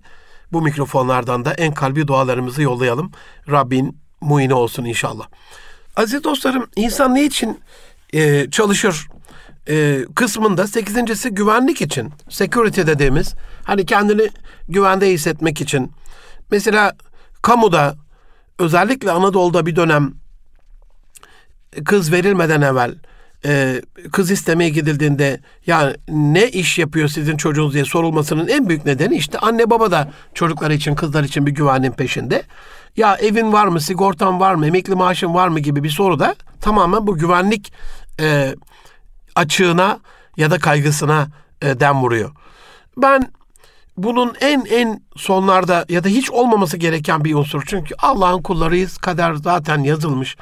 bu 0.52 0.62
mikrofonlardan 0.62 1.44
da 1.44 1.52
en 1.52 1.74
kalbi 1.74 2.06
dualarımızı 2.06 2.62
yollayalım. 2.62 3.12
Rabbin 3.50 4.00
muine 4.20 4.54
olsun 4.54 4.84
inşallah. 4.84 5.26
Aziz 5.98 6.24
dostlarım 6.24 6.66
insan 6.76 7.14
ne 7.14 7.24
için 7.24 7.60
e, 8.12 8.50
çalışır 8.50 9.08
e, 9.68 10.04
kısmında 10.14 10.66
sekizincisi 10.66 11.30
güvenlik 11.30 11.82
için. 11.82 12.10
Security 12.28 12.80
dediğimiz 12.80 13.34
hani 13.64 13.86
kendini 13.86 14.28
güvende 14.68 15.10
hissetmek 15.10 15.60
için. 15.60 15.92
Mesela 16.50 16.92
kamuda 17.42 17.96
özellikle 18.58 19.12
Anadolu'da 19.12 19.66
bir 19.66 19.76
dönem 19.76 20.14
kız 21.84 22.12
verilmeden 22.12 22.60
evvel 22.60 22.94
e, 23.44 23.82
kız 24.12 24.30
istemeye 24.30 24.70
gidildiğinde 24.70 25.40
ya 25.66 25.96
ne 26.08 26.48
iş 26.48 26.78
yapıyor 26.78 27.08
sizin 27.08 27.36
çocuğunuz 27.36 27.74
diye 27.74 27.84
sorulmasının 27.84 28.48
en 28.48 28.68
büyük 28.68 28.84
nedeni 28.84 29.16
işte 29.16 29.38
anne 29.38 29.70
baba 29.70 29.90
da 29.90 30.12
çocukları 30.34 30.74
için 30.74 30.94
kızlar 30.94 31.24
için 31.24 31.46
bir 31.46 31.52
güvenin 31.52 31.92
peşinde. 31.92 32.42
Ya 32.96 33.16
evin 33.16 33.52
var 33.52 33.66
mı, 33.66 33.80
sigortan 33.80 34.40
var 34.40 34.54
mı, 34.54 34.66
emekli 34.66 34.94
maaşın 34.94 35.34
var 35.34 35.48
mı 35.48 35.60
gibi 35.60 35.82
bir 35.82 35.90
soru 35.90 36.18
da 36.18 36.34
tamamen 36.60 37.06
bu 37.06 37.16
güvenlik 37.16 37.72
e, 38.20 38.54
açığına 39.34 40.00
ya 40.36 40.50
da 40.50 40.58
kaygısına 40.58 41.28
e, 41.62 41.80
dem 41.80 42.02
vuruyor. 42.02 42.30
Ben 42.96 43.32
bunun 43.96 44.34
en 44.40 44.64
en 44.64 45.02
sonlarda 45.16 45.84
ya 45.88 46.04
da 46.04 46.08
hiç 46.08 46.30
olmaması 46.30 46.76
gereken 46.76 47.24
bir 47.24 47.34
unsur. 47.34 47.62
Çünkü 47.66 47.94
Allah'ın 47.98 48.42
kullarıyız. 48.42 48.98
Kader 48.98 49.34
zaten 49.34 49.78
yazılmış. 49.78 50.36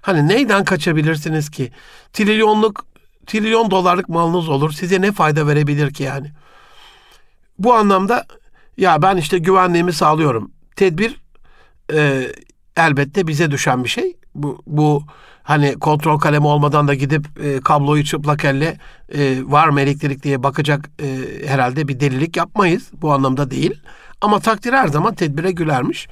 Hani 0.00 0.28
neyden 0.28 0.64
kaçabilirsiniz 0.64 1.50
ki? 1.50 1.72
Trilyonluk, 2.12 2.86
trilyon 3.26 3.70
dolarlık 3.70 4.08
malınız 4.08 4.48
olur. 4.48 4.72
Size 4.72 5.00
ne 5.00 5.12
fayda 5.12 5.46
verebilir 5.46 5.94
ki 5.94 6.02
yani? 6.02 6.30
Bu 7.58 7.74
anlamda 7.74 8.26
ya 8.76 9.02
ben 9.02 9.16
işte 9.16 9.38
güvenliğimi 9.38 9.92
sağlıyorum. 9.92 10.50
Tedbir 10.76 11.22
e, 11.94 12.32
elbette 12.76 13.26
bize 13.26 13.50
düşen 13.50 13.84
bir 13.84 13.88
şey. 13.88 14.16
Bu, 14.34 14.62
bu 14.66 15.02
hani 15.42 15.78
kontrol 15.78 16.18
kalemi 16.18 16.46
olmadan 16.46 16.88
da 16.88 16.94
gidip 16.94 17.26
e, 17.44 17.60
kabloyu 17.60 18.04
çıplak 18.04 18.44
elle 18.44 18.78
e, 19.14 19.38
var 19.44 19.68
mı 19.68 19.80
elektrik 19.80 20.22
diye 20.22 20.42
bakacak 20.42 20.90
e, 21.02 21.06
herhalde 21.46 21.88
bir 21.88 22.00
delilik 22.00 22.36
yapmayız. 22.36 22.90
Bu 22.92 23.12
anlamda 23.12 23.50
değil. 23.50 23.80
Ama 24.20 24.40
takdir 24.40 24.72
her 24.72 24.88
zaman 24.88 25.14
tedbire 25.14 25.50
gülermiş. 25.50 26.08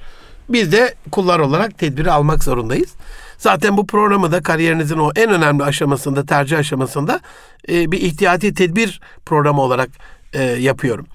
Biz 0.49 0.71
de 0.71 0.95
kullar 1.11 1.39
olarak 1.39 1.77
tedbiri 1.77 2.11
almak 2.11 2.43
zorundayız. 2.43 2.93
Zaten 3.37 3.77
bu 3.77 3.87
programı 3.87 4.31
da 4.31 4.41
kariyerinizin 4.41 4.97
o 4.97 5.11
en 5.15 5.29
önemli 5.29 5.63
aşamasında, 5.63 6.25
tercih 6.25 6.57
aşamasında 6.57 7.19
e, 7.69 7.91
bir 7.91 8.01
ihtiyati 8.01 8.53
tedbir 8.53 9.01
programı 9.25 9.61
olarak 9.61 9.89
e, 10.33 10.43
yapıyorum. 10.43 11.07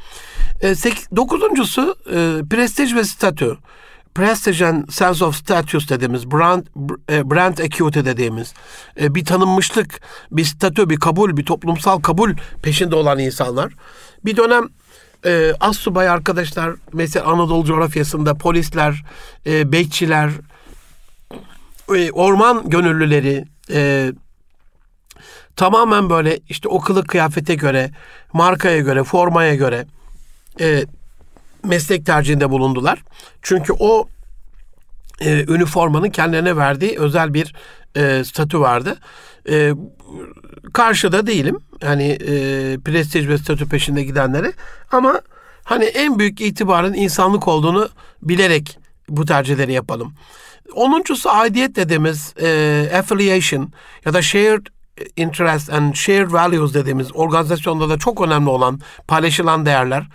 E, 0.61 0.75
sek, 0.75 1.17
dokuzuncusu 1.17 1.97
e, 2.07 2.49
prestij 2.51 2.95
ve 2.95 3.05
statü. 3.05 3.57
Prestige 4.17 4.67
and 4.67 4.89
sense 4.91 5.25
of 5.25 5.37
status 5.37 5.89
dediğimiz, 5.89 6.31
brand, 6.31 6.67
e, 7.11 7.31
brand 7.31 7.59
acuity 7.59 8.01
dediğimiz 8.01 8.55
e, 9.01 9.15
bir 9.15 9.25
tanınmışlık, 9.25 10.01
bir 10.31 10.45
statü, 10.45 10.91
bir 10.91 10.97
kabul, 10.97 11.37
bir 11.37 11.45
toplumsal 11.45 12.01
kabul 12.01 12.35
peşinde 12.63 12.95
olan 12.97 13.19
insanlar. 13.19 13.73
Bir 14.25 14.37
dönem 14.37 14.69
e, 15.27 15.53
az 15.61 15.77
subay 15.77 16.09
arkadaşlar, 16.09 16.75
mesela 16.93 17.27
Anadolu 17.27 17.65
coğrafyasında 17.65 18.35
polisler, 18.35 19.05
e, 19.47 19.73
bekçiler, 19.73 20.31
e, 21.95 22.11
orman 22.11 22.71
gönüllüleri, 22.71 23.45
e, 23.71 24.13
tamamen 25.57 26.11
böyle 26.11 26.41
işte 26.49 26.69
o 26.69 26.81
kılık 26.81 27.09
kıyafete 27.09 27.55
göre, 27.55 27.91
markaya 28.33 28.79
göre, 28.79 29.05
formaya 29.05 29.55
göre 29.55 29.87
e, 30.61 30.85
meslek 31.67 32.07
tercihinde 32.07 32.51
bulundular. 32.51 33.03
Çünkü 33.43 33.73
o 33.79 34.09
e, 35.21 35.45
üniformanın 35.55 36.11
kendilerine 36.11 36.57
verdiği 36.57 36.99
özel 36.99 37.35
bir 37.35 37.55
e, 37.97 38.25
statü 38.25 38.61
vardı. 38.61 38.97
E, 39.49 39.73
karşıda 40.73 41.27
değilim. 41.27 41.59
Hani 41.85 42.05
e, 42.05 42.29
prestij 42.85 43.29
ve 43.29 43.39
statü 43.39 43.69
peşinde 43.69 44.03
gidenleri. 44.03 44.53
Ama 44.93 45.21
hani 45.65 45.85
en 45.85 46.19
büyük 46.19 46.41
itibarın 46.41 46.95
insanlık 46.95 47.49
olduğunu 47.49 47.89
bilerek 48.23 48.79
bu 49.09 49.25
tercihleri 49.25 49.73
yapalım. 49.73 50.15
Onuncusu 50.75 51.31
aidiyet 51.31 51.77
dediğimiz 51.77 52.35
e, 52.43 52.91
affiliation 52.99 53.73
ya 54.05 54.15
da 54.15 54.23
shared 54.23 54.67
interest 55.17 55.73
and 55.73 55.95
shared 55.95 56.33
values 56.33 56.75
dediğimiz 56.75 57.17
organizasyonda 57.17 57.89
da 57.89 57.99
çok 57.99 58.21
önemli 58.21 58.51
olan 58.51 58.81
paylaşılan 59.09 59.67
değerler. 59.67 60.07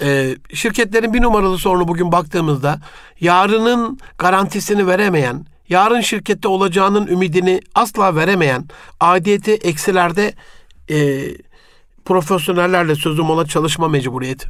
E, 0.00 0.36
şirketlerin 0.54 1.14
bir 1.14 1.22
numaralı 1.22 1.58
sorunu 1.58 1.88
bugün 1.88 2.12
baktığımızda 2.12 2.80
yarının 3.20 3.98
garantisini 4.18 4.86
veremeyen, 4.86 5.46
yarın 5.68 6.00
şirkette 6.00 6.48
olacağının 6.48 7.06
ümidini 7.06 7.60
asla 7.74 8.16
veremeyen, 8.16 8.64
aidiyeti 9.00 9.52
eksilerde 9.52 10.34
e, 10.90 11.24
profesyonellerle 12.04 12.94
sözüm 12.94 13.30
ola 13.30 13.46
çalışma 13.46 13.88
mecburiyeti. 13.88 14.48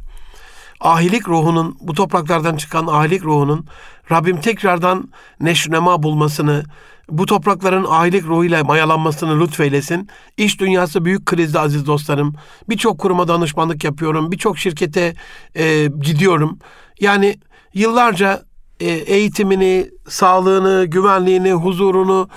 Ahilik 0.79 1.27
ruhunun, 1.27 1.77
bu 1.81 1.93
topraklardan 1.93 2.57
çıkan 2.57 2.87
ahilik 2.87 3.23
ruhunun 3.23 3.65
Rabbim 4.11 4.41
tekrardan 4.41 5.09
neşnema 5.39 6.03
bulmasını, 6.03 6.63
bu 7.09 7.25
toprakların 7.25 7.85
ahilik 7.89 8.23
ruhuyla 8.23 8.63
mayalanmasını 8.63 9.39
lütfeylesin. 9.39 10.09
İş 10.37 10.59
dünyası 10.59 11.05
büyük 11.05 11.25
krizde 11.25 11.59
aziz 11.59 11.87
dostlarım. 11.87 12.35
Birçok 12.69 12.99
kuruma 12.99 13.27
danışmanlık 13.27 13.83
yapıyorum. 13.83 14.31
Birçok 14.31 14.57
şirkete 14.57 15.15
e, 15.55 15.87
gidiyorum. 16.01 16.59
Yani 16.99 17.37
yıllarca 17.73 18.43
e, 18.79 18.89
eğitimini, 18.89 19.89
sağlığını, 20.07 20.85
güvenliğini, 20.85 21.51
huzurunu, 21.51 22.29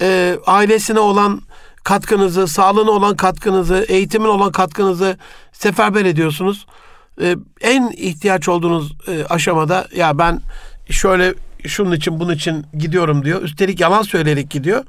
e, 0.00 0.38
ailesine 0.46 1.00
olan 1.00 1.40
katkınızı, 1.84 2.48
sağlığına 2.48 2.90
olan 2.90 3.16
katkınızı, 3.16 3.86
eğitimin 3.88 4.28
olan 4.28 4.52
katkınızı 4.52 5.18
seferber 5.52 6.04
ediyorsunuz. 6.04 6.66
E, 7.20 7.36
en 7.60 7.88
ihtiyaç 7.96 8.48
olduğunuz 8.48 8.92
e, 9.08 9.24
aşamada 9.24 9.88
ya 9.96 10.18
ben 10.18 10.40
şöyle 10.90 11.34
şunun 11.66 11.92
için 11.92 12.20
bunun 12.20 12.34
için 12.34 12.66
gidiyorum 12.78 13.24
diyor. 13.24 13.42
Üstelik 13.42 13.80
yalan 13.80 14.02
söyleyerek 14.02 14.50
gidiyor. 14.50 14.84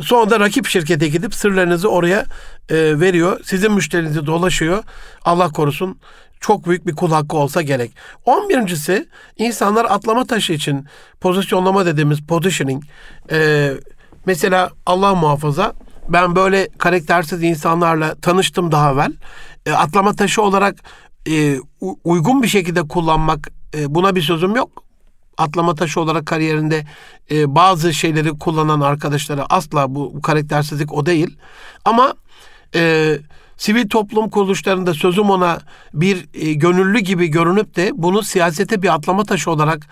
Sonra 0.00 0.30
da 0.30 0.40
rakip 0.40 0.66
şirkete 0.66 1.08
gidip 1.08 1.34
sırlarınızı 1.34 1.88
oraya 1.88 2.24
e, 2.68 3.00
veriyor. 3.00 3.40
Sizin 3.44 3.72
müşterinizi 3.72 4.26
dolaşıyor. 4.26 4.84
Allah 5.24 5.48
korusun 5.48 5.98
çok 6.40 6.66
büyük 6.66 6.86
bir 6.86 6.94
kul 6.96 7.12
hakkı 7.12 7.36
olsa 7.36 7.62
gerek. 7.62 7.92
On 8.24 8.48
birincisi 8.48 9.08
insanlar 9.36 9.84
atlama 9.84 10.24
taşı 10.24 10.52
için 10.52 10.86
pozisyonlama 11.20 11.86
dediğimiz 11.86 12.26
positioning. 12.26 12.84
E, 13.30 13.70
mesela 14.26 14.70
Allah 14.86 15.14
muhafaza 15.14 15.72
ben 16.08 16.36
böyle 16.36 16.68
karaktersiz 16.78 17.42
insanlarla 17.42 18.14
tanıştım 18.14 18.72
daha 18.72 18.92
evvel. 18.92 19.12
Atlama 19.76 20.12
taşı 20.12 20.42
olarak 20.42 20.76
e, 21.30 21.58
uygun 22.04 22.42
bir 22.42 22.48
şekilde 22.48 22.82
kullanmak 22.82 23.52
e, 23.74 23.94
buna 23.94 24.16
bir 24.16 24.22
sözüm 24.22 24.56
yok. 24.56 24.84
Atlama 25.38 25.74
taşı 25.74 26.00
olarak 26.00 26.26
kariyerinde 26.26 26.84
e, 27.30 27.54
bazı 27.54 27.94
şeyleri 27.94 28.38
kullanan 28.38 28.80
arkadaşlara 28.80 29.46
asla 29.50 29.94
bu, 29.94 30.14
bu 30.14 30.22
karaktersizlik 30.22 30.92
o 30.92 31.06
değil. 31.06 31.36
Ama 31.84 32.14
e, 32.74 33.14
sivil 33.56 33.88
toplum 33.88 34.30
kuruluşlarında 34.30 34.94
sözüm 34.94 35.30
ona 35.30 35.60
bir 35.94 36.28
e, 36.34 36.52
gönüllü 36.52 36.98
gibi 36.98 37.26
görünüp 37.26 37.76
de 37.76 37.90
bunu 37.94 38.22
siyasete 38.22 38.82
bir 38.82 38.94
atlama 38.94 39.24
taşı 39.24 39.50
olarak 39.50 39.86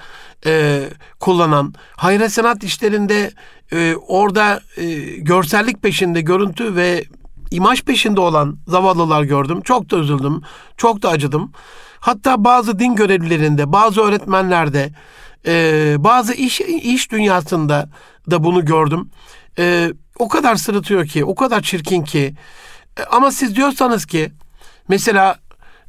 e, 0.47 0.83
kullanan, 1.21 1.75
hayra 1.97 2.29
sanat 2.29 2.65
işlerinde 2.65 3.31
e, 3.73 3.95
orada 4.09 4.61
e, 4.77 4.85
görsellik 5.17 5.83
peşinde, 5.83 6.21
görüntü 6.21 6.77
ve 6.77 7.05
imaj 7.53 7.83
peşinde 7.83 8.21
olan 8.21 8.59
zavallılar 8.69 9.23
gördüm. 9.23 9.61
Çok 9.61 9.91
da 9.91 9.97
üzüldüm, 9.97 10.43
çok 10.77 11.03
da 11.03 11.09
acıdım. 11.09 11.53
Hatta 12.01 12.45
bazı 12.45 12.79
din 12.79 12.95
görevlilerinde, 12.95 13.73
bazı 13.73 14.01
öğretmenlerde, 14.01 14.91
e, 15.47 15.95
bazı 15.99 16.35
iş 16.35 16.61
iş 16.61 17.11
dünyasında 17.13 17.89
da 18.31 18.45
bunu 18.45 18.65
gördüm. 18.65 19.11
E, 19.59 19.93
o 20.19 20.29
kadar 20.29 20.57
sırıtıyor 20.57 21.07
ki, 21.07 21.25
o 21.25 21.35
kadar 21.35 21.63
çirkin 21.63 22.03
ki. 22.03 22.35
E, 22.99 23.03
ama 23.03 23.31
siz 23.31 23.57
diyorsanız 23.57 24.07
ki, 24.07 24.33
mesela 24.89 25.37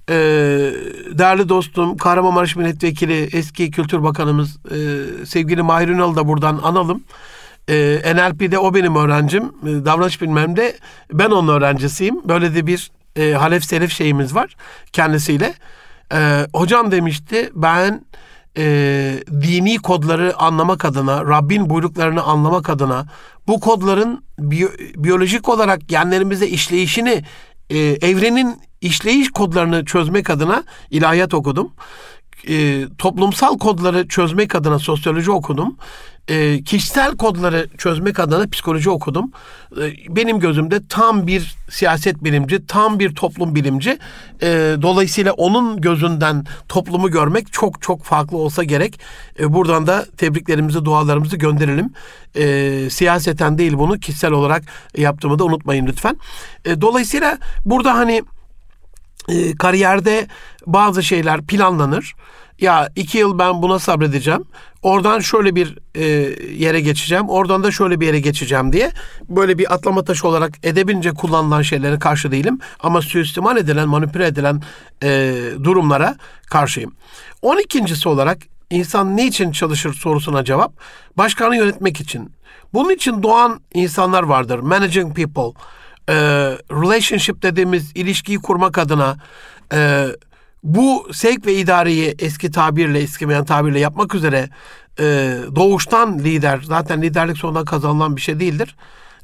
e, 0.09 0.15
değerli 1.11 1.49
dostum 1.49 1.97
Kahramanmaraş 1.97 2.55
Milletvekili 2.55 3.29
eski 3.33 3.71
Kültür 3.71 4.03
Bakanımız 4.03 4.57
e, 4.65 4.75
sevgili 5.25 5.61
Mahir 5.61 5.87
Ünal'ı 5.87 6.15
da 6.15 6.27
buradan 6.27 6.59
analım. 6.63 7.03
E, 7.69 8.01
NLP'de 8.15 8.59
o 8.59 8.73
benim 8.73 8.95
öğrencim. 8.95 9.43
E, 9.43 9.85
davranış 9.85 10.21
bilmemde 10.21 10.77
ben 11.13 11.29
onun 11.29 11.53
öğrencisiyim. 11.53 12.27
Böyle 12.27 12.55
de 12.55 12.67
bir 12.67 12.91
e, 13.15 13.31
halef 13.31 13.63
selef 13.63 13.91
şeyimiz 13.91 14.35
var 14.35 14.55
kendisiyle. 14.93 15.53
E, 16.13 16.47
hocam 16.53 16.91
demişti 16.91 17.49
ben 17.55 18.05
e, 18.57 18.63
dini 19.41 19.77
kodları 19.77 20.37
anlamak 20.37 20.85
adına, 20.85 21.25
Rabbin 21.25 21.69
buyruklarını 21.69 22.23
anlamak 22.23 22.69
adına 22.69 23.05
bu 23.47 23.59
kodların 23.59 24.23
biyo, 24.39 24.69
biyolojik 24.95 25.49
olarak 25.49 25.87
genlerimize 25.87 26.47
işleyişini, 26.47 27.23
e, 27.69 27.77
evrenin 27.79 28.61
işleyiş 28.81 29.31
kodlarını 29.31 29.85
çözmek 29.85 30.29
adına 30.29 30.63
ilahiyat 30.89 31.33
okudum. 31.33 31.73
E, 32.47 32.85
toplumsal 32.97 33.57
kodları 33.57 34.07
çözmek 34.07 34.55
adına 34.55 34.79
sosyoloji 34.79 35.31
okudum 35.31 35.77
e, 36.27 36.63
kişisel 36.63 37.17
kodları 37.17 37.67
çözmek 37.77 38.19
adına 38.19 38.47
psikoloji 38.47 38.89
okudum. 38.89 39.31
E, 39.81 40.15
benim 40.15 40.39
gözümde 40.39 40.87
tam 40.89 41.27
bir 41.27 41.55
siyaset 41.69 42.23
bilimci, 42.23 42.67
tam 42.67 42.99
bir 42.99 43.15
toplum 43.15 43.55
bilimci. 43.55 43.97
E, 44.41 44.47
dolayısıyla 44.81 45.33
onun 45.33 45.81
gözünden 45.81 46.45
toplumu 46.69 47.11
görmek 47.11 47.53
çok 47.53 47.81
çok 47.81 48.03
farklı 48.03 48.37
olsa 48.37 48.63
gerek. 48.63 48.99
E, 49.39 49.53
buradan 49.53 49.87
da 49.87 50.05
tebriklerimizi, 50.17 50.85
dualarımızı 50.85 51.37
gönderelim. 51.37 51.93
E, 52.35 52.89
siyaseten 52.89 53.57
değil 53.57 53.73
bunu 53.73 53.99
kişisel 53.99 54.31
olarak 54.31 54.63
yaptığımı 54.97 55.39
da 55.39 55.43
unutmayın 55.43 55.85
lütfen. 55.85 56.17
E, 56.65 56.81
dolayısıyla 56.81 57.37
burada 57.65 57.93
hani 57.93 58.23
e, 59.29 59.55
kariyerde 59.55 60.27
bazı 60.67 61.03
şeyler 61.03 61.41
planlanır 61.41 62.13
ya 62.59 62.89
iki 62.95 63.17
yıl 63.17 63.39
ben 63.39 63.61
buna 63.61 63.79
sabredeceğim. 63.79 64.43
Oradan 64.81 65.19
şöyle 65.19 65.55
bir 65.55 65.77
e, 65.95 66.03
yere 66.63 66.81
geçeceğim. 66.81 67.29
Oradan 67.29 67.63
da 67.63 67.71
şöyle 67.71 67.99
bir 67.99 68.05
yere 68.05 68.19
geçeceğim 68.19 68.73
diye. 68.73 68.91
Böyle 69.29 69.57
bir 69.57 69.73
atlama 69.73 70.03
taşı 70.03 70.27
olarak 70.27 70.53
edebince 70.63 71.11
kullanılan 71.11 71.61
şeylere 71.61 71.99
karşı 71.99 72.31
değilim. 72.31 72.59
Ama 72.79 73.01
suistimal 73.01 73.57
edilen, 73.57 73.87
manipüle 73.87 74.27
edilen 74.27 74.61
e, 75.03 75.35
durumlara 75.63 76.15
karşıyım. 76.49 76.95
On 77.41 77.57
ikincisi 77.57 78.09
olarak 78.09 78.37
insan 78.69 79.17
niçin 79.17 79.51
çalışır 79.51 79.93
sorusuna 79.93 80.43
cevap. 80.43 80.73
Başkanı 81.17 81.55
yönetmek 81.55 82.01
için. 82.01 82.31
Bunun 82.73 82.89
için 82.89 83.23
doğan 83.23 83.61
insanlar 83.73 84.23
vardır. 84.23 84.59
Managing 84.59 85.15
people. 85.15 85.59
E, 86.09 86.15
relationship 86.71 87.41
dediğimiz 87.41 87.91
ilişkiyi 87.95 88.37
kurmak 88.37 88.77
adına... 88.77 89.17
E, 89.73 90.07
bu 90.63 91.07
sevk 91.13 91.45
ve 91.45 91.55
idareyi 91.55 92.15
eski 92.19 92.51
tabirle, 92.51 92.99
eskimeyen 92.99 93.45
tabirle 93.45 93.79
yapmak 93.79 94.15
üzere 94.15 94.49
e, 94.99 95.37
doğuştan 95.55 96.19
lider, 96.19 96.61
zaten 96.63 97.01
liderlik 97.01 97.37
sonunda 97.37 97.65
kazanılan 97.65 98.15
bir 98.15 98.21
şey 98.21 98.39
değildir. 98.39 98.75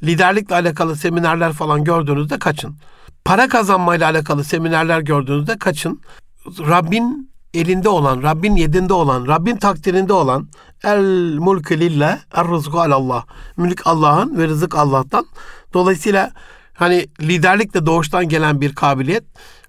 Liderlikle 0.02 0.54
alakalı 0.54 0.96
seminerler 0.96 1.52
falan 1.52 1.84
gördüğünüzde 1.84 2.38
kaçın. 2.38 2.76
Para 3.24 3.48
kazanmayla 3.48 4.10
alakalı 4.10 4.44
seminerler 4.44 5.00
gördüğünüzde 5.00 5.58
kaçın. 5.58 6.00
Rabbin 6.46 7.30
elinde 7.54 7.88
olan, 7.88 8.22
Rabbin 8.22 8.56
yedinde 8.56 8.92
olan, 8.92 9.26
Rabbin 9.26 9.56
takdirinde 9.56 10.12
olan 10.12 10.48
el 10.84 11.34
mulkü 11.38 11.80
lillah, 11.80 12.18
er 12.34 12.48
rızku 12.48 12.80
alallah. 12.80 13.24
Mülk 13.56 13.86
Allah'ın 13.86 14.38
ve 14.38 14.48
rızık 14.48 14.74
Allah'tan. 14.74 15.26
Dolayısıyla 15.74 16.30
hani 16.74 17.06
liderlik 17.20 17.74
de 17.74 17.86
doğuştan 17.86 18.28
gelen 18.28 18.60
bir 18.60 18.74
kabiliyet. 18.74 19.24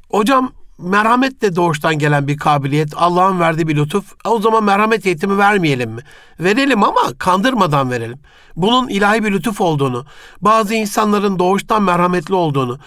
Hocam 0.09 0.51
merhamet 0.81 1.41
de 1.41 1.55
doğuştan 1.55 1.99
gelen 1.99 2.27
bir 2.27 2.37
kabiliyet. 2.37 2.93
Allah'ın 2.95 3.39
verdiği 3.39 3.67
bir 3.67 3.75
lütuf. 3.75 4.13
O 4.25 4.41
zaman 4.41 4.63
merhamet 4.63 5.05
eğitimi 5.05 5.37
vermeyelim 5.37 5.91
mi? 5.91 6.01
Verelim 6.39 6.83
ama 6.83 7.01
kandırmadan 7.17 7.91
verelim. 7.91 8.19
Bunun 8.55 8.89
ilahi 8.89 9.23
bir 9.23 9.31
lütuf 9.31 9.61
olduğunu, 9.61 10.05
bazı 10.41 10.73
insanların 10.73 11.39
doğuştan 11.39 11.83
merhametli 11.83 12.35
olduğunu, 12.35 12.79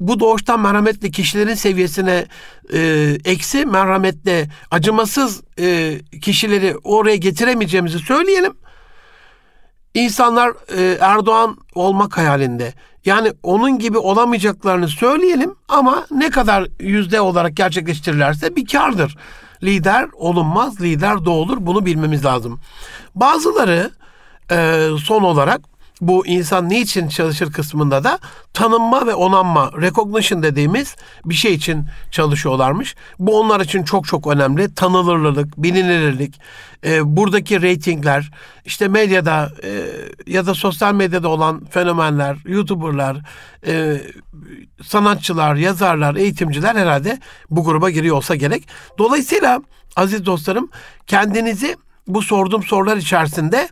bu 0.00 0.20
doğuştan 0.20 0.60
merhametli 0.60 1.10
kişilerin 1.10 1.54
seviyesine 1.54 2.26
e, 2.72 2.78
eksi 3.24 3.66
merhametli, 3.66 4.48
acımasız 4.70 5.42
e, 5.58 5.98
kişileri 6.22 6.76
oraya 6.84 7.16
getiremeyeceğimizi 7.16 7.98
söyleyelim. 7.98 8.52
İnsanlar 9.94 10.52
e, 10.78 10.98
Erdoğan 11.00 11.56
olmak 11.74 12.18
hayalinde, 12.18 12.74
Yani 13.06 13.32
onun 13.42 13.78
gibi 13.78 13.98
olamayacaklarını 13.98 14.88
söyleyelim 14.88 15.54
ama 15.68 16.06
ne 16.10 16.30
kadar 16.30 16.68
yüzde 16.80 17.20
olarak 17.20 17.56
gerçekleştirirlerse 17.56 18.56
bir 18.56 18.66
kardır. 18.66 19.16
Lider 19.62 20.08
olunmaz, 20.12 20.80
lider 20.80 21.24
doğulur. 21.24 21.56
Bunu 21.60 21.86
bilmemiz 21.86 22.24
lazım. 22.24 22.60
Bazıları 23.14 23.90
e, 24.50 24.88
son 25.04 25.22
olarak 25.22 25.60
bu 26.00 26.26
insan 26.26 26.68
niçin 26.68 27.08
çalışır 27.08 27.52
kısmında 27.52 28.04
da 28.04 28.18
tanınma 28.52 29.06
ve 29.06 29.14
onanma, 29.14 29.70
recognition 29.80 30.42
dediğimiz 30.42 30.96
bir 31.24 31.34
şey 31.34 31.54
için 31.54 31.84
çalışıyorlarmış. 32.10 32.94
Bu 33.18 33.40
onlar 33.40 33.60
için 33.60 33.82
çok 33.82 34.06
çok 34.06 34.26
önemli. 34.26 34.74
Tanınırlık, 34.74 35.56
bilinirlik, 35.56 36.40
e, 36.84 37.16
buradaki 37.16 37.62
reytingler, 37.62 38.30
işte 38.64 38.88
medyada 38.88 39.52
e, 39.64 39.82
ya 40.26 40.46
da 40.46 40.54
sosyal 40.54 40.94
medyada 40.94 41.28
olan 41.28 41.64
fenomenler, 41.64 42.36
youtuberlar, 42.46 43.16
e, 43.66 44.00
sanatçılar, 44.82 45.54
yazarlar, 45.54 46.16
eğitimciler 46.16 46.74
herhalde 46.74 47.20
bu 47.50 47.64
gruba 47.64 47.90
giriyor 47.90 48.16
olsa 48.16 48.34
gerek. 48.34 48.68
Dolayısıyla 48.98 49.60
aziz 49.96 50.26
dostlarım 50.26 50.70
kendinizi 51.06 51.76
bu 52.06 52.22
sorduğum 52.22 52.62
sorular 52.62 52.96
içerisinde 52.96 53.68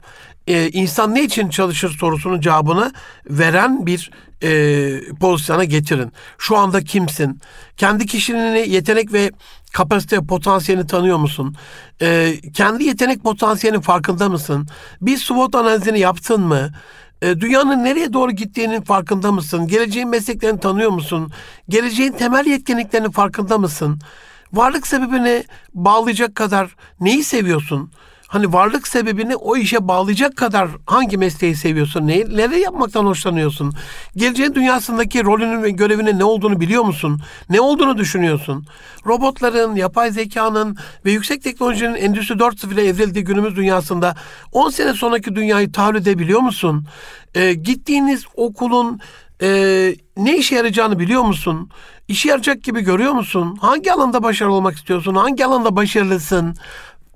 e, 0.46 0.70
insan 0.70 1.14
ne 1.14 1.22
için 1.22 1.48
çalışır 1.48 1.96
sorusunun 2.00 2.40
cevabını 2.40 2.92
veren 3.26 3.86
bir 3.86 4.10
e, 4.42 5.14
pozisyona 5.20 5.64
getirin. 5.64 6.12
Şu 6.38 6.56
anda 6.56 6.80
kimsin? 6.84 7.40
Kendi 7.76 8.06
kişiliğini, 8.06 8.68
yetenek 8.74 9.12
ve 9.12 9.30
kapasite, 9.72 10.20
potansiyelini 10.20 10.86
tanıyor 10.86 11.18
musun? 11.18 11.56
E, 12.02 12.34
kendi 12.54 12.84
yetenek 12.84 13.24
potansiyelinin 13.24 13.80
farkında 13.82 14.28
mısın? 14.28 14.66
Bir 15.00 15.16
SWOT 15.16 15.54
analizini 15.54 16.00
yaptın 16.00 16.40
mı? 16.40 16.70
E, 17.22 17.40
dünyanın 17.40 17.84
nereye 17.84 18.12
doğru 18.12 18.32
gittiğinin 18.32 18.80
farkında 18.80 19.32
mısın? 19.32 19.66
Geleceğin 19.66 20.08
mesleklerini 20.08 20.60
tanıyor 20.60 20.90
musun? 20.90 21.32
Geleceğin 21.68 22.12
temel 22.12 22.46
yetkinliklerinin 22.46 23.10
farkında 23.10 23.58
mısın? 23.58 24.00
Varlık 24.52 24.86
sebebini 24.86 25.44
bağlayacak 25.74 26.34
kadar 26.34 26.76
neyi 27.00 27.24
seviyorsun? 27.24 27.90
Hani 28.34 28.52
varlık 28.52 28.88
sebebini 28.88 29.36
o 29.36 29.56
işe 29.56 29.88
bağlayacak 29.88 30.36
kadar 30.36 30.68
hangi 30.86 31.18
mesleği 31.18 31.56
seviyorsun, 31.56 32.06
neleri 32.06 32.60
yapmaktan 32.60 33.04
hoşlanıyorsun? 33.04 33.72
Geleceğin 34.16 34.54
dünyasındaki 34.54 35.24
rolünün 35.24 35.62
ve 35.62 35.70
görevinin 35.70 36.18
ne 36.18 36.24
olduğunu 36.24 36.60
biliyor 36.60 36.82
musun? 36.82 37.20
Ne 37.50 37.60
olduğunu 37.60 37.98
düşünüyorsun? 37.98 38.66
Robotların, 39.06 39.76
yapay 39.76 40.10
zekanın 40.10 40.76
ve 41.04 41.12
yüksek 41.12 41.42
teknolojinin 41.42 41.94
Endüstri 41.94 42.34
4.0'e 42.34 42.86
evrildiği 42.86 43.24
günümüz 43.24 43.56
dünyasında 43.56 44.14
10 44.52 44.70
sene 44.70 44.94
sonraki 44.94 45.34
dünyayı 45.34 45.72
tahayyül 45.72 45.96
edebiliyor 45.96 46.40
musun? 46.40 46.86
Ee, 47.34 47.54
gittiğiniz 47.54 48.24
okulun 48.36 49.00
e, 49.42 49.48
ne 50.16 50.36
işe 50.36 50.54
yarayacağını 50.56 50.98
biliyor 50.98 51.22
musun? 51.22 51.70
İşe 52.08 52.28
yarayacak 52.28 52.62
gibi 52.62 52.80
görüyor 52.80 53.12
musun? 53.12 53.58
Hangi 53.60 53.92
alanda 53.92 54.22
başarılı 54.22 54.54
olmak 54.54 54.76
istiyorsun? 54.76 55.14
Hangi 55.14 55.46
alanda 55.46 55.76
başarılısın? 55.76 56.54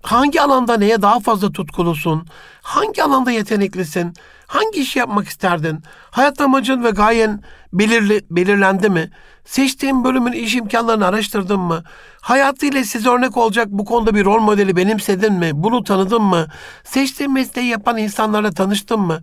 Hangi 0.02 0.42
alanda 0.42 0.76
neye 0.76 1.02
daha 1.02 1.20
fazla 1.20 1.52
tutkulusun? 1.52 2.26
Hangi 2.62 3.02
alanda 3.02 3.30
yeteneklisin? 3.30 4.12
Hangi 4.46 4.80
işi 4.80 4.98
yapmak 4.98 5.28
isterdin? 5.28 5.82
Hayat 6.10 6.40
amacın 6.40 6.84
ve 6.84 6.90
gayen 6.90 7.42
belirli, 7.72 8.24
belirlendi 8.30 8.90
mi? 8.90 9.10
Seçtiğin 9.44 10.04
bölümün 10.04 10.32
iş 10.32 10.54
imkanlarını 10.54 11.06
araştırdın 11.06 11.60
mı? 11.60 11.82
Hayatıyla 12.20 12.84
size 12.84 13.08
örnek 13.08 13.36
olacak 13.36 13.68
bu 13.70 13.84
konuda 13.84 14.14
bir 14.14 14.24
rol 14.24 14.40
modeli 14.40 14.76
benimsedin 14.76 15.32
mi? 15.32 15.50
Bunu 15.54 15.84
tanıdın 15.84 16.22
mı? 16.22 16.46
Seçtiğin 16.84 17.32
mesleği 17.32 17.68
yapan 17.68 17.98
insanlarla 17.98 18.50
tanıştın 18.50 19.00
mı? 19.00 19.20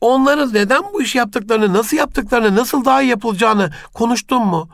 Onların 0.00 0.54
neden 0.54 0.82
bu 0.92 1.02
işi 1.02 1.18
yaptıklarını, 1.18 1.72
nasıl 1.72 1.96
yaptıklarını, 1.96 2.56
nasıl 2.56 2.84
daha 2.84 3.02
iyi 3.02 3.10
yapılacağını 3.10 3.70
konuştun 3.94 4.46
mu? 4.46 4.68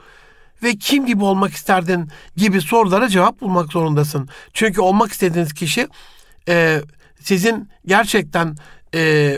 Ve 0.63 0.77
kim 0.77 1.07
gibi 1.07 1.25
olmak 1.25 1.53
isterdin 1.53 2.09
gibi 2.37 2.61
sorulara 2.61 3.09
cevap 3.09 3.41
bulmak 3.41 3.73
zorundasın. 3.73 4.29
Çünkü 4.53 4.81
olmak 4.81 5.13
istediğiniz 5.13 5.53
kişi 5.53 5.89
e, 6.49 6.83
sizin 7.21 7.71
gerçekten 7.87 8.57
e, 8.95 9.35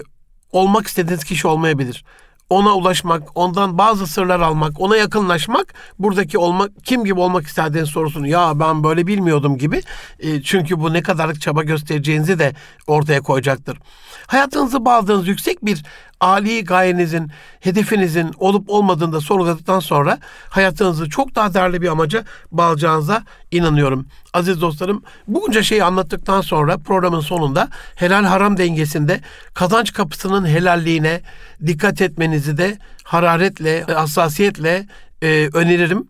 olmak 0.53 0.87
istediğiniz 0.87 1.25
kişi 1.25 1.49
olmayabilir. 1.49 2.05
Ona 2.51 2.77
ulaşmak, 2.77 3.23
ondan 3.35 3.79
bazı 3.79 4.07
sırlar 4.07 4.41
almak, 4.41 4.81
ona 4.81 4.97
yakınlaşmak 4.97 5.75
buradaki 5.99 6.39
olmak 6.39 6.71
kim 6.85 7.05
gibi 7.05 7.21
olmak 7.21 7.47
istediğiniz 7.47 7.91
sorusunu 7.91 8.27
ya 8.27 8.61
ben 8.61 8.85
böyle 8.85 9.07
bilmiyordum 9.07 9.59
gibi. 9.59 9.83
E, 10.21 10.43
çünkü 10.43 10.81
bu 10.81 10.93
ne 10.93 11.03
kadarlık 11.03 11.41
çaba 11.41 11.63
göstereceğinizi 11.63 12.39
de 12.39 12.55
ortaya 12.87 13.21
koyacaktır. 13.21 13.79
Hayatınızı 14.29 14.85
bağladığınız 14.85 15.29
yüksek 15.29 15.65
bir 15.65 15.83
Ali 16.21 16.65
gayenizin, 16.65 17.31
hedefinizin 17.61 18.35
olup 18.39 18.71
olmadığını 18.71 19.13
da 19.13 19.21
sorguladıktan 19.21 19.81
sonra 19.81 20.19
hayatınızı 20.49 21.09
çok 21.09 21.35
daha 21.35 21.55
değerli 21.55 21.83
bir 21.83 21.89
amaca 21.89 22.25
bağlayacağınıza 22.53 23.23
inanıyorum. 23.51 24.07
Aziz 24.33 24.61
dostlarım, 24.61 25.03
bunca 25.29 25.63
şeyi 25.63 25.85
anlattıktan 25.85 26.41
sonra 26.41 26.79
programın 26.79 27.21
sonunda 27.21 27.69
helal 27.95 28.25
haram 28.25 28.57
dengesinde 28.57 29.21
kazanç 29.55 29.93
kapısının 29.93 30.47
helalliğine 30.47 31.21
dikkat 31.67 32.01
etmenizi 32.01 32.57
de 32.57 32.79
hararetle, 33.05 33.83
hassasiyetle 33.83 34.87
e, 35.23 35.49
öneririm 35.53 36.09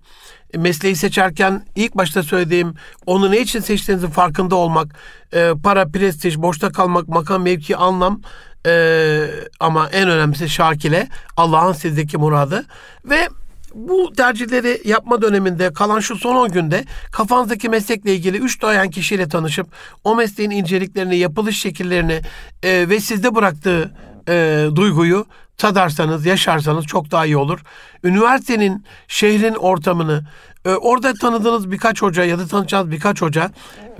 mesleği 0.56 0.96
seçerken 0.96 1.66
ilk 1.76 1.94
başta 1.94 2.22
söylediğim 2.22 2.74
onu 3.06 3.30
ne 3.30 3.40
için 3.40 3.60
seçtiğinizin 3.60 4.10
farkında 4.10 4.56
olmak, 4.56 4.94
e, 5.32 5.52
para, 5.62 5.88
prestij, 5.88 6.38
boşta 6.38 6.72
kalmak, 6.72 7.08
makam, 7.08 7.42
mevki, 7.42 7.76
anlam 7.76 8.20
ee, 8.66 9.30
ama 9.60 9.88
en 9.92 10.08
önemlisi 10.08 10.48
şakile 10.48 11.08
Allah'ın 11.36 11.72
sizdeki 11.72 12.18
muradı. 12.18 12.66
Ve 13.04 13.28
bu 13.74 14.12
tercihleri 14.12 14.82
yapma 14.84 15.22
döneminde 15.22 15.72
kalan 15.72 16.00
şu 16.00 16.16
son 16.16 16.36
10 16.36 16.48
günde 16.48 16.84
kafanızdaki 17.12 17.68
meslekle 17.68 18.14
ilgili 18.14 18.36
3 18.36 18.62
dayan 18.62 18.90
kişiyle 18.90 19.28
tanışıp 19.28 19.66
o 20.04 20.16
mesleğin 20.16 20.50
inceliklerini, 20.50 21.16
yapılış 21.16 21.60
şekillerini 21.60 22.20
e, 22.62 22.88
ve 22.88 23.00
sizde 23.00 23.34
bıraktığı 23.34 23.94
e, 24.28 24.66
duyguyu 24.76 25.26
tadarsanız, 25.58 26.26
yaşarsanız 26.26 26.86
çok 26.86 27.10
daha 27.10 27.26
iyi 27.26 27.36
olur. 27.36 27.60
Üniversitenin, 28.04 28.84
şehrin 29.08 29.54
ortamını, 29.54 30.24
e, 30.68 30.76
orada 30.76 31.14
tanıdığınız 31.14 31.70
birkaç 31.70 32.02
hoca 32.02 32.24
ya 32.24 32.38
da 32.38 32.46
tanışacağınız 32.46 32.90
birkaç 32.90 33.22
hoca 33.22 33.50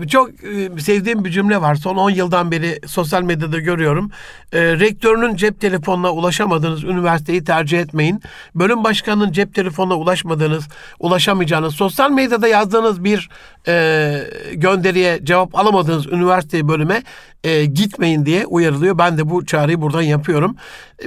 çok 0.09 0.45
e, 0.45 0.81
sevdiğim 0.81 1.25
bir 1.25 1.31
cümle 1.31 1.61
var. 1.61 1.75
Son 1.75 1.97
10 1.97 2.11
yıldan 2.11 2.51
beri 2.51 2.81
sosyal 2.87 3.23
medyada 3.23 3.59
görüyorum. 3.59 4.11
E, 4.53 4.61
rektörünün 4.61 5.37
cep 5.37 5.61
telefonuna 5.61 6.12
ulaşamadığınız 6.12 6.85
üniversiteyi 6.85 7.45
tercih 7.45 7.81
etmeyin. 7.81 8.23
Bölüm 8.55 8.85
başkanının 8.85 9.33
cep 9.33 9.55
telefonuna 9.55 9.97
ulaşmadığınız, 9.97 10.69
ulaşamayacağınız, 11.01 11.75
sosyal 11.75 12.11
medyada 12.11 12.49
yazdığınız 12.49 13.05
bir 13.05 13.29
e, 13.69 14.19
gönderiye 14.53 15.25
cevap 15.25 15.59
alamadığınız 15.59 16.07
üniversite 16.07 16.69
bölüme 16.69 17.03
e, 17.45 17.64
gitmeyin 17.64 18.27
diye 18.27 18.47
uyarılıyor. 18.47 18.99
Ben 18.99 19.19
de 19.19 19.31
bu 19.31 19.47
çağrıyı 19.47 19.81
buradan 19.81 20.03
yapıyorum. 20.03 20.57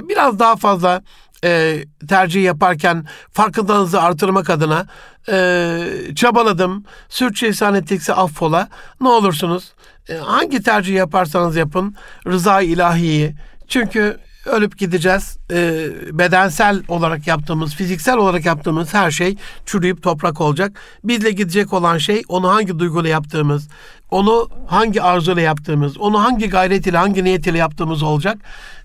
Biraz 0.08 0.38
daha 0.38 0.56
fazla 0.56 1.02
e, 1.44 1.84
tercih 2.08 2.44
yaparken 2.44 3.06
farkındalığınızı 3.32 4.02
artırmak 4.02 4.50
adına 4.50 4.86
e, 5.28 5.86
çabaladım. 6.16 6.84
Sürçülisan 7.08 7.74
ettikse 7.74 8.14
affola. 8.14 8.68
Ne 9.00 9.08
olursunuz 9.08 9.72
e, 10.08 10.14
hangi 10.14 10.62
tercih 10.62 10.94
yaparsanız 10.94 11.56
yapın 11.56 11.96
rıza 12.26 12.60
ilahiyi. 12.60 13.34
Çünkü 13.68 14.18
ölüp 14.46 14.78
gideceğiz. 14.78 15.36
E, 15.50 15.88
bedensel 16.12 16.82
olarak 16.88 17.26
yaptığımız, 17.26 17.74
fiziksel 17.74 18.16
olarak 18.16 18.46
yaptığımız 18.46 18.94
her 18.94 19.10
şey 19.10 19.36
çürüyüp 19.66 20.02
toprak 20.02 20.40
olacak. 20.40 20.72
Bizle 21.04 21.30
gidecek 21.30 21.72
olan 21.72 21.98
şey 21.98 22.22
onu 22.28 22.48
hangi 22.48 22.78
duyguyla 22.78 23.10
yaptığımız, 23.10 23.68
onu 24.10 24.48
hangi 24.66 25.02
arzuyla 25.02 25.42
yaptığımız, 25.42 25.98
onu 25.98 26.22
hangi 26.22 26.48
gayret 26.48 26.86
ile, 26.86 26.96
hangi 26.96 27.24
niyet 27.24 27.46
ile 27.46 27.58
yaptığımız 27.58 28.02
olacak. 28.02 28.38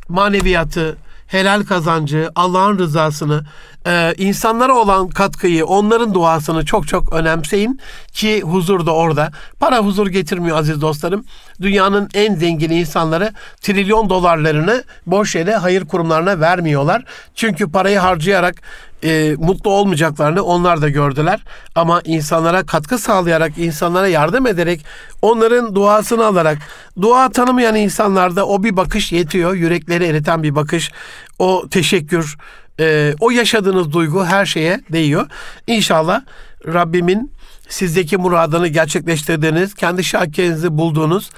Maneviyatı, 0.10 0.97
helal 1.28 1.65
kazancı, 1.65 2.32
Allah'ın 2.36 2.80
rızasını, 2.80 3.45
e, 3.88 4.13
insanlara 4.17 4.75
olan 4.75 5.09
katkıyı, 5.09 5.65
onların 5.65 6.13
duasını 6.13 6.65
çok 6.65 6.88
çok 6.88 7.13
önemseyin 7.13 7.79
ki 8.13 8.41
huzur 8.41 8.85
da 8.85 8.93
orada. 8.93 9.31
Para 9.59 9.77
huzur 9.79 10.07
getirmiyor 10.07 10.57
aziz 10.57 10.81
dostlarım. 10.81 11.25
Dünyanın 11.61 12.09
en 12.13 12.35
zengin 12.35 12.69
insanları 12.69 13.33
trilyon 13.61 14.09
dolarlarını 14.09 14.83
boş 15.05 15.35
yere 15.35 15.55
hayır 15.55 15.85
kurumlarına 15.85 16.39
vermiyorlar. 16.39 17.03
Çünkü 17.35 17.71
parayı 17.71 17.99
harcayarak 17.99 18.55
e, 19.03 19.35
mutlu 19.38 19.71
olmayacaklarını 19.71 20.41
onlar 20.41 20.81
da 20.81 20.89
gördüler. 20.89 21.43
Ama 21.75 22.01
insanlara 22.05 22.65
katkı 22.65 22.97
sağlayarak, 22.97 23.57
insanlara 23.57 24.07
yardım 24.07 24.47
ederek, 24.47 24.85
onların 25.21 25.75
duasını 25.75 26.25
alarak, 26.25 26.57
dua 27.01 27.29
tanımayan 27.29 27.75
insanlarda 27.75 28.47
o 28.47 28.63
bir 28.63 28.77
bakış 28.77 29.11
yetiyor. 29.11 29.53
Yürekleri 29.53 30.05
eriten 30.05 30.43
bir 30.43 30.55
bakış, 30.55 30.91
o 31.39 31.69
teşekkür, 31.69 32.38
e, 32.80 33.15
o 33.19 33.32
yaşadığınız 33.32 33.91
duygu 33.91 34.25
her 34.25 34.45
şeye 34.45 34.82
değiyor. 34.91 35.28
İnşallah 35.67 36.21
Rabbimin 36.67 37.32
sizdeki 37.69 38.17
muradını 38.17 38.67
gerçekleştirdiğiniz, 38.67 39.73
kendi 39.73 40.03
şakirinizi 40.03 40.78
bulduğunuz, 40.78 41.30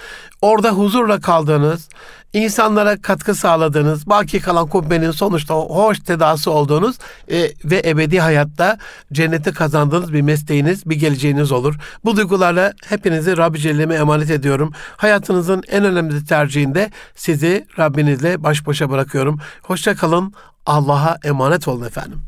orada 0.41 0.69
huzurla 0.69 1.19
kaldığınız, 1.19 1.89
insanlara 2.33 3.01
katkı 3.01 3.35
sağladığınız, 3.35 4.07
baki 4.07 4.39
kalan 4.39 4.67
kubbenin 4.67 5.11
sonuçta 5.11 5.53
hoş 5.53 5.99
tedası 5.99 6.51
olduğunuz 6.51 6.97
e, 7.31 7.51
ve 7.65 7.81
ebedi 7.85 8.19
hayatta 8.19 8.77
cenneti 9.13 9.53
kazandığınız 9.53 10.13
bir 10.13 10.21
mesleğiniz, 10.21 10.89
bir 10.89 10.95
geleceğiniz 10.95 11.51
olur. 11.51 11.75
Bu 12.05 12.17
duygularla 12.17 12.73
hepinizi 12.85 13.37
Rabbi 13.37 13.59
Celle'me 13.59 13.95
emanet 13.95 14.29
ediyorum. 14.29 14.73
Hayatınızın 14.97 15.63
en 15.67 15.83
önemli 15.83 16.25
tercihinde 16.25 16.91
sizi 17.15 17.65
Rabbinizle 17.79 18.43
baş 18.43 18.67
başa 18.67 18.89
bırakıyorum. 18.89 19.39
Hoşça 19.61 19.95
kalın. 19.95 20.33
Allah'a 20.69 21.17
emanet 21.23 21.67
olun 21.67 21.85
efendim. 21.85 22.21